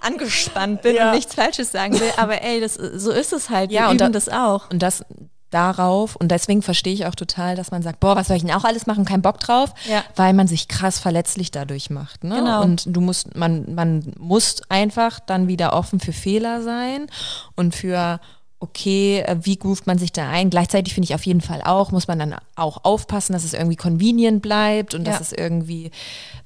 angespannt 0.00 0.82
bin 0.82 0.96
Ja. 0.96 1.10
und 1.10 1.16
nichts 1.16 1.34
Falsches 1.34 1.70
sagen 1.72 1.98
will. 2.00 2.10
Aber 2.16 2.40
ey, 2.42 2.60
das, 2.60 2.74
so 2.74 3.10
ist 3.10 3.32
es 3.32 3.50
halt. 3.50 3.70
Wir 3.70 3.76
Ja, 3.80 3.84
und 3.90 3.96
üben 4.00 4.12
da- 4.12 4.18
das 4.18 4.28
auch. 4.30 4.70
Und 4.70 4.80
das 4.82 5.04
darauf, 5.50 6.16
und 6.16 6.28
deswegen 6.30 6.62
verstehe 6.62 6.94
ich 6.94 7.06
auch 7.06 7.14
total, 7.14 7.56
dass 7.56 7.70
man 7.70 7.82
sagt, 7.82 8.00
boah, 8.00 8.16
was 8.16 8.28
soll 8.28 8.36
ich 8.36 8.42
denn 8.44 8.52
auch 8.54 8.64
alles 8.64 8.86
machen, 8.86 9.04
kein 9.04 9.22
Bock 9.22 9.38
drauf, 9.40 9.74
Ja. 9.88 10.02
weil 10.16 10.32
man 10.32 10.46
sich 10.46 10.68
krass 10.68 10.98
verletzlich 10.98 11.50
dadurch 11.50 11.90
macht. 11.90 12.24
Ne? 12.24 12.36
Genau. 12.36 12.62
Und 12.62 12.84
du 12.86 13.00
musst, 13.00 13.36
man, 13.36 13.74
man 13.74 14.12
muss 14.18 14.62
einfach 14.68 15.20
dann 15.20 15.48
wieder 15.48 15.72
offen 15.72 16.00
für 16.00 16.12
Fehler 16.12 16.62
sein 16.62 17.06
und 17.56 17.74
für 17.74 18.20
okay, 18.62 19.20
äh, 19.26 19.36
wie 19.42 19.56
groovt 19.56 19.86
man 19.86 19.96
sich 19.96 20.12
da 20.12 20.28
ein? 20.28 20.50
Gleichzeitig 20.50 20.92
finde 20.92 21.06
ich 21.06 21.14
auf 21.14 21.24
jeden 21.24 21.40
Fall 21.40 21.62
auch, 21.64 21.92
muss 21.92 22.08
man 22.08 22.18
dann 22.18 22.36
auch 22.56 22.84
aufpassen, 22.84 23.32
dass 23.32 23.42
es 23.42 23.54
irgendwie 23.54 23.76
convenient 23.76 24.42
bleibt 24.42 24.94
und 24.94 25.04
dass 25.06 25.14
Ja. 25.14 25.20
es 25.22 25.32
irgendwie 25.32 25.90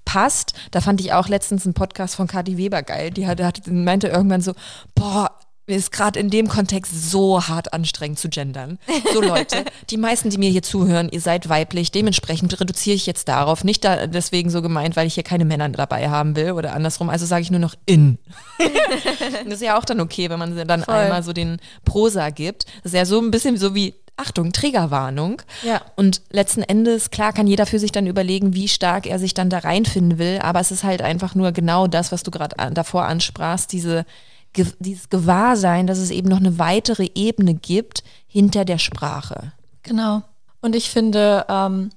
passt. 0.05 0.53
Da 0.71 0.81
fand 0.81 1.01
ich 1.01 1.13
auch 1.13 1.27
letztens 1.29 1.65
einen 1.67 1.75
Podcast 1.75 2.15
von 2.15 2.29
Kati 2.29 2.57
Weber 2.57 2.83
geil. 2.85 3.11
Die 3.11 3.27
hatte, 3.27 3.45
hatte, 3.45 3.69
meinte 3.73 4.07
irgendwann 4.07 4.43
so, 4.43 4.53
boah, 4.95 5.29
mir 5.67 5.77
ist 5.77 5.93
gerade 5.93 6.21
in 6.21 6.29
dem 6.29 6.49
Kontext 6.49 7.11
so 7.11 7.47
hart 7.49 7.73
anstrengend 7.73 8.19
zu 8.19 8.29
gendern. 8.29 8.79
So 9.13 9.21
Leute, 9.23 9.65
die 9.91 9.97
meisten, 9.97 10.31
die 10.31 10.39
mir 10.39 10.51
hier 10.51 10.63
zuhören, 10.63 11.09
ihr 11.11 11.21
seid 11.21 11.49
weiblich, 11.49 11.91
dementsprechend 11.91 12.61
reduziere 12.61 12.97
ich 12.97 13.07
jetzt 13.07 13.29
darauf. 13.29 13.65
Nicht 13.65 13.85
da 13.85 14.07
deswegen 14.07 14.51
so 14.51 14.61
gemeint, 14.61 14.97
weil 14.97 15.07
ich 15.07 15.15
hier 15.15 15.23
keine 15.23 15.45
Männer 15.45 15.69
dabei 15.71 16.11
haben 16.11 16.37
will 16.37 16.53
oder 16.53 16.75
andersrum. 16.75 17.09
Also 17.09 17.25
sage 17.25 17.43
ich 17.43 17.51
nur 17.51 17.61
noch 17.61 17.75
in. 17.87 18.19
das 19.45 19.55
ist 19.55 19.63
ja 19.63 19.79
auch 19.79 19.85
dann 19.85 20.01
okay, 20.01 20.29
wenn 20.29 20.39
man 20.39 20.55
dann 20.67 20.83
Voll. 20.83 20.95
einmal 20.95 21.23
so 21.23 21.33
den 21.33 21.59
Prosa 21.85 22.31
gibt. 22.31 22.67
Das 22.83 22.93
ist 22.93 22.99
ja 22.99 23.07
so 23.07 23.21
ein 23.21 23.31
bisschen 23.31 23.57
so 23.57 23.75
wie, 23.75 23.95
Achtung, 24.17 24.53
Triggerwarnung. 24.53 25.43
Ja. 25.63 25.81
Und 25.97 26.21
letzten 26.31 26.63
Endes, 26.63 27.11
klar, 27.11 27.33
kann 27.33 27.47
jeder 27.47 27.67
für 27.67 27.79
sich 27.79 27.91
dann 27.91 28.07
überlegen, 28.07 28.55
wie 28.55 28.69
stark 28.69 29.07
er 29.07 29.19
sich 29.19 29.35
dann 29.35 29.51
da 29.51 29.59
reinfinden 29.59 30.19
will. 30.19 30.39
Aber 30.43 30.61
es 30.61 30.71
ist 30.71 30.85
halt 30.85 31.03
einfach 31.03 31.35
nur 31.35 31.53
genau 31.53 31.87
das, 31.87 32.13
was 32.13 32.23
du 32.23 32.31
gerade 32.31 32.59
an, 32.59 32.75
davor 32.75 33.07
ansprachst, 33.07 33.73
diese, 33.73 34.05
ge, 34.55 34.67
dieses 34.79 35.11
Gewahrsein, 35.11 35.87
dass 35.87 35.99
es 35.99 36.11
eben 36.11 36.29
noch 36.29 36.39
eine 36.39 36.59
weitere 36.59 37.11
Ebene 37.15 37.55
gibt 37.55 38.03
hinter 38.27 38.65
der 38.65 38.79
Sprache. 38.79 39.53
Genau. 39.83 40.23
Und 40.63 40.75
ich 40.75 40.89
finde, 40.89 41.45
ähm, 41.49 41.91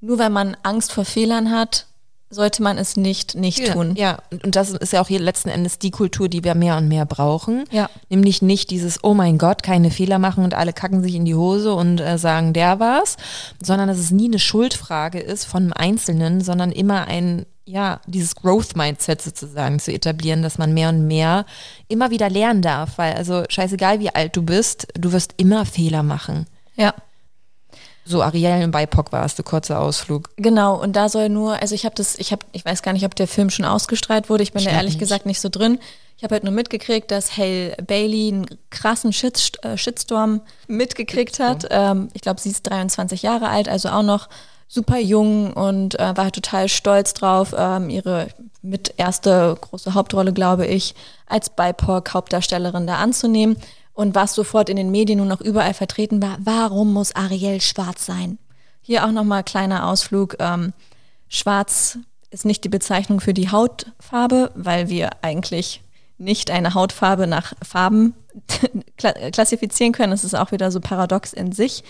nur 0.00 0.18
wenn 0.18 0.32
man 0.32 0.56
Angst 0.62 0.92
vor 0.92 1.04
Fehlern 1.04 1.50
hat, 1.50 1.86
sollte 2.30 2.62
man 2.62 2.78
es 2.78 2.96
nicht 2.96 3.34
nicht 3.34 3.72
tun. 3.72 3.94
Ja, 3.96 4.18
und 4.30 4.44
und 4.44 4.56
das 4.56 4.70
ist 4.70 4.92
ja 4.92 5.00
auch 5.00 5.08
hier 5.08 5.20
letzten 5.20 5.48
Endes 5.48 5.78
die 5.78 5.90
Kultur, 5.90 6.28
die 6.28 6.44
wir 6.44 6.54
mehr 6.54 6.76
und 6.76 6.88
mehr 6.88 7.06
brauchen. 7.06 7.64
Ja. 7.70 7.88
Nämlich 8.08 8.42
nicht 8.42 8.70
dieses, 8.70 9.02
oh 9.02 9.14
mein 9.14 9.38
Gott, 9.38 9.62
keine 9.62 9.90
Fehler 9.90 10.18
machen 10.18 10.44
und 10.44 10.54
alle 10.54 10.72
kacken 10.72 11.02
sich 11.02 11.14
in 11.14 11.24
die 11.24 11.34
Hose 11.34 11.74
und 11.74 12.00
äh, 12.00 12.18
sagen, 12.18 12.52
der 12.52 12.80
war's, 12.80 13.16
sondern 13.62 13.88
dass 13.88 13.98
es 13.98 14.10
nie 14.10 14.26
eine 14.26 14.38
Schuldfrage 14.38 15.20
ist 15.20 15.44
von 15.44 15.64
einem 15.64 15.72
Einzelnen, 15.72 16.40
sondern 16.40 16.72
immer 16.72 17.06
ein, 17.06 17.46
ja, 17.66 18.00
dieses 18.06 18.34
Growth-Mindset 18.36 19.22
sozusagen 19.22 19.78
zu 19.78 19.92
etablieren, 19.92 20.42
dass 20.42 20.58
man 20.58 20.74
mehr 20.74 20.90
und 20.90 21.06
mehr 21.06 21.46
immer 21.88 22.10
wieder 22.10 22.28
lernen 22.28 22.62
darf, 22.62 22.98
weil 22.98 23.14
also 23.14 23.44
scheißegal 23.48 24.00
wie 24.00 24.10
alt 24.14 24.36
du 24.36 24.42
bist, 24.42 24.88
du 24.94 25.12
wirst 25.12 25.34
immer 25.38 25.64
Fehler 25.64 26.02
machen. 26.02 26.46
Ja. 26.76 26.94
So 28.04 28.22
Ariel 28.22 28.64
und 28.64 28.70
BIPOC 28.70 29.12
warst 29.12 29.38
du, 29.38 29.42
kurzer 29.42 29.80
Ausflug. 29.80 30.28
Genau, 30.36 30.78
und 30.78 30.94
da 30.94 31.08
soll 31.08 31.30
nur, 31.30 31.60
also 31.62 31.74
ich 31.74 31.86
habe 31.86 31.94
das, 31.94 32.18
ich 32.18 32.32
habe, 32.32 32.44
ich 32.52 32.62
weiß 32.62 32.82
gar 32.82 32.92
nicht, 32.92 33.06
ob 33.06 33.14
der 33.14 33.26
Film 33.26 33.48
schon 33.48 33.64
ausgestrahlt 33.64 34.28
wurde, 34.28 34.42
ich 34.42 34.52
bin 34.52 34.60
Ich 34.60 34.66
da 34.66 34.72
ehrlich 34.72 34.98
gesagt 34.98 35.24
nicht 35.24 35.40
so 35.40 35.48
drin. 35.48 35.78
Ich 36.18 36.22
habe 36.22 36.34
halt 36.34 36.44
nur 36.44 36.52
mitgekriegt, 36.52 37.10
dass 37.10 37.38
Hale 37.38 37.74
Bailey 37.86 38.28
einen 38.28 38.46
krassen 38.68 39.12
Shit, 39.12 39.58
äh, 39.62 39.78
Shitstorm 39.78 40.42
mitgekriegt 40.68 41.40
hat. 41.40 41.66
Ähm, 41.70 42.08
ich 42.12 42.20
glaube, 42.20 42.40
sie 42.40 42.50
ist 42.50 42.62
23 42.64 43.22
Jahre 43.22 43.48
alt, 43.48 43.68
also 43.68 43.88
auch 43.88 44.02
noch 44.02 44.28
super 44.74 44.98
jung 44.98 45.52
und 45.52 45.98
äh, 46.00 46.16
war 46.16 46.32
total 46.32 46.68
stolz 46.68 47.14
drauf, 47.14 47.54
ähm, 47.56 47.88
ihre 47.90 48.26
mit 48.60 48.94
erste 48.96 49.56
große 49.60 49.94
Hauptrolle, 49.94 50.32
glaube 50.32 50.66
ich, 50.66 50.94
als 51.26 51.48
BIPOC-Hauptdarstellerin 51.50 52.86
da 52.86 52.96
anzunehmen. 52.96 53.56
Und 53.92 54.16
was 54.16 54.34
sofort 54.34 54.68
in 54.68 54.76
den 54.76 54.90
Medien 54.90 55.20
und 55.20 55.30
auch 55.30 55.40
überall 55.40 55.74
vertreten 55.74 56.20
war, 56.20 56.36
warum 56.40 56.92
muss 56.92 57.14
Ariel 57.14 57.60
schwarz 57.60 58.04
sein? 58.04 58.38
Hier 58.82 59.04
auch 59.06 59.12
nochmal 59.12 59.44
kleiner 59.44 59.86
Ausflug. 59.88 60.36
Ähm, 60.40 60.72
schwarz 61.28 61.98
ist 62.30 62.44
nicht 62.44 62.64
die 62.64 62.68
Bezeichnung 62.68 63.20
für 63.20 63.32
die 63.34 63.50
Hautfarbe, 63.50 64.50
weil 64.56 64.88
wir 64.88 65.10
eigentlich 65.22 65.82
nicht 66.18 66.50
eine 66.50 66.74
Hautfarbe 66.74 67.28
nach 67.28 67.52
Farben 67.62 68.14
kla- 68.98 69.30
klassifizieren 69.30 69.92
können. 69.92 70.10
Das 70.10 70.24
ist 70.24 70.34
auch 70.34 70.50
wieder 70.50 70.72
so 70.72 70.80
paradox 70.80 71.32
in 71.32 71.52
sich. 71.52 71.84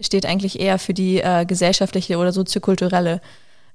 Steht 0.00 0.26
eigentlich 0.26 0.58
eher 0.58 0.78
für 0.78 0.94
die 0.94 1.20
äh, 1.20 1.44
gesellschaftliche 1.44 2.18
oder 2.18 2.32
soziokulturelle 2.32 3.20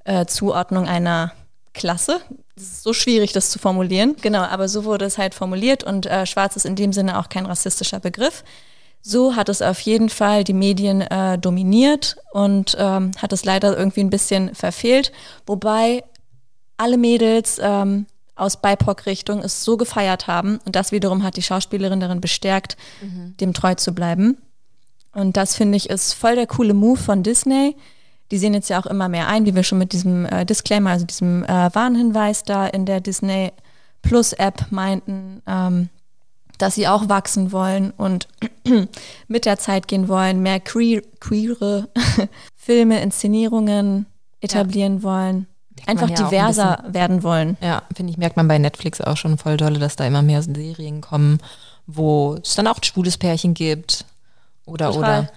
äh, 0.05 0.25
Zuordnung 0.25 0.87
einer 0.87 1.33
Klasse. 1.73 2.21
Es 2.55 2.63
ist 2.63 2.83
so 2.83 2.93
schwierig, 2.93 3.33
das 3.33 3.51
zu 3.51 3.59
formulieren. 3.59 4.15
Genau, 4.21 4.41
aber 4.41 4.67
so 4.67 4.85
wurde 4.85 5.05
es 5.05 5.17
halt 5.17 5.35
formuliert 5.35 5.83
und 5.83 6.05
äh, 6.05 6.25
schwarz 6.25 6.55
ist 6.55 6.65
in 6.65 6.75
dem 6.75 6.93
Sinne 6.93 7.19
auch 7.19 7.29
kein 7.29 7.45
rassistischer 7.45 7.99
Begriff. 7.99 8.43
So 9.01 9.35
hat 9.35 9.49
es 9.49 9.61
auf 9.61 9.79
jeden 9.81 10.09
Fall 10.09 10.43
die 10.43 10.53
Medien 10.53 11.01
äh, 11.01 11.37
dominiert 11.37 12.15
und 12.31 12.75
ähm, 12.79 13.11
hat 13.21 13.33
es 13.33 13.45
leider 13.45 13.77
irgendwie 13.77 13.99
ein 13.99 14.09
bisschen 14.09 14.55
verfehlt. 14.55 15.11
Wobei 15.45 16.03
alle 16.77 16.97
Mädels 16.97 17.59
ähm, 17.61 18.07
aus 18.35 18.57
BIPOC-Richtung 18.61 19.43
es 19.43 19.63
so 19.63 19.77
gefeiert 19.77 20.27
haben 20.27 20.59
und 20.65 20.75
das 20.75 20.91
wiederum 20.91 21.23
hat 21.23 21.37
die 21.37 21.41
Schauspielerin 21.41 21.99
darin 21.99 22.19
bestärkt, 22.19 22.77
dem 23.39 23.53
treu 23.53 23.75
zu 23.75 23.93
bleiben. 23.93 24.37
Und 25.15 25.37
das 25.37 25.55
finde 25.55 25.77
ich 25.77 25.89
ist 25.89 26.13
voll 26.13 26.35
der 26.35 26.45
coole 26.45 26.73
Move 26.73 26.99
von 26.99 27.23
Disney. 27.23 27.75
Die 28.31 28.37
sehen 28.37 28.53
jetzt 28.53 28.69
ja 28.69 28.79
auch 28.79 28.85
immer 28.85 29.07
mehr 29.07 29.27
ein, 29.27 29.45
wie 29.45 29.55
wir 29.55 29.63
schon 29.63 29.77
mit 29.77 29.93
diesem 29.93 30.25
äh, 30.25 30.45
Disclaimer, 30.45 30.91
also 30.91 31.05
diesem 31.05 31.43
äh, 31.45 31.73
Warnhinweis 31.73 32.43
da 32.43 32.67
in 32.67 32.85
der 32.85 32.99
Disney 32.99 33.51
Plus 34.01 34.33
App 34.33 34.67
meinten, 34.71 35.41
ähm, 35.47 35.89
dass 36.57 36.75
sie 36.75 36.87
auch 36.87 37.07
wachsen 37.07 37.51
wollen 37.51 37.91
und 37.91 38.27
mit 39.27 39.45
der 39.45 39.57
Zeit 39.57 39.87
gehen 39.87 40.07
wollen, 40.07 40.41
mehr 40.41 40.59
queer, 40.59 41.01
queere 41.19 41.87
Filme, 42.55 43.01
Inszenierungen 43.01 44.05
etablieren 44.41 45.01
wollen, 45.01 45.47
einfach 45.85 46.07
man 46.07 46.09
ja 46.09 46.15
auch 46.17 46.19
ein 46.19 46.29
diverser 46.29 46.83
werden 46.87 47.23
wollen. 47.23 47.57
Ja, 47.61 47.83
finde 47.95 48.11
ich, 48.11 48.17
merkt 48.17 48.37
man 48.37 48.47
bei 48.47 48.57
Netflix 48.57 49.01
auch 49.01 49.17
schon 49.17 49.37
voll 49.37 49.57
dolle, 49.57 49.79
dass 49.79 49.95
da 49.95 50.05
immer 50.05 50.21
mehr 50.21 50.41
Serien 50.41 51.01
kommen, 51.01 51.39
wo 51.87 52.35
es 52.41 52.55
dann 52.55 52.67
auch 52.67 52.77
ein 52.77 52.83
schwules 52.83 53.17
Pärchen 53.17 53.53
gibt. 53.53 54.05
Oder, 54.65 54.91
Total. 54.91 54.99
oder. 55.21 55.31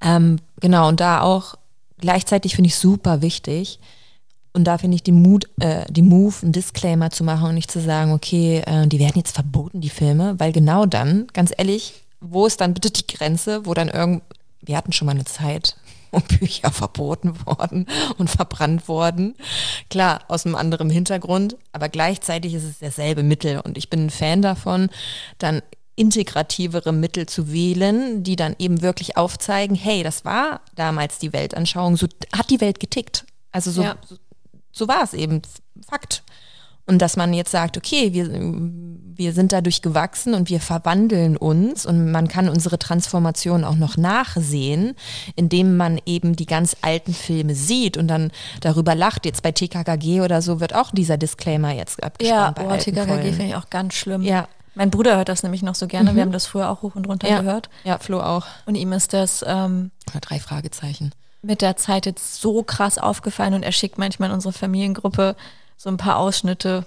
Ähm, 0.00 0.38
genau, 0.60 0.88
und 0.88 1.00
da 1.00 1.22
auch 1.22 1.54
gleichzeitig 1.98 2.54
finde 2.54 2.68
ich 2.68 2.76
super 2.76 3.22
wichtig. 3.22 3.78
Und 4.52 4.64
da 4.64 4.78
finde 4.78 4.94
ich 4.94 5.02
die 5.02 5.12
Mut, 5.12 5.48
äh, 5.58 5.84
die 5.90 6.02
Move, 6.02 6.34
einen 6.42 6.52
Disclaimer 6.52 7.10
zu 7.10 7.24
machen 7.24 7.48
und 7.48 7.54
nicht 7.54 7.72
zu 7.72 7.80
sagen, 7.80 8.12
okay, 8.12 8.62
äh, 8.66 8.86
die 8.86 9.00
werden 9.00 9.16
jetzt 9.16 9.34
verboten, 9.34 9.80
die 9.80 9.90
Filme, 9.90 10.38
weil 10.38 10.52
genau 10.52 10.86
dann, 10.86 11.26
ganz 11.32 11.52
ehrlich, 11.56 12.04
wo 12.20 12.46
ist 12.46 12.60
dann 12.60 12.72
bitte 12.72 12.90
die 12.90 13.06
Grenze, 13.06 13.66
wo 13.66 13.74
dann 13.74 13.88
irgend, 13.88 14.22
wir 14.60 14.76
hatten 14.76 14.92
schon 14.92 15.06
mal 15.06 15.12
eine 15.12 15.24
Zeit, 15.24 15.76
wo 16.12 16.20
Bücher 16.38 16.70
verboten 16.70 17.34
worden 17.44 17.86
und 18.16 18.30
verbrannt 18.30 18.86
worden. 18.86 19.34
Klar, 19.90 20.20
aus 20.28 20.46
einem 20.46 20.54
anderen 20.54 20.88
Hintergrund, 20.88 21.56
aber 21.72 21.88
gleichzeitig 21.88 22.54
ist 22.54 22.64
es 22.64 22.78
derselbe 22.78 23.24
Mittel 23.24 23.58
und 23.58 23.76
ich 23.76 23.90
bin 23.90 24.06
ein 24.06 24.10
Fan 24.10 24.40
davon, 24.40 24.88
dann 25.38 25.62
integrativere 25.96 26.92
Mittel 26.92 27.26
zu 27.26 27.52
wählen, 27.52 28.22
die 28.22 28.36
dann 28.36 28.56
eben 28.58 28.82
wirklich 28.82 29.16
aufzeigen, 29.16 29.76
hey, 29.76 30.02
das 30.02 30.24
war 30.24 30.60
damals 30.74 31.18
die 31.18 31.32
Weltanschauung, 31.32 31.96
so 31.96 32.06
hat 32.36 32.50
die 32.50 32.60
Welt 32.60 32.80
getickt. 32.80 33.24
Also 33.52 33.70
so, 33.70 33.82
Ja. 33.82 33.96
so, 34.08 34.16
so 34.72 34.88
war 34.88 35.02
es 35.04 35.14
eben, 35.14 35.42
Fakt. 35.88 36.22
Und 36.86 36.98
dass 37.00 37.16
man 37.16 37.32
jetzt 37.32 37.50
sagt, 37.50 37.78
okay, 37.78 38.12
wir, 38.12 38.28
wir 38.30 39.32
sind 39.32 39.52
dadurch 39.52 39.80
gewachsen 39.80 40.34
und 40.34 40.50
wir 40.50 40.60
verwandeln 40.60 41.36
uns 41.36 41.86
und 41.86 42.10
man 42.12 42.28
kann 42.28 42.48
unsere 42.50 42.78
Transformation 42.78 43.64
auch 43.64 43.76
noch 43.76 43.96
nachsehen, 43.96 44.94
indem 45.34 45.78
man 45.78 45.98
eben 46.04 46.36
die 46.36 46.44
ganz 46.44 46.76
alten 46.82 47.14
Filme 47.14 47.54
sieht 47.54 47.96
und 47.96 48.08
dann 48.08 48.30
darüber 48.60 48.94
lacht. 48.94 49.24
Jetzt 49.24 49.42
bei 49.42 49.50
TKKG 49.52 50.20
oder 50.20 50.42
so 50.42 50.60
wird 50.60 50.74
auch 50.74 50.90
dieser 50.90 51.16
Disclaimer 51.16 51.72
jetzt 51.72 52.00
Ja, 52.02 52.06
abgespannt. 52.06 52.56
bei 52.56 52.66
oh, 52.66 52.76
TKKG 52.76 53.22
finde 53.32 53.46
ich 53.46 53.54
auch 53.56 53.70
ganz 53.70 53.94
schlimm. 53.94 54.20
Ja. 54.22 54.46
Mein 54.74 54.90
Bruder 54.90 55.16
hört 55.16 55.28
das 55.28 55.42
nämlich 55.42 55.62
noch 55.62 55.74
so 55.74 55.86
gerne. 55.86 56.14
Wir 56.14 56.22
haben 56.22 56.32
das 56.32 56.46
früher 56.46 56.68
auch 56.70 56.82
hoch 56.82 56.94
und 56.96 57.06
runter 57.08 57.28
Ja. 57.28 57.40
gehört. 57.40 57.68
Ja, 57.84 57.98
Flo 57.98 58.20
auch. 58.20 58.46
Und 58.66 58.74
ihm 58.74 58.92
ist 58.92 59.12
das 59.12 59.44
ähm, 59.46 59.90
Oder 60.10 60.20
drei 60.20 60.40
Fragezeichen. 60.40 61.12
mit 61.42 61.62
der 61.62 61.76
Zeit 61.76 62.06
jetzt 62.06 62.40
so 62.40 62.62
krass 62.62 62.98
aufgefallen 62.98 63.54
und 63.54 63.62
er 63.62 63.72
schickt 63.72 63.98
manchmal 63.98 64.30
in 64.30 64.34
unsere 64.34 64.52
Familiengruppe 64.52 65.36
so 65.76 65.88
ein 65.90 65.96
paar 65.96 66.16
Ausschnitte, 66.18 66.86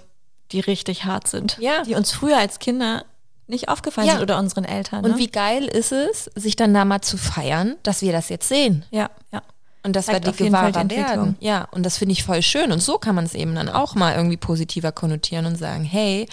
die 0.52 0.60
richtig 0.60 1.04
hart 1.04 1.28
sind. 1.28 1.56
Ja. 1.60 1.82
Die 1.84 1.94
uns 1.94 2.12
früher 2.12 2.38
als 2.38 2.58
Kinder 2.58 3.04
nicht 3.46 3.68
aufgefallen 3.70 4.06
Ja. 4.08 4.14
sind 4.14 4.22
oder 4.22 4.38
unseren 4.38 4.64
Eltern. 4.64 5.04
Und 5.04 5.12
ne? 5.12 5.18
wie 5.18 5.28
geil 5.28 5.64
ist 5.64 5.92
es, 5.92 6.24
sich 6.34 6.56
dann 6.56 6.74
da 6.74 6.84
mal 6.84 7.00
zu 7.00 7.16
feiern, 7.16 7.76
dass 7.82 8.02
wir 8.02 8.12
das 8.12 8.28
jetzt 8.28 8.48
sehen. 8.48 8.84
Ja, 8.90 9.08
ja. 9.32 9.42
Und 9.84 9.94
dass 9.96 10.08
wir 10.08 10.20
Zeigt 10.20 10.26
die 10.38 10.44
Gewahrer 10.44 10.90
werden. 10.90 11.36
Ja, 11.40 11.66
und 11.70 11.86
das 11.86 11.96
finde 11.96 12.12
ich 12.12 12.24
voll 12.24 12.42
schön. 12.42 12.72
Und 12.72 12.82
so 12.82 12.98
kann 12.98 13.14
man 13.14 13.24
es 13.24 13.34
eben 13.34 13.54
dann 13.54 13.70
auch 13.70 13.94
mal 13.94 14.14
irgendwie 14.16 14.36
positiver 14.36 14.92
konnotieren 14.92 15.46
und 15.46 15.56
sagen, 15.56 15.84
hey, 15.84 16.28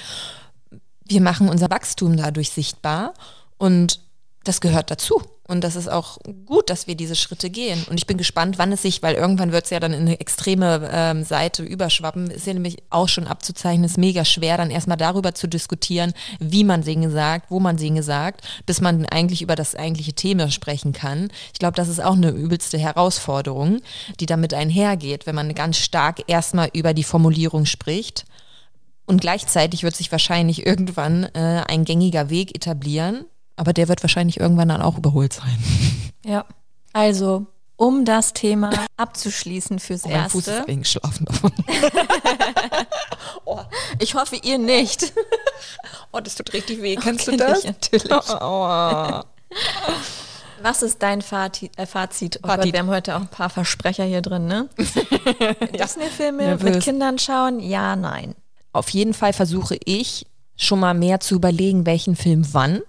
wir 1.08 1.22
machen 1.22 1.49
unser 1.49 1.70
Wachstum 1.70 2.18
dadurch 2.18 2.49
sichtbar 2.49 3.14
und 3.58 3.99
das 4.43 4.62
gehört 4.62 4.91
dazu. 4.91 5.22
Und 5.47 5.64
das 5.64 5.76
ist 5.76 5.88
auch 5.88 6.18
gut, 6.47 6.72
dass 6.72 6.88
wir 6.88 6.95
diese 6.95 7.16
Schritte 7.16 7.51
gehen. 7.51 7.86
Und 7.88 7.99
ich 7.99 8.08
bin 8.08 8.18
gespannt, 8.18 8.58
wann 8.58 8.72
es 8.72 8.82
sich, 8.82 9.03
weil 9.03 9.14
irgendwann 9.14 9.51
wird 9.51 9.66
es 9.66 9.70
ja 9.70 9.80
dann 9.80 9.93
in 9.93 10.01
eine 10.01 10.20
extreme 10.20 10.89
ähm, 10.91 11.24
Seite 11.24 11.62
überschwappen, 11.62 12.32
ist 12.32 12.47
ja 12.47 12.53
nämlich 12.53 12.78
auch 12.89 13.08
schon 13.08 13.28
abzuzeichnen, 13.28 13.86
ist 13.86 13.99
mega 13.99 14.26
schwer, 14.26 14.58
dann 14.58 14.72
erstmal 14.72 14.97
darüber 14.97 15.36
zu 15.36 15.47
diskutieren, 15.47 16.14
wie 16.39 16.64
man 16.64 16.82
Dinge 16.82 17.12
sagt, 17.12 17.51
wo 17.51 17.60
man 17.60 17.78
Dinge 17.78 18.01
sagt, 18.01 18.41
bis 18.66 18.82
man 18.82 19.06
eigentlich 19.06 19.43
über 19.43 19.56
das 19.56 19.76
eigentliche 19.76 20.14
Thema 20.14 20.49
sprechen 20.49 20.93
kann. 20.93 21.30
Ich 21.53 21.60
glaube, 21.60 21.76
das 21.76 21.89
ist 21.89 22.03
auch 22.03 22.16
eine 22.16 22.32
übelste 22.32 22.80
Herausforderung, 22.80 23.82
die 24.20 24.26
damit 24.26 24.56
einhergeht, 24.56 25.28
wenn 25.28 25.36
man 25.36 25.53
ganz 25.53 25.78
stark 25.78 26.24
erstmal 26.26 26.70
über 26.74 26.95
die 26.95 27.03
Formulierung 27.03 27.68
spricht. 27.68 28.26
Und 29.08 29.22
gleichzeitig 29.22 29.84
wird 29.84 29.95
sich 29.95 30.12
wahrscheinlich 30.12 30.66
irgendwann 30.66 31.26
äh, 31.36 31.64
ein 31.68 31.86
gängiger 31.86 32.30
Weg 32.30 32.56
etablieren, 32.56 33.26
aber 33.56 33.72
der 33.74 33.88
wird 33.88 34.01
wahrscheinlich 34.03 34.39
irgendwann 34.39 34.70
dann 34.70 34.82
auch 34.82 34.97
überholt 34.97 35.34
sein. 35.34 35.58
Ja. 36.26 36.43
Also, 36.91 37.45
um 37.76 38.03
das 38.03 38.34
Thema 38.34 38.72
abzuschließen 38.97 39.78
fürs 39.78 40.06
Oh, 40.06 40.10
mein 40.10 40.28
Fuß 40.28 40.47
ist 40.47 40.53
Erste. 40.56 40.72
eingeschlafen 40.72 41.26
davon. 41.26 41.51
Ich 43.99 44.16
hoffe, 44.16 44.38
ihr 44.38 44.58
nicht. 44.58 45.14
Oh, 46.12 46.20
das 46.22 46.36
tut 46.36 46.53
richtig 46.53 46.82
weh. 46.82 46.95
Kennst 46.95 47.26
Kenn 47.26 47.36
ich 47.36 47.66
natürlich. 47.66 48.12
Oh. 48.12 49.22
Was 50.62 50.82
ist 50.82 51.03
dein 51.03 51.22
Fati 51.22 51.70
äh, 51.76 51.86
Fazit? 51.86 52.39
Oh 52.41 52.47
Gott, 52.47 52.58
Fazit. 52.58 52.74
wir 52.74 52.80
haben 52.80 52.89
heute 52.89 53.16
auch 53.16 53.22
ein 53.22 53.28
paar 53.28 53.49
Versprecher 53.49 54.06
hier 54.06 54.22
drin, 54.22 54.47
ne? 54.47 54.70
Disney-Filme 54.78 56.58
mit. 56.58 56.82
Kindern 56.82 57.20
schauen? 57.20 57.60
Ja, 57.60 57.95
nein. 57.95 58.34
Auf 58.76 58.90
jeden 58.90 59.14
Fall 59.14 59.34
versuche 59.34 59.78
ich 59.86 60.26
schon 60.56 60.80
mal 60.80 60.94
mehr 60.94 61.20
zu 61.20 61.36
überlegen, 61.36 61.86
welchen 61.86 62.16
Film 62.16 62.46
wann, 62.54 62.82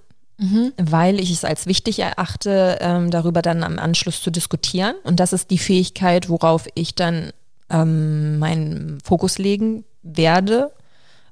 weil 0.77 1.19
ich 1.19 1.31
es 1.31 1.45
als 1.45 1.67
wichtig 1.67 1.99
erachte, 1.99 2.79
ähm, 2.81 3.11
darüber 3.11 3.43
dann 3.43 3.63
am 3.63 3.79
Anschluss 3.79 4.23
zu 4.23 4.31
diskutieren. 4.31 4.95
Und 5.05 5.19
das 5.19 5.33
ist 5.33 5.51
die 5.51 5.59
Fähigkeit, 5.59 6.29
worauf 6.29 6.67
ich 6.75 6.95
dann 6.95 7.33
ähm, 7.71 8.39
meinen 8.39 8.99
Fokus 9.03 9.39
legen 9.39 9.85
werde 10.03 10.73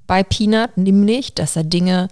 bei 0.07 0.23
Peanut, 0.23 0.77
nämlich, 0.77 1.35
dass 1.35 1.57
er 1.57 1.65
Dinge 1.65 2.09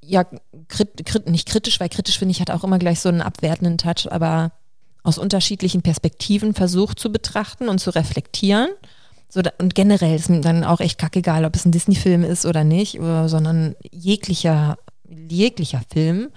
ja 0.00 0.24
krit, 0.68 1.04
krit, 1.04 1.28
nicht 1.28 1.48
kritisch, 1.48 1.78
weil 1.80 1.88
kritisch 1.88 2.18
finde 2.18 2.32
ich 2.32 2.40
hat 2.40 2.50
auch 2.50 2.64
immer 2.64 2.78
gleich 2.78 3.00
so 3.00 3.08
einen 3.08 3.20
abwertenden 3.20 3.78
Touch, 3.78 4.10
aber 4.10 4.52
aus 5.04 5.18
unterschiedlichen 5.18 5.82
Perspektiven 5.82 6.54
versucht 6.54 6.98
zu 6.98 7.10
betrachten 7.10 7.68
und 7.68 7.78
zu 7.78 7.90
reflektieren. 7.90 8.68
So, 9.34 9.40
und 9.56 9.74
generell 9.74 10.14
ist 10.14 10.28
mir 10.28 10.42
dann 10.42 10.62
auch 10.62 10.80
echt 10.80 10.98
kackegal, 10.98 11.46
ob 11.46 11.56
es 11.56 11.64
ein 11.64 11.72
Disney-Film 11.72 12.22
ist 12.22 12.44
oder 12.44 12.64
nicht, 12.64 13.00
oder, 13.00 13.30
sondern 13.30 13.74
jeglicher, 13.90 14.76
jeglicher 15.08 15.80
Film, 15.90 16.28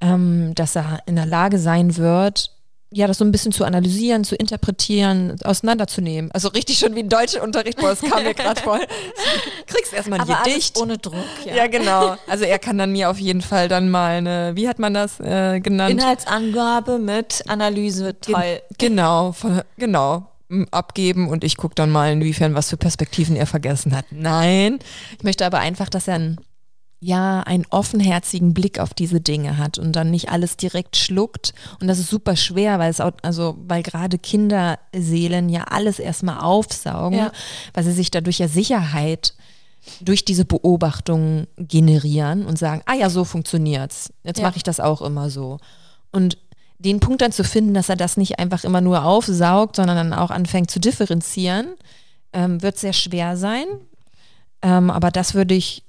ähm, 0.00 0.54
dass 0.54 0.76
er 0.76 1.00
in 1.06 1.16
der 1.16 1.26
Lage 1.26 1.58
sein 1.58 1.96
wird, 1.96 2.52
ja, 2.92 3.08
das 3.08 3.18
so 3.18 3.24
ein 3.24 3.32
bisschen 3.32 3.50
zu 3.50 3.64
analysieren, 3.64 4.22
zu 4.22 4.36
interpretieren, 4.36 5.38
auseinanderzunehmen. 5.42 6.30
Also 6.30 6.50
richtig 6.50 6.78
schon 6.78 6.94
wie 6.94 7.00
ein 7.00 7.08
deutscher 7.08 7.42
Unterricht, 7.42 7.78
boah, 7.78 7.88
das 7.88 8.00
kam 8.00 8.22
mir 8.22 8.32
gerade 8.32 8.60
vor. 8.60 8.78
Kriegst 9.66 9.92
erstmal 9.92 10.20
ein 10.20 10.30
Aber 10.30 10.44
Gedicht. 10.44 10.78
ohne 10.78 10.98
Druck, 10.98 11.16
ja. 11.44 11.56
Ja, 11.56 11.66
genau. 11.66 12.14
Also 12.28 12.44
er 12.44 12.60
kann 12.60 12.78
dann 12.78 12.92
mir 12.92 13.10
auf 13.10 13.18
jeden 13.18 13.42
Fall 13.42 13.66
dann 13.66 13.90
mal 13.90 14.18
eine, 14.18 14.52
wie 14.54 14.68
hat 14.68 14.78
man 14.78 14.94
das 14.94 15.18
äh, 15.18 15.58
genannt? 15.58 15.90
Inhaltsangabe 15.90 17.00
mit 17.00 17.42
Analyse, 17.48 18.20
toll. 18.20 18.60
Genau, 18.78 19.32
von, 19.32 19.62
genau. 19.76 20.28
M, 20.50 20.66
Abgeben 20.70 21.28
und 21.28 21.44
ich 21.44 21.56
gucke 21.56 21.74
dann 21.74 21.90
mal, 21.90 22.12
inwiefern 22.12 22.54
was 22.54 22.70
für 22.70 22.76
Perspektiven 22.76 23.36
er 23.36 23.46
vergessen 23.46 23.94
hat. 23.94 24.06
Nein, 24.10 24.78
ich 25.16 25.24
möchte 25.24 25.44
aber 25.46 25.58
einfach, 25.58 25.88
dass 25.88 26.08
er 26.08 26.14
ein, 26.16 26.36
ja, 27.00 27.40
einen 27.42 27.64
offenherzigen 27.70 28.54
Blick 28.54 28.80
auf 28.80 28.92
diese 28.94 29.20
Dinge 29.20 29.56
hat 29.58 29.78
und 29.78 29.92
dann 29.92 30.10
nicht 30.10 30.30
alles 30.30 30.56
direkt 30.56 30.96
schluckt. 30.96 31.54
Und 31.80 31.86
das 31.86 31.98
ist 32.00 32.10
super 32.10 32.34
schwer, 32.34 32.78
weil 32.80 32.90
es 32.90 33.00
auch, 33.00 33.12
also, 33.22 33.56
weil 33.68 33.82
gerade 33.84 34.18
Kinderseelen 34.18 35.48
ja 35.48 35.64
alles 35.64 35.98
erstmal 35.98 36.40
aufsaugen, 36.40 37.18
Ja. 37.18 37.32
weil 37.74 37.84
sie 37.84 37.92
sich 37.92 38.10
dadurch 38.10 38.38
ja 38.38 38.48
Sicherheit 38.48 39.34
durch 40.00 40.24
diese 40.24 40.44
Beobachtungen 40.44 41.46
generieren 41.56 42.44
und 42.46 42.58
sagen, 42.58 42.82
ah 42.86 42.94
ja, 42.94 43.08
so 43.10 43.24
funktioniert's. 43.24 44.12
Jetzt 44.24 44.38
Ja. 44.40 44.46
mache 44.46 44.56
ich 44.56 44.62
das 44.64 44.80
auch 44.80 45.00
immer 45.02 45.30
so. 45.30 45.58
Und 46.10 46.36
den 46.78 47.00
Punkt 47.00 47.22
dann 47.22 47.32
zu 47.32 47.44
finden, 47.44 47.74
dass 47.74 47.88
er 47.88 47.96
das 47.96 48.16
nicht 48.16 48.38
einfach 48.38 48.64
immer 48.64 48.80
nur 48.80 49.04
aufsaugt, 49.04 49.76
sondern 49.76 49.96
dann 49.96 50.12
auch 50.12 50.30
anfängt 50.30 50.70
zu 50.70 50.78
differenzieren, 50.78 51.66
ähm, 52.32 52.62
wird 52.62 52.78
sehr 52.78 52.92
schwer 52.92 53.36
sein. 53.36 53.66
Ähm, 54.62 54.90
aber 54.90 55.10
das 55.10 55.34
würde 55.34 55.54
ich, 55.54 55.82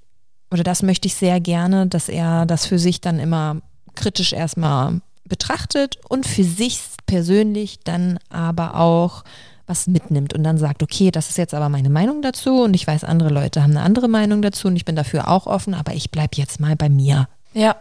oder 0.52 0.64
das 0.64 0.82
möchte 0.82 1.08
ich 1.08 1.16
sehr 1.16 1.40
gerne, 1.40 1.88
dass 1.88 2.10
er 2.10 2.46
das 2.46 2.66
für 2.66 2.80
sich 2.80 3.02
dann 3.02 3.20
immer 3.20 3.58
kritisch 3.96 4.34
erstmal 4.34 5.02
betrachtet 5.26 6.00
und 6.10 6.26
für 6.26 6.44
sich 6.44 6.82
persönlich 7.06 7.80
dann 7.84 8.20
aber 8.30 8.76
auch 8.76 9.24
was 9.68 9.86
mitnimmt 9.86 10.34
und 10.34 10.44
dann 10.44 10.58
sagt, 10.58 10.82
okay, 10.82 11.12
das 11.12 11.30
ist 11.30 11.38
jetzt 11.38 11.54
aber 11.54 11.70
meine 11.70 11.92
Meinung 11.92 12.24
dazu 12.24 12.64
und 12.64 12.74
ich 12.74 12.88
weiß, 12.88 13.04
andere 13.04 13.30
Leute 13.30 13.62
haben 13.62 13.72
eine 13.72 13.82
andere 13.82 14.08
Meinung 14.08 14.42
dazu 14.42 14.68
und 14.68 14.76
ich 14.76 14.86
bin 14.86 14.96
dafür 14.96 15.28
auch 15.28 15.46
offen, 15.46 15.76
aber 15.76 15.94
ich 15.94 16.10
bleibe 16.10 16.36
jetzt 16.36 16.60
mal 16.60 16.76
bei 16.76 16.90
mir. 16.90 17.28
Ja. 17.54 17.76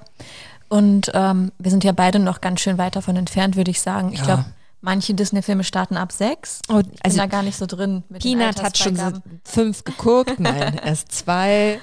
Und 0.69 1.11
ähm, 1.15 1.53
wir 1.59 1.71
sind 1.71 1.85
ja 1.85 1.93
beide 1.93 2.19
noch 2.19 2.41
ganz 2.41 2.61
schön 2.61 2.79
weit 2.79 2.97
davon 2.97 3.17
entfernt, 3.17 3.57
würde 3.57 3.71
ich 3.71 3.81
sagen. 3.81 4.13
Ich 4.13 4.19
Ja. 4.21 4.25
glaube, 4.27 4.45
manche 4.81 5.15
Disney-Filme 5.15 5.65
starten 5.65 5.97
ab 5.97 6.13
sechs. 6.13 6.61
Oh, 6.69 6.79
Ich 6.81 6.87
bin 6.89 6.99
also 7.03 7.17
da 7.19 7.27
gar 7.27 7.43
nicht 7.43 7.57
so 7.57 7.67
drin 7.67 8.05
mit 8.09 8.23
Peanut 8.23 8.63
hat 8.63 8.77
schon 8.79 8.95
so 8.97 9.13
fünf 9.45 9.83
geguckt, 9.85 10.39
nein, 10.39 10.79
erst 10.85 11.11
zwei. 11.13 11.81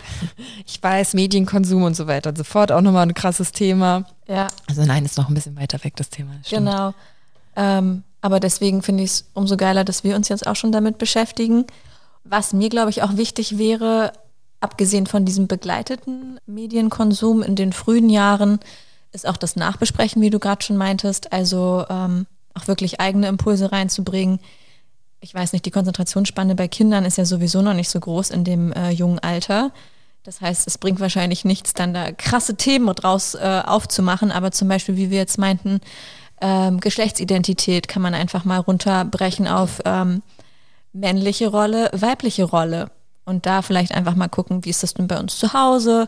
Ich 0.66 0.82
weiß, 0.82 1.14
Medienkonsum 1.16 1.84
und 1.84 1.96
so 1.96 2.08
weiter 2.08 2.30
und 2.30 2.38
so 2.38 2.44
fort, 2.44 2.72
auch 2.72 2.82
nochmal 2.82 3.08
ein 3.08 3.14
krasses 3.16 3.52
Thema. 3.52 4.06
Ja, 4.28 4.48
Also 4.70 4.84
nein, 4.86 5.04
ist 5.04 5.18
noch 5.18 5.28
ein 5.30 5.34
bisschen 5.34 5.58
weiter 5.60 5.84
weg, 5.84 5.96
das 5.96 6.10
Thema. 6.10 6.32
stimmt. 6.44 6.68
genau. 6.68 6.94
Ähm, 7.56 8.04
aber 8.22 8.40
deswegen 8.40 8.82
finde 8.82 9.04
ich 9.04 9.10
es 9.12 9.26
umso 9.34 9.58
geiler, 9.58 9.84
dass 9.84 10.04
wir 10.04 10.16
uns 10.16 10.30
jetzt 10.30 10.46
auch 10.48 10.56
schon 10.56 10.72
damit 10.72 10.98
beschäftigen. 10.98 11.66
Was 12.24 12.54
mir, 12.54 12.70
glaube 12.70 12.90
ich, 12.90 13.04
auch 13.04 13.18
wichtig 13.18 13.58
wäre, 13.58 14.14
abgesehen 14.60 15.08
von 15.08 15.26
diesem 15.26 15.48
begleiteten 15.48 16.40
Medienkonsum 16.46 17.44
in 17.44 17.56
den 17.56 17.74
frühen 17.74 18.10
Jahren, 18.10 18.60
ist 19.12 19.28
auch 19.28 19.38
das 19.38 19.56
Nachbesprechen, 19.56 20.22
wie 20.22 20.30
du 20.30 20.40
gerade 20.40 20.64
schon 20.64 20.78
meintest. 20.78 21.32
Also 21.32 21.86
ähm, 21.90 22.28
auch 22.54 22.68
wirklich 22.68 23.00
eigene 23.00 23.28
Impulse 23.28 23.72
reinzubringen. 23.72 24.40
Ich 25.22 25.34
weiß 25.34 25.54
nicht, 25.54 25.66
die 25.66 25.72
Konzentrationsspanne 25.72 26.56
bei 26.56 26.68
Kindern 26.68 27.06
ist 27.06 27.18
ja 27.18 27.26
sowieso 27.26 27.62
noch 27.62 27.74
nicht 27.74 27.90
so 27.90 28.00
groß 28.00 28.30
in 28.30 28.44
dem 28.44 28.72
äh, 28.74 28.92
jungen 28.92 29.20
Alter. 29.20 29.72
Das 30.24 30.42
heißt, 30.42 30.68
es 30.68 30.78
bringt 30.78 31.00
wahrscheinlich 31.00 31.46
nichts, 31.46 31.74
dann 31.74 31.94
da 31.94 32.12
krasse 32.12 32.56
Themen 32.56 32.94
draus 32.96 33.36
äh, 33.36 33.62
aufzumachen. 33.66 34.32
Aber 34.32 34.52
zum 34.52 34.68
Beispiel, 34.68 34.98
wie 34.98 35.12
wir 35.12 35.20
jetzt 35.20 35.38
meinten, 35.38 35.82
ähm, 36.42 36.80
Geschlechtsidentität 36.80 37.88
kann 37.88 38.02
man 38.02 38.14
einfach 38.14 38.44
mal 38.44 38.60
runterbrechen 38.60 39.48
auf 39.48 39.82
ähm, 39.86 40.22
männliche 40.94 41.48
Rolle, 41.48 41.90
weibliche 41.94 42.44
Rolle. 42.44 42.90
Und 43.26 43.46
da 43.46 43.62
vielleicht 43.62 43.92
einfach 43.94 44.16
mal 44.16 44.28
gucken, 44.28 44.64
wie 44.66 44.70
ist 44.70 44.84
das 44.84 44.94
denn 44.94 45.08
bei 45.08 45.20
uns 45.20 45.38
zu 45.38 45.54
Hause? 45.54 46.08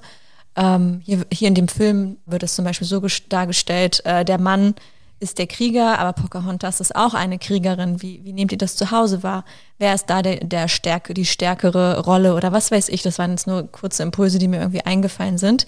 Ähm, 0.55 1.01
hier, 1.03 1.25
hier 1.31 1.47
in 1.47 1.55
dem 1.55 1.67
Film 1.67 2.17
wird 2.25 2.43
es 2.43 2.55
zum 2.55 2.63
Beispiel 2.65 2.87
so 2.87 2.99
ges- 2.99 3.27
dargestellt, 3.27 4.05
äh, 4.05 4.23
der 4.23 4.39
Mann 4.39 4.75
ist 5.19 5.39
der 5.39 5.47
Krieger, 5.47 5.97
aber 5.97 6.13
Pocahontas 6.13 6.79
ist 6.79 6.95
auch 6.95 7.15
eine 7.15 7.39
Kriegerin. 7.39 8.03
Wie, 8.03 8.23
wie 8.23 8.33
nehmt 8.33 8.51
ihr 8.51 8.57
das 8.59 8.75
zu 8.75 8.91
Hause 8.91 9.23
wahr? 9.23 9.45
Wer 9.79 9.95
ist 9.95 10.11
da 10.11 10.21
der, 10.21 10.37
der 10.37 10.67
Stärke, 10.67 11.15
die 11.15 11.25
stärkere 11.25 12.01
Rolle 12.01 12.35
oder 12.35 12.51
was 12.51 12.69
weiß 12.69 12.89
ich? 12.89 13.01
Das 13.01 13.17
waren 13.17 13.31
jetzt 13.31 13.47
nur 13.47 13.63
kurze 13.71 14.03
Impulse, 14.03 14.37
die 14.37 14.47
mir 14.47 14.59
irgendwie 14.59 14.85
eingefallen 14.85 15.39
sind, 15.39 15.65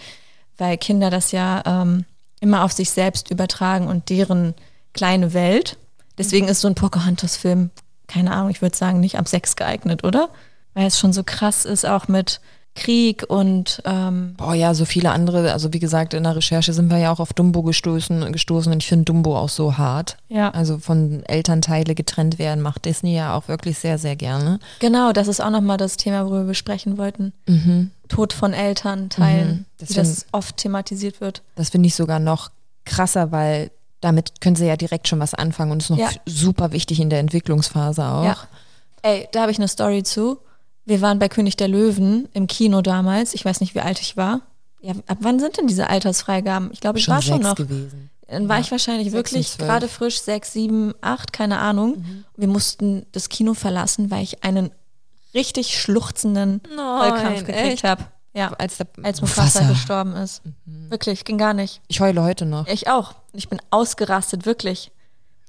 weil 0.59 0.77
Kinder 0.77 1.09
das 1.09 1.31
ja 1.31 1.63
ähm, 1.65 2.05
immer 2.41 2.63
auf 2.63 2.73
sich 2.73 2.91
selbst 2.91 3.31
übertragen 3.31 3.87
und 3.87 4.09
deren 4.09 4.53
kleine 4.93 5.33
Welt. 5.33 5.77
Deswegen 6.19 6.47
ist 6.47 6.61
so 6.61 6.67
ein 6.67 6.75
Pocahontas-Film, 6.75 7.71
keine 8.07 8.31
Ahnung, 8.31 8.51
ich 8.51 8.61
würde 8.61 8.77
sagen, 8.77 8.99
nicht 8.99 9.17
ab 9.17 9.27
sechs 9.27 9.55
geeignet, 9.55 10.03
oder? 10.03 10.29
Weil 10.73 10.87
es 10.87 10.99
schon 10.99 11.13
so 11.13 11.23
krass 11.23 11.65
ist, 11.65 11.85
auch 11.85 12.07
mit 12.07 12.39
Krieg 12.75 13.25
und 13.27 13.81
ähm, 13.83 14.35
Boah, 14.37 14.53
ja, 14.53 14.73
so 14.73 14.85
viele 14.85 15.11
andere, 15.11 15.51
also 15.51 15.73
wie 15.73 15.79
gesagt, 15.79 16.13
in 16.13 16.23
der 16.23 16.35
Recherche 16.35 16.71
sind 16.71 16.89
wir 16.89 16.97
ja 16.99 17.11
auch 17.11 17.19
auf 17.19 17.33
Dumbo 17.33 17.63
gestoßen, 17.63 18.31
gestoßen 18.31 18.71
und 18.71 18.81
ich 18.81 18.87
finde 18.87 19.05
Dumbo 19.05 19.35
auch 19.37 19.49
so 19.49 19.77
hart. 19.77 20.17
Ja. 20.29 20.51
Also 20.51 20.77
von 20.77 21.23
Elternteile 21.25 21.95
getrennt 21.95 22.39
werden 22.39 22.61
macht 22.61 22.85
Disney 22.85 23.15
ja 23.15 23.35
auch 23.35 23.47
wirklich 23.47 23.79
sehr, 23.79 23.97
sehr 23.97 24.15
gerne. 24.15 24.59
genau, 24.79 25.11
das 25.11 25.27
ist 25.27 25.41
auch 25.41 25.49
nochmal 25.49 25.77
das 25.77 25.97
Thema, 25.97 26.21
worüber 26.25 26.41
wir 26.41 26.47
besprechen 26.49 26.97
wollten. 26.97 27.33
Tod 28.07 28.31
von 28.33 28.53
Elternteilen, 28.53 29.49
Mhm. 29.49 29.65
wie 29.79 29.85
Deswegen- 29.85 29.99
das 30.07 30.25
oft 30.31 30.55
thematisiert 30.57 31.19
wird. 31.19 31.41
Das 31.55 31.69
finde 31.69 31.87
ich 31.87 31.95
sogar 31.95 32.19
noch 32.19 32.49
krasser, 32.85 33.31
weil 33.31 33.71
damit 33.99 34.39
können 34.39 34.55
sie 34.55 34.67
ja 34.67 34.77
direkt 34.77 35.07
schon 35.09 35.19
was 35.19 35.33
anfangen 35.33 35.71
und 35.71 35.81
ist 35.83 35.89
noch 35.89 35.97
Ja. 35.97 36.09
super 36.25 36.71
wichtig 36.71 37.01
in 37.01 37.09
der 37.09 37.19
Entwicklungsphase 37.19 38.05
auch. 38.05 38.23
Ja. 38.23 38.37
Ey, 39.01 39.27
da 39.33 39.41
habe 39.41 39.51
ich 39.51 39.57
eine 39.57 39.67
Story 39.67 40.03
zu. 40.03 40.37
Wir 40.89 41.01
waren 41.01 41.19
bei 41.19 41.29
König 41.29 41.55
der 41.57 41.67
Löwen 41.67 42.27
im 42.33 42.47
Kino 42.47 42.81
damals. 42.81 43.33
Ich 43.33 43.45
weiß 43.45 43.61
nicht, 43.61 43.75
wie 43.75 43.81
alt 43.81 44.01
ich 44.01 44.17
war. 44.17 44.41
Ja, 44.81 44.93
ab 45.07 45.17
wann 45.21 45.39
sind 45.39 45.57
denn 45.57 45.67
diese 45.67 45.89
Altersfreigaben? 45.89 46.69
Ich 46.73 46.79
glaube, 46.81 46.99
ich 46.99 47.07
war 47.07 47.21
schon 47.21 47.41
noch. 47.41 47.55
gewesen. 47.55 48.09
Dann 48.27 48.47
war 48.47 48.57
Ja. 48.57 48.61
ich 48.61 48.71
wahrscheinlich 48.71 49.11
wirklich 49.11 49.57
gerade 49.57 49.87
frisch, 49.87 50.21
sechs, 50.21 50.53
sieben, 50.53 50.93
acht, 51.01 51.33
keine 51.33 51.59
Ahnung. 51.59 51.97
Mhm. 51.99 52.25
Wir 52.37 52.47
mussten 52.47 53.05
das 53.11 53.29
Kino 53.29 53.53
verlassen, 53.55 54.11
weil 54.11 54.23
ich 54.23 54.43
einen 54.43 54.71
richtig 55.33 55.79
schluchzenden 55.79 56.61
Heulkrampf 56.77 57.39
gekriegt 57.45 57.57
echt? 57.57 57.83
habe. 57.83 58.03
Ja, 58.33 58.51
Als, 58.59 58.77
der, 58.77 58.87
als 59.01 59.21
Mufasa 59.21 59.61
Mufasa. 59.61 59.73
gestorben 59.73 60.15
ist. 60.15 60.43
Wirklich, 60.65 61.25
ging 61.25 61.39
gar 61.39 61.53
nicht. 61.55 61.81
Ich 61.87 61.99
heule 61.99 62.21
heute 62.21 62.45
noch. 62.45 62.67
Ich 62.67 62.87
auch. 62.87 63.15
Ich 63.33 63.49
bin 63.49 63.59
ausgerastet, 63.71 64.45
wirklich. 64.45 64.91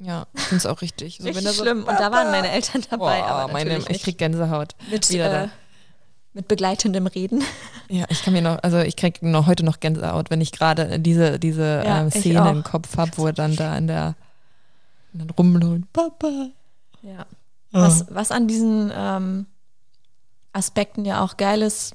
Ja, 0.02 0.26
ich 0.34 0.42
finde 0.44 0.56
es 0.56 0.66
auch 0.66 0.80
richtig. 0.80 1.18
So, 1.20 1.24
Richtig 1.28 1.46
so- 1.48 1.62
schlimm. 1.62 1.80
Und 1.84 1.98
da 2.00 2.10
waren 2.10 2.30
meine 2.30 2.50
Eltern 2.50 2.82
dabei, 2.90 3.20
Boah, 3.20 3.26
aber 3.26 3.52
meine, 3.52 3.78
ich 3.88 4.02
krieg 4.02 4.16
Gänsehaut. 4.18 4.74
mit, 4.90 5.08
wieder 5.10 5.44
äh, 5.44 5.48
mit 6.32 6.48
begleitendem 6.48 7.06
Reden. 7.06 7.42
Ja, 7.92 8.04
ich 8.08 8.22
kann 8.22 8.32
mir 8.34 8.40
noch, 8.42 8.62
also 8.62 8.78
ich 8.78 8.94
krieg 8.94 9.20
noch 9.20 9.48
heute 9.48 9.64
noch 9.64 9.80
Gänsehaut, 9.80 10.30
wenn 10.30 10.40
ich 10.40 10.52
gerade 10.52 11.00
diese, 11.00 11.40
diese 11.40 11.82
Ja, 11.84 12.02
ähm, 12.02 12.10
Szene 12.12 12.48
im 12.48 12.62
Kopf 12.62 12.96
habe, 12.96 13.10
wo 13.16 13.26
er 13.26 13.32
dann 13.32 13.56
da 13.56 13.76
in 13.76 13.88
der 13.88 14.14
und 15.12 15.18
dann 15.22 15.30
rumholt, 15.30 15.92
Papa. 15.92 16.50
Ja. 17.02 17.26
Was, 17.72 18.06
was 18.10 18.30
an 18.30 18.46
diesen 18.46 18.92
ähm, 18.94 19.46
Aspekten 20.52 21.04
ja 21.04 21.20
auch 21.24 21.36
geil 21.36 21.62
ist, 21.62 21.94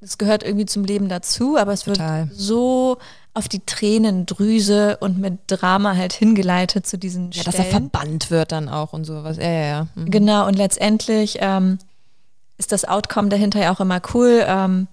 es 0.00 0.16
gehört 0.16 0.42
irgendwie 0.42 0.64
zum 0.64 0.84
Leben 0.84 1.10
dazu, 1.10 1.58
aber 1.58 1.72
es 1.74 1.86
wird 1.86 1.98
Total. 1.98 2.30
so 2.32 2.96
auf 3.34 3.48
die 3.48 3.60
Tränendrüse 3.66 4.96
und 4.98 5.18
mit 5.18 5.38
Drama 5.48 5.96
halt 5.96 6.12
hingeleitet 6.12 6.86
zu 6.86 6.96
diesen 6.96 7.32
Ja, 7.32 7.42
dass 7.42 7.56
er 7.56 7.64
verbannt 7.64 8.30
wird 8.30 8.52
dann 8.52 8.68
auch 8.68 8.92
und 8.92 9.04
sowas. 9.04 9.36
Ja, 9.36 9.50
ja, 9.50 9.66
ja. 9.66 9.86
Mhm. 9.96 10.10
Genau, 10.10 10.46
und 10.46 10.54
letztendlich 10.54 11.38
ähm, 11.40 11.78
ist 12.58 12.70
das 12.70 12.84
Outcome 12.84 13.28
dahinter 13.28 13.60
ja 13.60 13.74
auch 13.74 13.80
immer 13.80 14.00
cool, 14.14 14.44
ähm, 14.46 14.86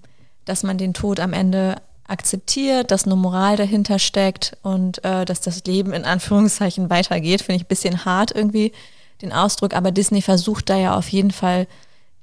dass 0.46 0.64
man 0.64 0.80
den 0.80 0.96
Tod 0.96 1.20
am 1.20 1.34
Ende 1.34 1.76
akzeptiert, 2.08 2.90
dass 2.90 3.06
eine 3.06 3.16
Moral 3.16 3.58
dahinter 3.58 4.00
steckt 4.00 4.58
und 4.64 5.04
äh, 5.06 5.24
dass 5.24 5.42
das 5.42 5.64
Leben 5.66 5.94
in 5.94 6.04
Anführungszeichen 6.04 6.90
weitergeht. 6.90 7.44
Finde 7.44 7.58
ich 7.58 7.66
ein 7.66 7.70
bisschen 7.70 8.06
hart 8.06 8.36
irgendwie 8.36 8.74
den 9.22 9.32
Ausdruck, 9.32 9.76
aber 9.76 9.92
Disney 9.92 10.22
versucht 10.22 10.70
da 10.70 10.78
ja 10.78 10.98
auf 10.98 11.10
jeden 11.10 11.32
Fall 11.32 11.68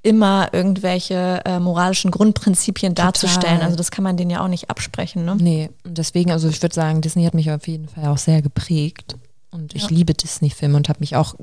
immer 0.01 0.49
irgendwelche 0.53 1.41
äh, 1.45 1.59
moralischen 1.59 2.11
Grundprinzipien 2.11 2.95
darzustellen. 2.95 3.61
Also 3.61 3.75
das 3.75 3.91
kann 3.91 4.03
man 4.03 4.15
denen 4.17 4.31
ja 4.31 4.41
auch 4.43 4.47
nicht 4.47 4.69
absprechen. 4.69 5.25
Ne? 5.25 5.35
Nee, 5.39 5.69
und 5.83 5.97
deswegen, 5.97 6.31
also 6.31 6.47
ich 6.47 6.61
würde 6.61 6.73
sagen, 6.75 7.01
Disney 7.01 7.25
hat 7.25 7.33
mich 7.33 7.51
auf 7.51 7.67
jeden 7.67 7.87
Fall 7.89 8.05
auch 8.07 8.17
sehr 8.17 8.41
geprägt. 8.41 9.17
Und 9.51 9.73
ich 9.75 9.83
Ja. 9.83 9.89
liebe 9.89 10.13
Disney-Filme 10.13 10.77
und 10.77 10.89
habe 10.89 10.99
mich 11.01 11.15
auch 11.15 11.35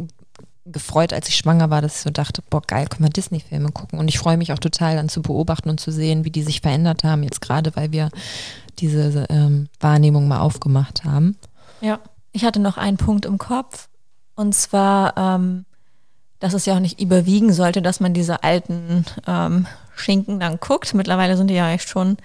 gefreut, 0.64 1.12
als 1.12 1.28
ich 1.28 1.36
schwanger 1.36 1.70
war, 1.70 1.82
dass 1.82 1.96
ich 1.96 2.02
so 2.02 2.10
dachte, 2.10 2.42
boah, 2.50 2.62
geil, 2.62 2.86
können 2.88 3.04
wir 3.04 3.10
Disney-Filme 3.10 3.70
gucken. 3.72 3.98
Und 3.98 4.08
ich 4.08 4.18
freue 4.18 4.36
mich 4.36 4.52
auch 4.52 4.58
total 4.58 4.96
dann 4.96 5.08
zu 5.08 5.22
beobachten 5.22 5.68
und 5.70 5.78
zu 5.80 5.92
sehen, 5.92 6.24
wie 6.24 6.30
die 6.30 6.42
sich 6.42 6.60
verändert 6.60 7.04
haben, 7.04 7.22
jetzt 7.22 7.40
gerade, 7.40 7.74
weil 7.76 7.92
wir 7.92 8.10
diese 8.78 9.26
ähm, 9.28 9.68
Wahrnehmung 9.80 10.28
mal 10.28 10.40
aufgemacht 10.40 11.04
haben. 11.04 11.36
Ja, 11.80 11.98
ich 12.32 12.44
hatte 12.44 12.60
noch 12.60 12.76
einen 12.78 12.96
Punkt 12.96 13.26
im 13.26 13.38
Kopf. 13.38 13.88
Und 14.34 14.54
zwar, 14.54 15.16
ähm, 15.16 15.64
dass 16.38 16.54
es 16.54 16.66
ja 16.66 16.74
auch 16.74 16.80
nicht 16.80 17.00
überwiegen 17.00 17.52
sollte, 17.52 17.82
dass 17.82 18.00
man 18.00 18.14
diese 18.14 18.42
alten 18.42 19.04
ähm, 19.26 19.66
Schinken 19.94 20.40
dann 20.40 20.58
guckt. 20.60 20.94
Mittlerweile 20.94 21.36
sind 21.36 21.48
die 21.48 21.54
ja 21.54 21.70
echt 21.70 21.88
schon 21.88 22.18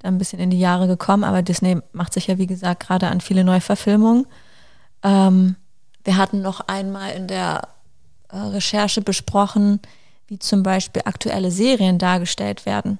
da 0.00 0.08
ein 0.08 0.18
bisschen 0.18 0.40
in 0.40 0.50
die 0.50 0.58
Jahre 0.58 0.88
gekommen, 0.88 1.24
aber 1.24 1.42
Disney 1.42 1.78
macht 1.92 2.12
sich 2.12 2.26
ja, 2.26 2.38
wie 2.38 2.46
gesagt, 2.46 2.86
gerade 2.86 3.08
an 3.08 3.20
viele 3.20 3.44
Neuverfilmungen. 3.44 4.26
Ähm, 5.02 5.56
wir 6.04 6.16
hatten 6.16 6.42
noch 6.42 6.60
einmal 6.66 7.12
in 7.12 7.28
der 7.28 7.68
äh, 8.28 8.36
Recherche 8.36 9.00
besprochen, 9.00 9.80
wie 10.26 10.38
zum 10.38 10.62
Beispiel 10.62 11.02
aktuelle 11.04 11.50
Serien 11.50 11.98
dargestellt 11.98 12.66
werden. 12.66 12.98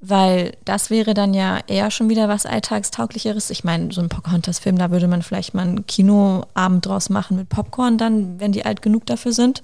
Weil 0.00 0.52
das 0.66 0.90
wäre 0.90 1.14
dann 1.14 1.32
ja 1.32 1.60
eher 1.66 1.90
schon 1.90 2.10
wieder 2.10 2.28
was 2.28 2.44
Alltagstauglicheres. 2.44 3.48
Ich 3.48 3.64
meine, 3.64 3.92
so 3.92 4.02
ein 4.02 4.10
Pocahontas-Film, 4.10 4.76
da 4.76 4.90
würde 4.90 5.08
man 5.08 5.22
vielleicht 5.22 5.54
mal 5.54 5.62
einen 5.62 5.86
Kinoabend 5.86 6.84
draus 6.84 7.08
machen 7.08 7.38
mit 7.38 7.48
Popcorn 7.48 7.96
dann, 7.96 8.38
wenn 8.38 8.52
die 8.52 8.66
alt 8.66 8.82
genug 8.82 9.06
dafür 9.06 9.32
sind. 9.32 9.62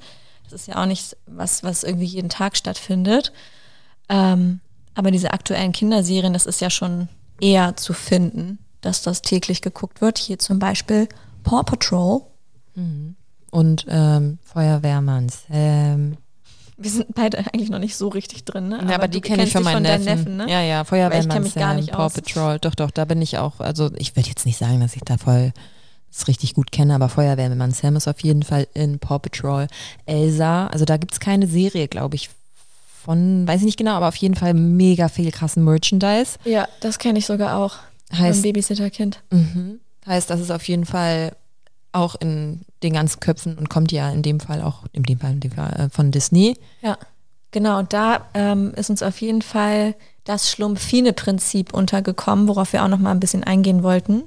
Das 0.52 0.62
ist 0.62 0.66
ja 0.66 0.82
auch 0.82 0.86
nicht 0.86 1.16
was, 1.26 1.64
was 1.64 1.82
irgendwie 1.82 2.06
jeden 2.06 2.28
Tag 2.28 2.56
stattfindet. 2.56 3.32
Ähm, 4.08 4.60
aber 4.94 5.10
diese 5.10 5.32
aktuellen 5.32 5.72
Kinderserien, 5.72 6.34
das 6.34 6.46
ist 6.46 6.60
ja 6.60 6.68
schon 6.68 7.08
eher 7.40 7.76
zu 7.76 7.94
finden, 7.94 8.58
dass 8.82 9.02
das 9.02 9.22
täglich 9.22 9.62
geguckt 9.62 10.00
wird. 10.00 10.18
Hier 10.18 10.38
zum 10.38 10.58
Beispiel 10.58 11.08
Paw 11.42 11.62
Patrol. 11.62 12.22
Und 13.50 13.86
ähm, 13.88 14.38
Feuerwehrmann 14.42 15.28
Sam. 15.28 16.16
Wir 16.76 16.90
sind 16.90 17.14
beide 17.14 17.38
eigentlich 17.38 17.70
noch 17.70 17.78
nicht 17.78 17.96
so 17.96 18.08
richtig 18.08 18.44
drin, 18.44 18.68
ne? 18.68 18.84
ja, 18.88 18.94
aber 18.96 19.08
du 19.08 19.12
die 19.12 19.20
kenne 19.20 19.44
ich 19.44 19.52
von 19.52 19.62
meinen 19.62 19.84
deinen 19.84 20.04
Neffen. 20.04 20.36
ne? 20.36 20.50
Ja, 20.50 20.62
ja, 20.62 20.84
Feuerwehrmann 20.84 21.50
Paw 21.50 21.92
aus. 21.92 22.14
Patrol. 22.14 22.58
Doch, 22.58 22.74
doch, 22.74 22.90
da 22.90 23.04
bin 23.04 23.22
ich 23.22 23.38
auch, 23.38 23.60
also 23.60 23.90
ich 23.96 24.16
würde 24.16 24.28
jetzt 24.28 24.46
nicht 24.46 24.58
sagen, 24.58 24.80
dass 24.80 24.96
ich 24.96 25.02
da 25.02 25.16
voll 25.16 25.52
das 26.12 26.28
richtig 26.28 26.54
gut 26.54 26.72
kenne, 26.72 26.94
aber 26.94 27.08
Feuerwehrmann 27.08 27.70
Sam 27.72 27.96
ist 27.96 28.06
auf 28.08 28.20
jeden 28.22 28.42
Fall 28.42 28.66
in 28.74 28.98
Paw 28.98 29.18
Patrol. 29.18 29.66
Elsa, 30.06 30.66
also 30.68 30.84
da 30.84 30.96
gibt 30.98 31.12
es 31.14 31.20
keine 31.20 31.46
Serie, 31.46 31.88
glaube 31.88 32.16
ich, 32.16 32.28
von, 33.04 33.46
weiß 33.48 33.60
ich 33.60 33.66
nicht 33.66 33.78
genau, 33.78 33.92
aber 33.94 34.08
auf 34.08 34.16
jeden 34.16 34.34
Fall 34.36 34.54
mega 34.54 35.08
viel 35.08 35.30
krassen 35.32 35.64
Merchandise. 35.64 36.38
Ja, 36.44 36.68
das 36.80 36.98
kenne 36.98 37.18
ich 37.18 37.26
sogar 37.26 37.56
auch. 37.56 37.76
Heißt- 38.12 38.18
Heißt, 38.18 38.42
Babysitterkind. 38.42 39.22
Mhm. 39.30 39.80
Heißt, 40.06 40.28
das 40.30 40.40
ist 40.40 40.50
auf 40.50 40.66
jeden 40.68 40.84
Fall 40.84 41.34
auch 41.92 42.14
in 42.20 42.60
den 42.82 42.92
ganzen 42.92 43.20
Köpfen 43.20 43.56
und 43.58 43.68
kommt 43.70 43.90
ja 43.92 44.10
in 44.10 44.22
dem 44.22 44.38
Fall 44.40 44.62
auch, 44.62 44.84
in 44.92 45.02
dem 45.02 45.18
Fall, 45.18 45.32
in 45.32 45.40
dem 45.40 45.52
Fall 45.52 45.72
äh, 45.78 45.88
von 45.90 46.10
Disney. 46.10 46.56
Ja, 46.82 46.96
genau. 47.50 47.78
Und 47.78 47.92
da 47.92 48.26
ähm, 48.34 48.72
ist 48.76 48.90
uns 48.90 49.02
auf 49.02 49.20
jeden 49.20 49.42
Fall 49.42 49.94
das 50.24 50.50
Schlumpfine-Prinzip 50.50 51.72
untergekommen, 51.72 52.48
worauf 52.48 52.72
wir 52.72 52.84
auch 52.84 52.88
noch 52.88 52.98
mal 52.98 53.10
ein 53.10 53.20
bisschen 53.20 53.44
eingehen 53.44 53.82
wollten. 53.82 54.22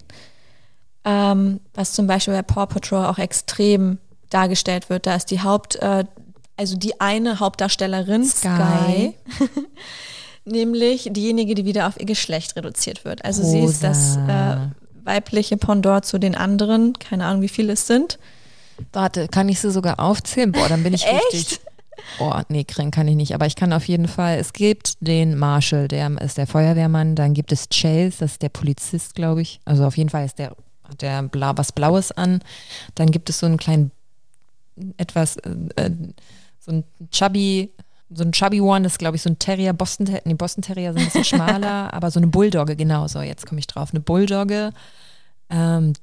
Ähm, 1.06 1.60
was 1.74 1.93
zum 1.93 2.08
Beispiel 2.08 2.34
bei 2.34 2.41
Paw 2.41 2.66
Patrol 2.66 3.06
auch 3.06 3.20
extrem 3.20 3.99
dargestellt 4.30 4.89
wird. 4.89 5.06
Da 5.06 5.16
ist 5.16 5.32
die 5.32 5.41
Haupt, 5.41 5.76
äh, 5.78 6.06
also 6.58 6.76
die 6.78 6.99
eine 6.99 7.39
Hauptdarstellerin, 7.39 8.26
Sky, 8.26 8.47
Sky. 8.47 9.14
nämlich 10.45 11.10
diejenige, 11.12 11.56
die 11.56 11.66
wieder 11.66 11.88
auf 11.88 11.99
ihr 11.99 12.06
Geschlecht 12.06 12.56
reduziert 12.56 13.06
wird. 13.06 13.26
Also 13.26 13.43
sie 13.43 13.60
ist 13.60 13.84
das 13.84 14.16
äh, 14.16 14.20
Rosa. 14.20 14.72
weibliche 15.03 15.58
Pendant 15.58 16.06
zu 16.06 16.20
den 16.20 16.36
anderen, 16.36 16.93
keine 16.93 17.26
Ahnung, 17.26 17.41
wie 17.41 17.49
viele 17.49 17.74
es 17.74 17.88
sind. 17.88 18.20
Warte, 18.93 19.28
kann 19.28 19.49
ich 19.49 19.60
sie 19.60 19.72
sogar 19.72 19.99
aufzählen? 19.99 20.51
Boah, 20.51 20.68
dann 20.68 20.84
bin 20.84 20.93
ich 20.93 21.06
richtig. 21.06 21.60
Boah, 22.18 22.43
nee, 22.49 22.66
kriegen 22.66 22.91
kann 22.91 23.08
ich 23.08 23.16
nicht. 23.16 23.34
Aber 23.34 23.45
ich 23.45 23.56
kann 23.56 23.74
auf 23.74 23.88
jeden 23.88 24.08
Fall, 24.08 24.38
es 24.38 24.53
gibt 24.53 24.95
den 24.99 25.38
Marshall, 25.38 25.88
der 25.88 26.12
ist 26.22 26.38
der 26.38 26.45
Feuerwehrmann. 26.45 27.16
Dann 27.16 27.34
gibt 27.34 27.51
es 27.51 27.70
Chase, 27.70 28.18
das 28.20 28.34
ist 28.34 28.41
der 28.41 28.49
Polizist, 28.49 29.16
glaube 29.16 29.41
ich. 29.41 29.60
Also 29.66 29.86
auf 29.86 29.97
jeden 29.97 30.10
Fall 30.10 30.26
ist 30.26 30.38
der, 30.38 30.56
hat 30.90 31.02
der 31.02 31.24
blau, 31.24 31.52
was 31.56 31.72
Blaues 31.72 32.12
an. 32.12 32.40
Dann 32.96 33.12
gibt 33.12 33.30
es 33.30 33.40
so 33.40 33.46
einen 33.46 33.58
kleinen, 33.58 33.92
etwas, 34.98 35.38
äh, 35.38 35.50
äh, 35.76 35.92
so 36.60 36.72
ein 36.72 36.84
Chubby, 37.12 37.72
so 38.10 38.24
ein 38.24 38.32
Chubby 38.32 38.62
One, 38.62 38.84
das 38.84 38.94
ist 38.94 39.00
glaube 39.00 39.16
ich 39.18 39.22
so 39.22 39.30
ein 39.30 39.40
Terrier, 39.40 39.74
Boston, 39.74 40.06
Ter- 40.06 40.22
nee, 40.26 40.34
Boston 40.34 40.62
Terrier 40.62 40.94
sind 40.94 41.02
ein 41.02 41.06
bisschen 41.06 41.24
schmaler, 41.40 41.94
aber 41.94 42.12
so 42.12 42.20
eine 42.20 42.28
Bulldogge, 42.28 42.76
genau 42.76 43.08
so, 43.08 43.22
jetzt 43.22 43.46
komme 43.46 43.60
ich 43.60 43.68
drauf. 43.68 43.90
Eine 43.92 44.00
Bulldogge, 44.02 44.72
ähm, 45.50 45.94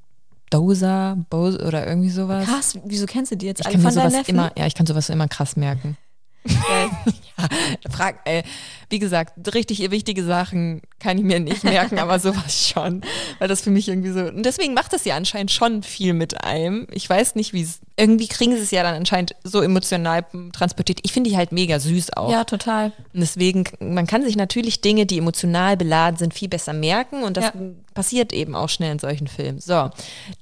Dozer, 0.51 1.17
Bose 1.31 1.59
oder 1.67 1.87
irgendwie 1.87 2.11
sowas. 2.11 2.45
Krass, 2.47 2.79
wieso 2.85 3.07
kennst 3.07 3.33
du 3.33 3.37
die 3.37 3.47
jetzt 3.47 3.61
Ich 3.61 3.67
alle 3.67 3.75
kann 3.77 3.83
von 3.83 3.93
sowas 3.93 4.29
immer, 4.29 4.53
ja, 4.57 4.67
ich 4.67 4.75
kann 4.75 4.87
sowas 4.87 5.09
immer 5.09 5.27
krass 5.29 5.57
merken. 5.57 5.97
Ja, 7.39 7.91
frag, 7.91 8.21
ey, 8.25 8.43
wie 8.89 8.99
gesagt, 9.01 9.53
richtig 9.53 9.91
wichtige 9.91 10.23
Sachen 10.23 10.81
kann 11.01 11.19
ich 11.19 11.25
mir 11.25 11.41
nicht 11.41 11.65
merken, 11.65 11.99
aber 11.99 12.21
sowas 12.21 12.69
schon. 12.73 13.01
Weil 13.41 13.49
das 13.49 13.63
für 13.63 13.71
mich 13.71 13.89
irgendwie 13.89 14.11
so. 14.11 14.21
Und 14.21 14.45
deswegen 14.45 14.75
macht 14.75 14.93
das 14.93 15.05
ja 15.05 15.17
anscheinend 15.17 15.51
schon 15.51 15.83
viel 15.83 16.13
mit 16.13 16.45
einem. 16.45 16.87
Ich 16.93 17.09
weiß 17.09 17.35
nicht, 17.35 17.53
wie 17.53 17.63
es. 17.63 17.81
Irgendwie 17.97 18.29
kriegen 18.29 18.55
sie 18.55 18.63
es 18.63 18.71
ja 18.71 18.83
dann 18.85 18.95
anscheinend 18.95 19.35
so 19.43 19.61
emotional 19.61 20.25
transportiert. 20.53 21.01
Ich 21.03 21.13
finde 21.13 21.31
die 21.31 21.37
halt 21.37 21.51
mega 21.53 21.81
süß 21.81 22.17
auch. 22.17 22.31
Ja, 22.31 22.45
total. 22.45 22.93
Und 23.13 23.21
deswegen, 23.21 23.65
man 23.81 24.07
kann 24.07 24.23
sich 24.23 24.37
natürlich 24.37 24.81
Dinge, 24.81 25.05
die 25.07 25.19
emotional 25.19 25.77
beladen 25.77 26.17
sind, 26.19 26.35
viel 26.35 26.49
besser 26.49 26.73
merken 26.75 27.25
und 27.25 27.37
das 27.37 27.47
Ja. 27.47 27.53
passiert 27.95 28.33
eben 28.33 28.55
auch 28.55 28.69
schnell 28.69 28.93
in 28.93 28.99
solchen 29.01 29.27
Filmen. 29.27 29.59
So, 29.59 29.91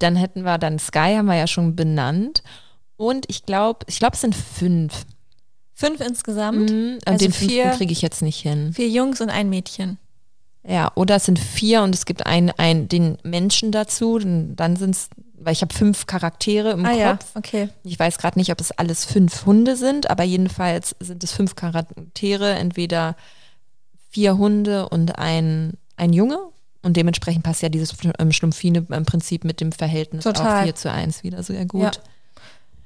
dann 0.00 0.16
hätten 0.16 0.42
wir 0.42 0.58
dann 0.58 0.78
Sky, 0.78 1.14
haben 1.16 1.26
wir 1.26 1.36
ja 1.36 1.46
schon 1.46 1.76
benannt. 1.76 2.42
Und 2.96 3.24
ich 3.28 3.46
glaube, 3.46 3.86
ich 3.88 3.98
glaube, 3.98 4.14
es 4.14 4.20
sind 4.20 4.34
fünf. 4.36 5.06
Fünf 5.80 6.00
insgesamt. 6.00 6.70
Mhm, 6.70 6.94
und 6.94 7.06
Also 7.08 7.24
den 7.24 7.32
vier- 7.32 7.62
fünften 7.62 7.78
kriege 7.78 7.92
ich 7.92 8.02
jetzt 8.02 8.20
nicht 8.20 8.40
hin. 8.40 8.72
Vier 8.74 8.88
Jungs 8.88 9.20
und 9.22 9.30
ein 9.30 9.48
Mädchen. 9.48 9.96
Ja, 10.62 10.92
oder 10.94 11.16
es 11.16 11.24
sind 11.24 11.38
vier 11.38 11.82
und 11.82 11.94
es 11.94 12.04
gibt 12.04 12.26
ein, 12.26 12.50
ein, 12.58 12.86
den 12.86 13.16
Menschen 13.22 13.72
dazu. 13.72 14.18
Dann, 14.18 14.76
sind 14.76 14.94
es, 14.94 15.08
weil 15.38 15.54
ich 15.54 15.62
habe 15.62 15.72
fünf 15.72 16.04
Charaktere 16.04 16.72
im 16.72 16.84
ah 16.84 16.92
ja, 16.92 17.12
Kopf. 17.12 17.26
okay. 17.34 17.70
Ich 17.82 17.98
weiß 17.98 18.18
gerade 18.18 18.38
nicht, 18.38 18.52
ob 18.52 18.60
es 18.60 18.72
alles 18.72 19.06
fünf 19.06 19.46
Hunde 19.46 19.74
sind, 19.74 20.10
aber 20.10 20.22
jedenfalls 20.22 20.94
sind 21.00 21.24
es 21.24 21.32
fünf 21.32 21.56
Charaktere, 21.56 22.50
entweder 22.52 23.16
vier 24.10 24.36
Hunde 24.36 24.86
und 24.90 25.18
ein, 25.18 25.78
ein 25.96 26.12
Junge. 26.12 26.38
Und 26.82 26.98
dementsprechend 26.98 27.42
passt 27.42 27.62
ja 27.62 27.70
dieses 27.70 27.94
ähm, 28.18 28.32
Schlumpfine-Prinzip 28.32 29.44
mit 29.44 29.60
dem 29.62 29.72
Verhältnis 29.72 30.24
Total. 30.24 30.60
auch 30.60 30.64
4 30.64 30.74
zu 30.74 30.90
1 30.90 31.22
wieder 31.22 31.42
sehr 31.42 31.64
gut. 31.64 31.96
Ja. 31.96 32.02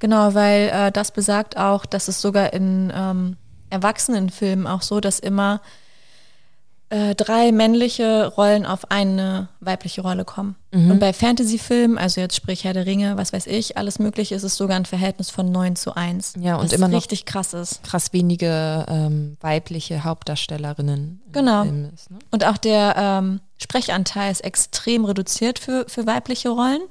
Genau, 0.04 0.34
weil 0.34 0.68
äh, 0.68 0.92
das 0.92 1.12
besagt 1.12 1.56
auch, 1.56 1.86
dass 1.86 2.08
es 2.08 2.20
sogar 2.20 2.52
in 2.52 2.92
ähm, 2.94 3.38
Erwachsenenfilmen 3.70 4.66
auch 4.66 4.82
so, 4.82 5.00
dass 5.00 5.18
immer 5.18 5.62
äh, 6.90 7.14
drei 7.14 7.52
männliche 7.52 8.26
Rollen 8.26 8.66
auf 8.66 8.90
eine 8.90 9.48
weibliche 9.60 10.02
Rolle 10.02 10.26
kommen. 10.26 10.56
Mhm. 10.72 10.90
Und 10.90 10.98
bei 10.98 11.14
Fantasy-Filmen, 11.14 11.96
also 11.96 12.20
jetzt 12.20 12.36
sprich 12.36 12.64
Herr 12.64 12.74
der 12.74 12.84
Ringe, 12.84 13.16
was 13.16 13.32
weiß 13.32 13.46
ich, 13.46 13.78
alles 13.78 13.98
mögliche, 13.98 14.34
ist 14.34 14.42
es 14.42 14.58
sogar 14.58 14.76
ein 14.76 14.84
Verhältnis 14.84 15.30
von 15.30 15.50
9 15.50 15.74
zu 15.74 15.96
1. 15.96 16.34
Ja, 16.40 16.56
und 16.56 16.70
immer 16.74 16.88
noch- 16.88 16.98
richtig 16.98 17.24
krass 17.24 17.54
ist. 17.54 17.82
Krass 17.82 18.12
wenige 18.12 18.84
ähm, 18.86 19.38
weibliche 19.40 20.04
Hauptdarstellerinnen. 20.04 21.22
Genau. 21.32 21.62
Ist, 21.94 22.10
ne? 22.10 22.18
Und 22.30 22.44
auch 22.44 22.58
der 22.58 22.94
ähm, 22.98 23.40
Sprechanteil 23.56 24.30
ist 24.30 24.44
extrem 24.44 25.06
reduziert 25.06 25.58
für, 25.58 25.86
für 25.88 26.06
weibliche 26.06 26.50
Rollen. 26.50 26.82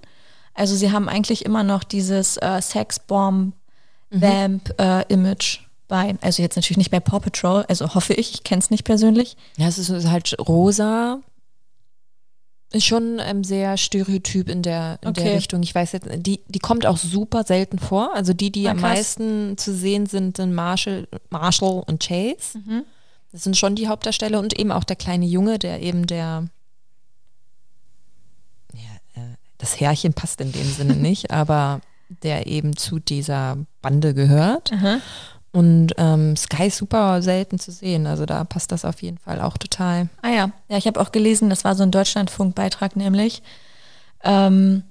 Also 0.53 0.75
sie 0.75 0.91
haben 0.91 1.09
eigentlich 1.09 1.45
immer 1.45 1.63
noch 1.63 1.83
dieses 1.83 2.37
äh, 2.37 2.61
Sex-Bomb-Vamp-Image 2.61 5.59
bei, 5.87 6.15
also 6.21 6.41
jetzt 6.41 6.55
natürlich 6.55 6.77
nicht 6.77 6.91
bei 6.91 6.99
Paw 6.99 7.19
Patrol, 7.19 7.65
also 7.67 7.93
hoffe 7.95 8.13
ich, 8.13 8.33
ich 8.35 8.43
kenne 8.43 8.59
es 8.59 8.69
nicht 8.71 8.83
persönlich. 8.83 9.35
Ja, 9.57 9.67
es 9.67 9.77
ist 9.77 9.89
halt 10.07 10.35
rosa. 10.39 11.19
Ist 12.71 12.85
schon 12.85 13.19
ähm, 13.19 13.43
sehr 13.43 13.77
stereotyp 13.77 14.49
in 14.49 14.63
der, 14.63 14.97
in 15.01 15.09
Okay. 15.09 15.23
der 15.25 15.35
Richtung. 15.35 15.61
Ich 15.61 15.75
weiß 15.75 15.91
jetzt, 15.91 16.07
die, 16.17 16.39
die 16.47 16.59
kommt 16.59 16.87
auch 16.87 16.97
super 16.97 17.43
selten 17.43 17.77
vor. 17.77 18.15
Also 18.15 18.33
die, 18.33 18.51
die 18.51 18.67
Ah, 18.67 18.71
am 18.71 18.77
krass. 18.77 18.89
meisten 18.97 19.57
zu 19.59 19.75
sehen 19.75 20.07
sind, 20.07 20.37
sind 20.37 20.53
Marshall, 20.55 21.07
Marshall 21.29 21.83
und 21.85 22.01
Chase. 22.01 22.57
Mhm. 22.65 22.83
Das 23.31 23.43
sind 23.43 23.57
schon 23.57 23.75
die 23.75 23.87
Hauptdarsteller 23.87 24.39
und 24.39 24.57
eben 24.57 24.71
auch 24.71 24.85
der 24.85 24.95
kleine 24.95 25.25
Junge, 25.25 25.59
der 25.59 25.81
eben 25.83 26.07
der 26.07 26.47
ja, 28.73 29.21
äh, 29.21 29.35
das 29.63 29.79
Härchen 29.79 30.13
passt 30.13 30.41
in 30.41 30.51
dem 30.51 30.69
Sinne 30.71 30.95
nicht, 30.95 31.31
aber 31.41 31.79
der 32.21 32.47
eben 32.47 32.75
zu 32.75 32.99
dieser 32.99 33.57
Bande 33.81 34.13
gehört. 34.13 34.71
Aha. 34.73 34.97
Und 35.51 35.93
ähm, 35.97 36.35
Sky 36.35 36.67
ist 36.67 36.77
super 36.77 37.21
selten 37.21 37.59
zu 37.59 37.71
sehen. 37.71 38.05
Also 38.07 38.25
da 38.25 38.43
passt 38.43 38.71
das 38.71 38.85
auf 38.85 39.01
jeden 39.01 39.19
Fall 39.19 39.39
auch 39.39 39.57
total. 39.57 40.09
Ah 40.21 40.29
ja, 40.29 40.51
ja, 40.67 40.77
ich 40.77 40.85
habe 40.87 40.99
auch 40.99 41.11
gelesen, 41.11 41.49
das 41.49 41.63
war 41.63 41.75
so 41.75 41.83
ein 41.83 41.91
Deutschlandfunk-Beitrag 41.91 42.95
nämlich, 42.95 43.41
ähm, 44.23 44.83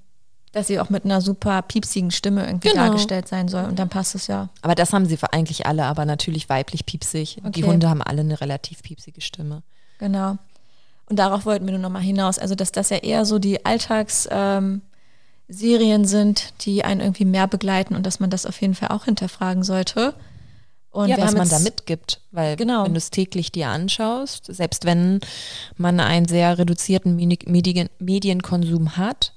dass 0.53 0.69
sie 0.69 0.79
auch 0.81 0.89
mit 0.91 1.05
einer 1.05 1.21
super 1.21 1.63
piepsigen 1.63 2.11
Stimme 2.11 2.47
irgendwie 2.47 2.69
Genau. 2.71 2.87
dargestellt 2.87 3.27
sein 3.29 3.49
soll. 3.49 3.65
Und 3.65 3.79
dann 3.79 3.89
passt 3.89 4.15
es 4.15 4.27
ja. 4.27 4.51
Aber 4.63 4.75
das 4.75 4.93
haben 4.93 5.07
sie 5.07 5.17
für 5.17 5.33
eigentlich 5.33 5.67
alle, 5.67 5.85
aber 5.85 6.05
natürlich 6.05 6.49
weiblich 6.49 6.87
piepsig. 6.87 7.37
Die 7.43 7.47
Okay. 7.49 7.63
Hunde 7.65 7.89
haben 7.91 8.03
alle 8.03 8.21
eine 8.21 8.41
relativ 8.41 8.83
piepsige 8.83 9.21
Stimme. 9.21 9.63
Genau. 9.99 10.37
Und 11.09 11.19
darauf 11.19 11.45
wollten 11.45 11.67
wir 11.67 11.73
nur 11.73 11.83
nochmal 11.83 12.03
hinaus. 12.03 12.39
Also, 12.39 12.55
dass 12.55 12.73
das 12.73 12.91
ja 12.91 12.99
eher 12.99 13.25
so 13.25 13.39
die 13.39 13.65
Alltagsserien 13.65 14.83
ähm, 15.51 16.05
sind, 16.05 16.55
die 16.65 16.85
einen 16.85 17.01
irgendwie 17.01 17.25
mehr 17.25 17.47
begleiten 17.47 17.95
und 17.95 18.07
dass 18.07 18.21
man 18.21 18.31
das 18.31 18.47
auf 18.47 18.61
jeden 18.61 18.75
Fall 18.75 18.89
auch 18.89 19.05
hinterfragen 19.05 19.63
sollte. 19.63 20.15
Und 20.93 21.09
ja, 21.09 21.19
was 21.19 21.35
man 21.35 21.49
da 21.49 21.59
mitgibt. 21.59 22.21
Weil 22.33 22.57
Genau. 22.57 22.85
wenn 22.85 22.93
du 22.93 22.99
es 22.99 23.11
täglich 23.11 23.51
dir 23.51 23.69
anschaust, 23.69 24.47
selbst 24.55 24.85
wenn 24.85 25.21
man 25.77 26.01
einen 26.01 26.29
sehr 26.29 26.59
reduzierten 26.59 27.17
Medien 27.17 27.89
Medienkonsum 27.99 28.97
hat, 28.99 29.33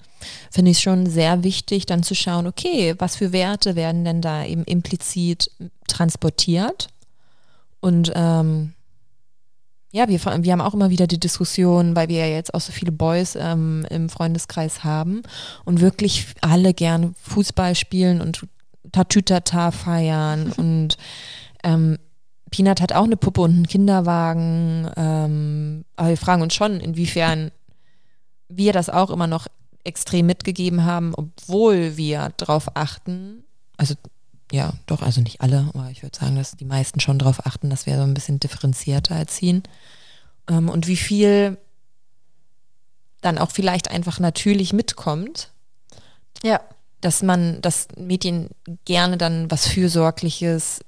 finde 0.51 0.71
ich 0.71 0.77
es 0.77 0.83
schon 0.83 1.05
sehr 1.05 1.43
wichtig, 1.43 1.85
dann 1.85 2.03
zu 2.03 2.13
schauen, 2.13 2.45
okay, 2.45 2.95
was 2.97 3.15
für 3.15 3.31
Werte 3.31 3.75
werden 3.75 4.03
denn 4.03 4.21
da 4.21 4.43
eben 4.43 4.63
implizit 4.65 5.49
transportiert? 5.87 6.89
Und 7.79 8.11
ähm, 8.15 8.73
ja, 9.95 10.09
wir, 10.09 10.19
wir 10.19 10.51
haben 10.51 10.59
auch 10.59 10.73
immer 10.73 10.89
wieder 10.89 11.07
die 11.07 11.21
Diskussion, 11.21 11.95
weil 11.95 12.09
wir 12.09 12.27
ja 12.27 12.35
jetzt 12.35 12.53
auch 12.53 12.59
so 12.59 12.73
viele 12.73 12.91
Boys 12.91 13.37
ähm, 13.39 13.87
im 13.89 14.09
Freundeskreis 14.09 14.83
haben 14.83 15.21
und 15.63 15.79
wirklich 15.79 16.27
alle 16.41 16.73
gerne 16.73 17.13
Fußball 17.21 17.75
spielen 17.75 18.19
und 18.19 18.45
Tatütata 18.91 19.71
feiern 19.71 20.51
und 20.57 20.97
ähm, 21.63 21.97
Peanut 22.51 22.81
hat 22.81 22.91
auch 22.91 23.05
eine 23.05 23.15
Puppe 23.15 23.39
und 23.39 23.51
einen 23.51 23.67
Kinderwagen. 23.67 24.91
Ähm, 24.97 25.85
aber 25.95 26.09
wir 26.09 26.17
fragen 26.17 26.41
uns 26.41 26.53
schon, 26.53 26.81
inwiefern 26.81 27.51
wir 28.49 28.73
das 28.73 28.89
auch 28.89 29.09
immer 29.09 29.27
noch 29.27 29.47
extrem 29.85 30.25
mitgegeben 30.25 30.83
haben, 30.83 31.13
obwohl 31.15 31.95
wir 31.95 32.33
darauf 32.35 32.75
achten, 32.75 33.45
also 33.77 33.95
ja, 34.51 34.73
doch, 34.85 35.01
also 35.01 35.21
nicht 35.21 35.41
alle, 35.41 35.69
aber 35.73 35.89
ich 35.89 36.03
würde 36.03 36.17
sagen, 36.17 36.35
dass 36.35 36.55
die 36.55 36.65
meisten 36.65 36.99
schon 36.99 37.19
darauf 37.19 37.45
achten, 37.45 37.69
dass 37.69 37.85
wir 37.85 37.97
so 37.97 38.03
ein 38.03 38.13
bisschen 38.13 38.39
differenzierter 38.39 39.15
erziehen. 39.15 39.63
Ähm, 40.49 40.69
und 40.69 40.87
wie 40.87 40.97
viel 40.97 41.57
dann 43.21 43.37
auch 43.37 43.51
vielleicht 43.51 43.89
einfach 43.89 44.19
natürlich 44.19 44.71
mitkommt, 44.71 45.51
Ja, 46.43 46.61
dass 47.01 47.23
man, 47.23 47.61
dass 47.61 47.87
Medien 47.97 48.49
gerne 48.85 49.17
dann 49.17 49.49
was 49.49 49.67
Fürsorgliches, 49.67 50.81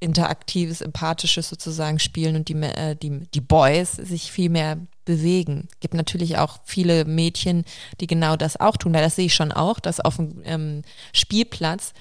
Interaktives, 0.00 0.80
Empathisches 0.80 1.48
sozusagen 1.48 1.98
spielen 1.98 2.36
und 2.36 2.48
die, 2.48 2.54
äh, 2.54 2.96
die, 2.96 3.20
die 3.32 3.40
Boys 3.40 3.92
sich 3.92 4.30
viel 4.30 4.50
mehr 4.50 4.78
bewegen. 5.06 5.68
Gibt 5.80 5.94
natürlich 5.94 6.36
auch 6.36 6.58
viele 6.64 7.06
Mädchen, 7.06 7.64
die 8.00 8.06
genau 8.06 8.36
das 8.36 8.60
auch 8.60 8.76
tun, 8.76 8.92
weil 8.92 9.02
das 9.02 9.16
sehe 9.16 9.26
ich 9.26 9.34
schon 9.34 9.52
auch, 9.52 9.80
dass 9.80 10.00
auf 10.00 10.16
dem 10.16 10.42
ähm, 10.44 10.82
Spielplatz 11.14 11.94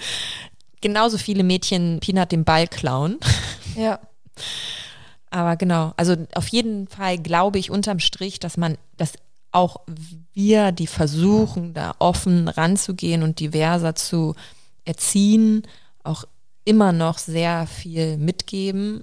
genauso 0.80 1.18
viele 1.18 1.44
Mädchen 1.44 2.00
Peanut 2.00 2.32
den 2.32 2.44
Ball 2.44 2.66
klauen. 2.66 3.18
ja. 3.76 4.00
Aber 5.28 5.56
genau, 5.56 5.92
also 5.98 6.16
auf 6.34 6.48
jeden 6.48 6.88
Fall 6.88 7.18
glaube 7.18 7.58
ich 7.58 7.70
unterm 7.70 7.98
Strich, 7.98 8.40
dass 8.40 8.56
man, 8.56 8.78
dass 8.96 9.12
auch 9.52 9.80
wir, 10.32 10.72
die 10.72 10.86
versuchen, 10.86 11.74
da 11.74 11.94
offen 11.98 12.48
ranzugehen 12.48 13.22
und 13.22 13.40
diverser 13.40 13.94
zu 13.94 14.34
erziehen, 14.84 15.62
auch 16.02 16.24
immer 16.64 16.92
noch 16.92 17.18
sehr 17.18 17.66
viel 17.66 18.16
mitgeben 18.16 19.02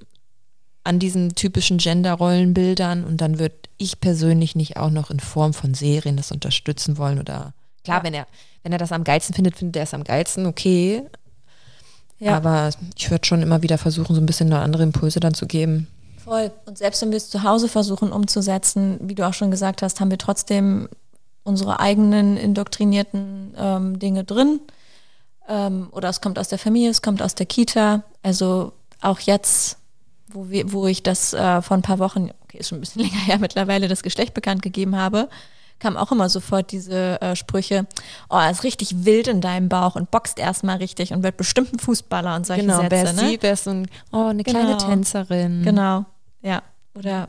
an 0.86 1.00
diesen 1.00 1.36
typischen 1.36 1.78
Gender-Rollenbildern 1.78 3.04
und 3.04 3.20
dann 3.20 3.40
würde 3.40 3.56
ich 3.78 4.00
persönlich 4.00 4.56
nicht 4.56 4.78
auch 4.78 4.90
noch 4.92 5.12
in 5.12 5.20
Form 5.20 5.54
von 5.54 5.74
Serien 5.74 6.16
das 6.16 6.32
unterstützen 6.32 6.98
wollen 6.98 7.20
oder 7.20 7.54
klar, 7.84 7.98
Ja. 7.98 8.04
wenn 8.04 8.14
er, 8.14 8.28
wenn 8.64 8.72
er 8.72 8.78
das 8.78 8.92
am 8.92 9.04
geilsten 9.04 9.36
findet, 9.36 9.58
findet 9.58 9.76
er 9.76 9.84
es 9.84 9.94
am 9.94 10.04
geilsten, 10.04 10.46
okay. 10.46 11.04
Ja. 12.20 12.38
Aber 12.38 12.70
ich 12.98 13.12
würde 13.12 13.26
schon 13.26 13.42
immer 13.42 13.62
wieder 13.62 13.78
versuchen, 13.78 14.16
so 14.16 14.22
ein 14.22 14.26
bisschen 14.26 14.48
noch 14.48 14.60
andere 14.60 14.84
Impulse 14.84 15.20
dann 15.20 15.34
zu 15.34 15.48
geben. 15.48 15.88
Voll. 16.24 16.52
Und 16.66 16.78
selbst 16.78 17.02
wenn 17.02 17.12
wir 17.12 17.18
es 17.18 17.30
zu 17.30 17.44
Hause 17.44 17.68
versuchen 17.68 18.12
umzusetzen, 18.12 18.98
wie 19.02 19.16
du 19.16 19.28
auch 19.28 19.34
schon 19.34 19.52
gesagt 19.52 19.82
hast, 19.82 20.00
haben 20.00 20.10
wir 20.10 20.18
trotzdem 20.18 20.88
unsere 21.44 21.80
eigenen 21.80 22.38
indoktrinierten 22.38 23.54
ähm, 23.58 24.00
Dinge 24.00 24.24
drin. 24.24 24.62
Ähm, 25.48 25.90
oder 25.92 26.10
es 26.10 26.22
kommt 26.22 26.40
aus 26.40 26.48
der 26.48 26.58
Familie, 26.58 26.90
es 26.90 27.02
kommt 27.02 27.22
aus 27.22 27.36
der 27.36 27.46
Kita. 27.46 28.04
Also 28.24 28.72
auch 29.02 29.20
jetzt, 29.20 29.78
wo, 30.28 30.50
wir, 30.50 30.72
wo 30.72 30.88
ich 30.88 31.04
das 31.04 31.34
äh, 31.34 31.62
vor 31.62 31.78
ein 31.78 31.82
paar 31.84 32.00
Wochen, 32.00 32.30
okay, 32.44 32.58
ist 32.58 32.70
schon 32.70 32.78
ein 32.80 32.82
bisschen 32.82 33.02
länger 33.04 33.20
her 33.26 33.38
mittlerweile, 33.40 33.88
das 33.88 34.04
Geschlecht 34.04 34.34
bekannt 34.34 34.62
gegeben 34.62 34.96
habe, 34.96 35.30
kam 35.80 35.98
auch 35.98 36.12
immer 36.12 36.30
sofort 36.30 36.72
diese 36.72 37.20
äh, 37.22 37.36
Sprüche, 37.36 37.86
oh, 38.30 38.38
er 38.38 38.50
ist 38.50 38.64
richtig 38.64 39.06
wild 39.06 39.28
in 39.28 39.42
deinem 39.42 39.68
Bauch 39.70 39.96
und 39.96 40.10
boxt 40.10 40.40
erstmal 40.40 40.78
richtig 40.78 41.12
und 41.14 41.22
wird 41.22 41.36
bestimmt 41.38 41.74
ein 41.74 41.80
Fußballer 41.80 42.36
und 42.36 42.46
solche 42.46 42.62
Genau, 42.64 42.78
Sätze. 42.82 42.92
wer 42.92 43.14
ne? 43.14 43.20
sie, 43.30 43.38
wer 43.42 43.54
ist 43.54 43.66
so 43.66 43.72
ein, 43.72 43.88
oh, 44.14 44.28
eine 44.28 44.44
kleine 44.44 44.78
Genau. 44.78 44.78
Tänzerin. 44.90 45.64
Genau, 45.64 46.06
ja. 46.42 46.62
Oder 46.98 47.28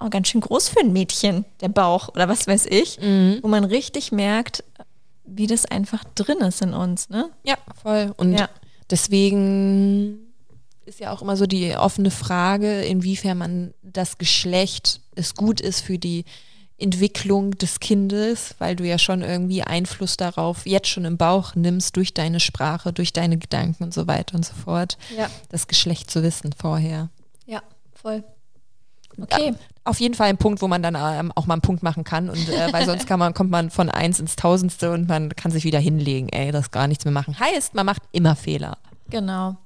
oh, 0.00 0.08
ganz 0.08 0.28
schön 0.28 0.40
groß 0.40 0.70
für 0.70 0.80
ein 0.80 0.92
Mädchen, 0.94 1.44
der 1.60 1.68
Bauch 1.68 2.08
oder 2.08 2.28
was 2.28 2.46
weiß 2.46 2.64
ich, 2.66 2.98
Mhm. 2.98 3.40
wo 3.42 3.48
man 3.48 3.64
richtig 3.64 4.10
merkt, 4.10 4.64
wie 5.24 5.46
das 5.46 5.66
einfach 5.66 6.02
drin 6.14 6.38
ist 6.38 6.62
in 6.62 6.72
uns, 6.74 7.08
ne? 7.10 7.28
Ja, 7.44 7.56
voll. 7.82 8.12
Und 8.16 8.32
Ja. 8.32 8.48
deswegen 8.90 10.31
ist 10.86 11.00
ja 11.00 11.12
auch 11.12 11.22
immer 11.22 11.36
so 11.36 11.46
die 11.46 11.76
offene 11.76 12.10
Frage, 12.10 12.82
inwiefern 12.82 13.38
man 13.38 13.74
das 13.82 14.18
Geschlecht 14.18 15.00
es 15.14 15.34
gut 15.34 15.60
ist 15.60 15.80
für 15.80 15.98
die 15.98 16.24
Entwicklung 16.78 17.52
des 17.58 17.78
Kindes, 17.80 18.56
weil 18.58 18.74
du 18.74 18.84
ja 18.84 18.98
schon 18.98 19.22
irgendwie 19.22 19.62
Einfluss 19.62 20.16
darauf 20.16 20.66
jetzt 20.66 20.88
schon 20.88 21.04
im 21.04 21.16
Bauch 21.16 21.54
nimmst 21.54 21.96
durch 21.96 22.12
deine 22.12 22.40
Sprache, 22.40 22.92
durch 22.92 23.12
deine 23.12 23.38
Gedanken 23.38 23.84
und 23.84 23.94
so 23.94 24.06
weiter 24.06 24.34
und 24.34 24.44
so 24.44 24.54
fort. 24.54 24.98
Ja. 25.16 25.30
Das 25.48 25.68
Geschlecht 25.68 26.10
zu 26.10 26.22
wissen 26.22 26.52
vorher. 26.52 27.08
Ja, 27.46 27.62
voll. 27.94 28.24
Okay. 29.20 29.54
Auf 29.84 30.00
jeden 30.00 30.14
Fall 30.14 30.28
ein 30.28 30.38
Punkt, 30.38 30.62
wo 30.62 30.68
man 30.68 30.82
dann 30.82 30.96
ähm, 30.96 31.32
auch 31.34 31.46
mal 31.46 31.54
einen 31.54 31.62
Punkt 31.62 31.82
machen 31.82 32.02
kann 32.02 32.30
und 32.30 32.48
äh, 32.48 32.72
weil 32.72 32.86
sonst 32.86 33.06
kann 33.06 33.18
man, 33.18 33.34
kommt 33.34 33.50
man 33.50 33.70
von 33.70 33.90
eins 33.90 34.18
ins 34.18 34.36
Tausendste 34.36 34.90
und 34.92 35.08
man 35.08 35.34
kann 35.36 35.52
sich 35.52 35.64
wieder 35.64 35.78
hinlegen, 35.78 36.28
ey, 36.30 36.50
das 36.50 36.70
gar 36.70 36.88
nichts 36.88 37.04
mehr 37.04 37.12
machen. 37.12 37.38
Heißt, 37.38 37.74
man 37.74 37.86
macht 37.86 38.02
immer 38.12 38.34
Fehler. 38.34 38.78
Genau. 39.10 39.56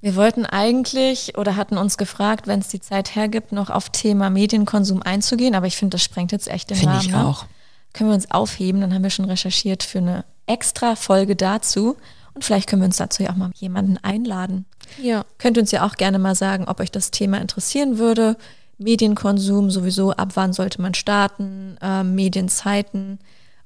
Wir 0.00 0.14
wollten 0.14 0.46
eigentlich 0.46 1.36
oder 1.36 1.56
hatten 1.56 1.76
uns 1.76 1.98
gefragt, 1.98 2.46
wenn 2.46 2.60
es 2.60 2.68
die 2.68 2.80
Zeit 2.80 3.16
hergibt, 3.16 3.52
noch 3.52 3.68
auf 3.70 3.90
Thema 3.90 4.30
Medienkonsum 4.30 5.02
einzugehen, 5.02 5.54
aber 5.54 5.66
ich 5.66 5.76
finde, 5.76 5.96
das 5.96 6.02
sprengt 6.02 6.32
jetzt 6.32 6.48
echt 6.48 6.70
den 6.70 6.76
Finde 6.76 6.94
Rahmen. 6.94 7.06
ich 7.06 7.12
ne? 7.12 7.26
auch. 7.26 7.46
Können 7.92 8.10
wir 8.10 8.14
uns 8.14 8.30
aufheben, 8.30 8.80
dann 8.80 8.94
haben 8.94 9.02
wir 9.02 9.10
schon 9.10 9.24
recherchiert 9.24 9.82
für 9.82 9.98
eine 9.98 10.24
extra 10.46 10.94
Folge 10.94 11.34
dazu 11.34 11.96
und 12.34 12.44
vielleicht 12.44 12.68
können 12.68 12.82
wir 12.82 12.86
uns 12.86 12.98
dazu 12.98 13.24
ja 13.24 13.30
auch 13.30 13.36
mal 13.36 13.50
jemanden 13.54 13.98
einladen. 13.98 14.66
Ja. 15.02 15.24
Könnt 15.38 15.58
uns 15.58 15.72
ja 15.72 15.84
auch 15.84 15.96
gerne 15.96 16.18
mal 16.18 16.36
sagen, 16.36 16.66
ob 16.68 16.78
euch 16.78 16.92
das 16.92 17.10
Thema 17.10 17.40
interessieren 17.40 17.98
würde. 17.98 18.36
Medienkonsum 18.78 19.70
sowieso, 19.72 20.12
ab 20.12 20.30
wann 20.34 20.52
sollte 20.52 20.80
man 20.80 20.94
starten, 20.94 21.76
ähm, 21.82 22.14
Medienzeiten, 22.14 23.18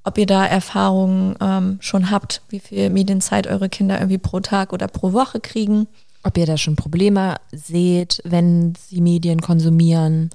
ob 0.04 0.16
ihr 0.16 0.26
da 0.26 0.46
Erfahrungen 0.46 1.36
ähm, 1.40 1.78
schon 1.80 2.10
habt, 2.10 2.40
wie 2.48 2.60
viel 2.60 2.88
Medienzeit 2.88 3.46
eure 3.46 3.68
Kinder 3.68 3.98
irgendwie 3.98 4.18
pro 4.18 4.40
Tag 4.40 4.72
oder 4.72 4.88
pro 4.88 5.12
Woche 5.12 5.38
kriegen. 5.38 5.86
Ob 6.22 6.36
ihr 6.38 6.46
da 6.46 6.56
schon 6.56 6.76
Probleme 6.76 7.36
seht, 7.52 8.20
wenn 8.24 8.74
sie 8.88 9.00
Medien 9.00 9.40
konsumieren, 9.40 10.30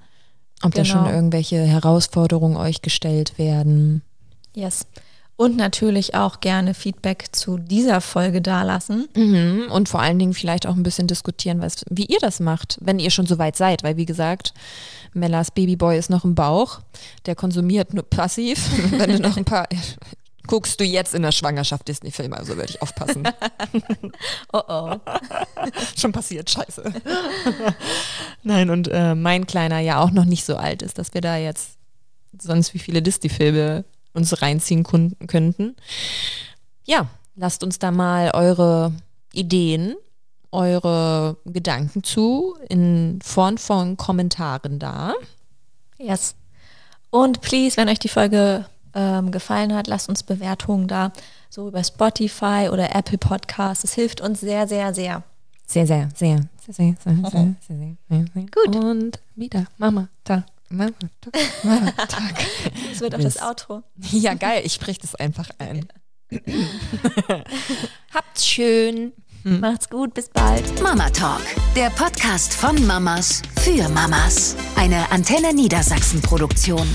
ob 0.64 0.74
da 0.74 0.84
schon 0.84 1.04
Genau. 1.04 1.16
irgendwelche 1.16 1.58
Herausforderungen 1.62 2.58
euch 2.58 2.82
gestellt 2.82 3.38
werden. 3.38 4.02
Yes. 4.54 4.86
Und 5.40 5.56
natürlich 5.56 6.16
auch 6.16 6.40
gerne 6.40 6.74
Feedback 6.74 7.28
zu 7.32 7.60
dieser 7.60 8.02
Folge 8.02 8.42
dalassen. 8.42 9.08
Mhm. 9.16 9.66
Und 9.72 9.88
vor 9.88 10.02
allen 10.02 10.18
Dingen 10.18 10.34
vielleicht 10.34 10.66
auch 10.66 10.76
ein 10.76 10.82
bisschen 10.82 11.06
diskutieren, 11.06 11.62
was, 11.62 11.86
wie 11.92 12.06
ihr 12.08 12.18
das 12.20 12.40
macht, 12.40 12.80
wenn 12.82 12.98
ihr 12.98 13.12
schon 13.12 13.28
so 13.28 13.38
weit 13.38 13.56
seid. 13.56 13.84
Weil, 13.84 13.98
wie 13.98 14.08
gesagt, 14.08 14.56
Mellas 15.14 15.52
Babyboy 15.52 15.96
ist 15.96 16.10
noch 16.10 16.26
im 16.26 16.34
Bauch. 16.34 16.80
Der 17.28 17.36
konsumiert 17.36 17.94
nur 17.94 18.04
passiv. 18.04 18.68
wenn 18.98 19.12
du 19.12 19.20
noch 19.20 19.38
ein 19.38 19.46
paar. 19.46 19.68
Guckst 20.48 20.80
du 20.80 20.84
jetzt 20.84 21.14
in 21.14 21.22
der 21.22 21.32
Schwangerschaft 21.32 21.88
Disney-Filme, 21.88 22.38
also 22.38 22.56
würde 22.56 22.70
ich 22.70 22.82
aufpassen. 22.82 23.28
Oh 24.54 24.62
oh. 24.68 24.96
schon 25.98 26.12
passiert, 26.12 26.50
scheiße. 26.50 26.94
Nein, 28.44 28.70
und 28.70 28.88
äh, 28.88 29.14
mein 29.14 29.46
Kleiner 29.46 29.80
ja 29.80 30.02
auch 30.02 30.12
noch 30.12 30.26
nicht 30.26 30.46
so 30.46 30.56
alt 30.56 30.82
ist, 30.82 30.98
dass 30.98 31.14
wir 31.14 31.22
da 31.22 31.38
jetzt 31.38 31.72
sonst 32.40 32.74
wie 32.74 32.80
viele 32.80 33.02
Disney-Filme 33.02 33.84
uns 34.14 34.42
reinziehen 34.42 34.84
könnten. 34.84 35.76
Ja, 36.86 37.08
lasst 37.36 37.64
uns 37.64 37.80
da 37.80 37.92
mal 37.92 38.32
eure 38.34 38.94
Ideen, 39.34 39.96
eure 40.52 41.38
Gedanken 41.46 42.04
zu 42.04 42.56
in 42.70 43.20
Form 43.22 43.58
von 43.58 43.98
Kommentaren 43.98 44.80
da. 44.80 45.14
Yes. 45.98 46.36
Und 47.10 47.42
please, 47.42 47.78
wenn 47.78 47.90
euch 47.90 48.00
die 48.00 48.10
Folge 48.10 48.66
ähm, 48.98 49.32
gefallen 49.32 49.74
hat, 49.76 49.88
lasst 49.88 50.10
uns 50.10 50.24
Bewertungen 50.24 50.88
da, 50.88 51.12
so 51.50 51.68
über 51.68 51.84
Spotify 51.84 52.70
oder 52.72 52.94
Apple 52.96 53.20
Podcasts. 53.20 53.84
Es 53.84 53.94
hilft 53.94 54.20
uns 54.22 54.42
sehr, 54.42 54.68
sehr, 54.68 54.94
sehr. 54.94 55.24
Sehr, 55.68 55.86
sehr, 55.86 56.10
sehr, 56.16 56.42
sehr, 56.66 56.74
sehr, 56.74 56.96
sehr, 57.04 57.14
sehr, 57.14 57.30
sehr, 57.30 57.56
sehr, 57.68 57.98
sehr, 58.10 58.26
sehr. 58.34 58.46
Gut. 58.52 58.76
Und 58.76 59.20
wieder 59.36 59.66
Mama 59.78 60.08
Tag, 60.24 60.44
Mama 60.70 60.92
Tag, 61.22 61.34
Mama 61.64 61.92
Tag. 61.92 62.46
Das 62.90 63.02
wird 63.02 63.14
auch 63.14 63.20
Mist. 63.20 63.38
das 63.38 63.44
Outro. 63.44 63.84
Ja, 64.12 64.34
geil, 64.34 64.64
ich 64.66 64.74
sprich 64.74 64.98
das 64.98 65.14
einfach 65.14 65.50
ein. 65.60 65.88
Habt's 68.14 68.46
schön. 68.48 69.14
Macht's 69.44 69.90
gut, 69.90 70.14
bis 70.14 70.30
bald. 70.30 70.82
Mama 70.82 71.10
Talk, 71.10 71.42
der 71.76 71.90
Podcast 71.92 72.54
von 72.54 72.86
Mamas 72.86 73.42
für 73.62 73.88
Mamas. 73.88 74.58
Eine 74.76 75.10
Antenne 75.12 75.54
Niedersachsen 75.54 76.22
Produktion. 76.22 76.88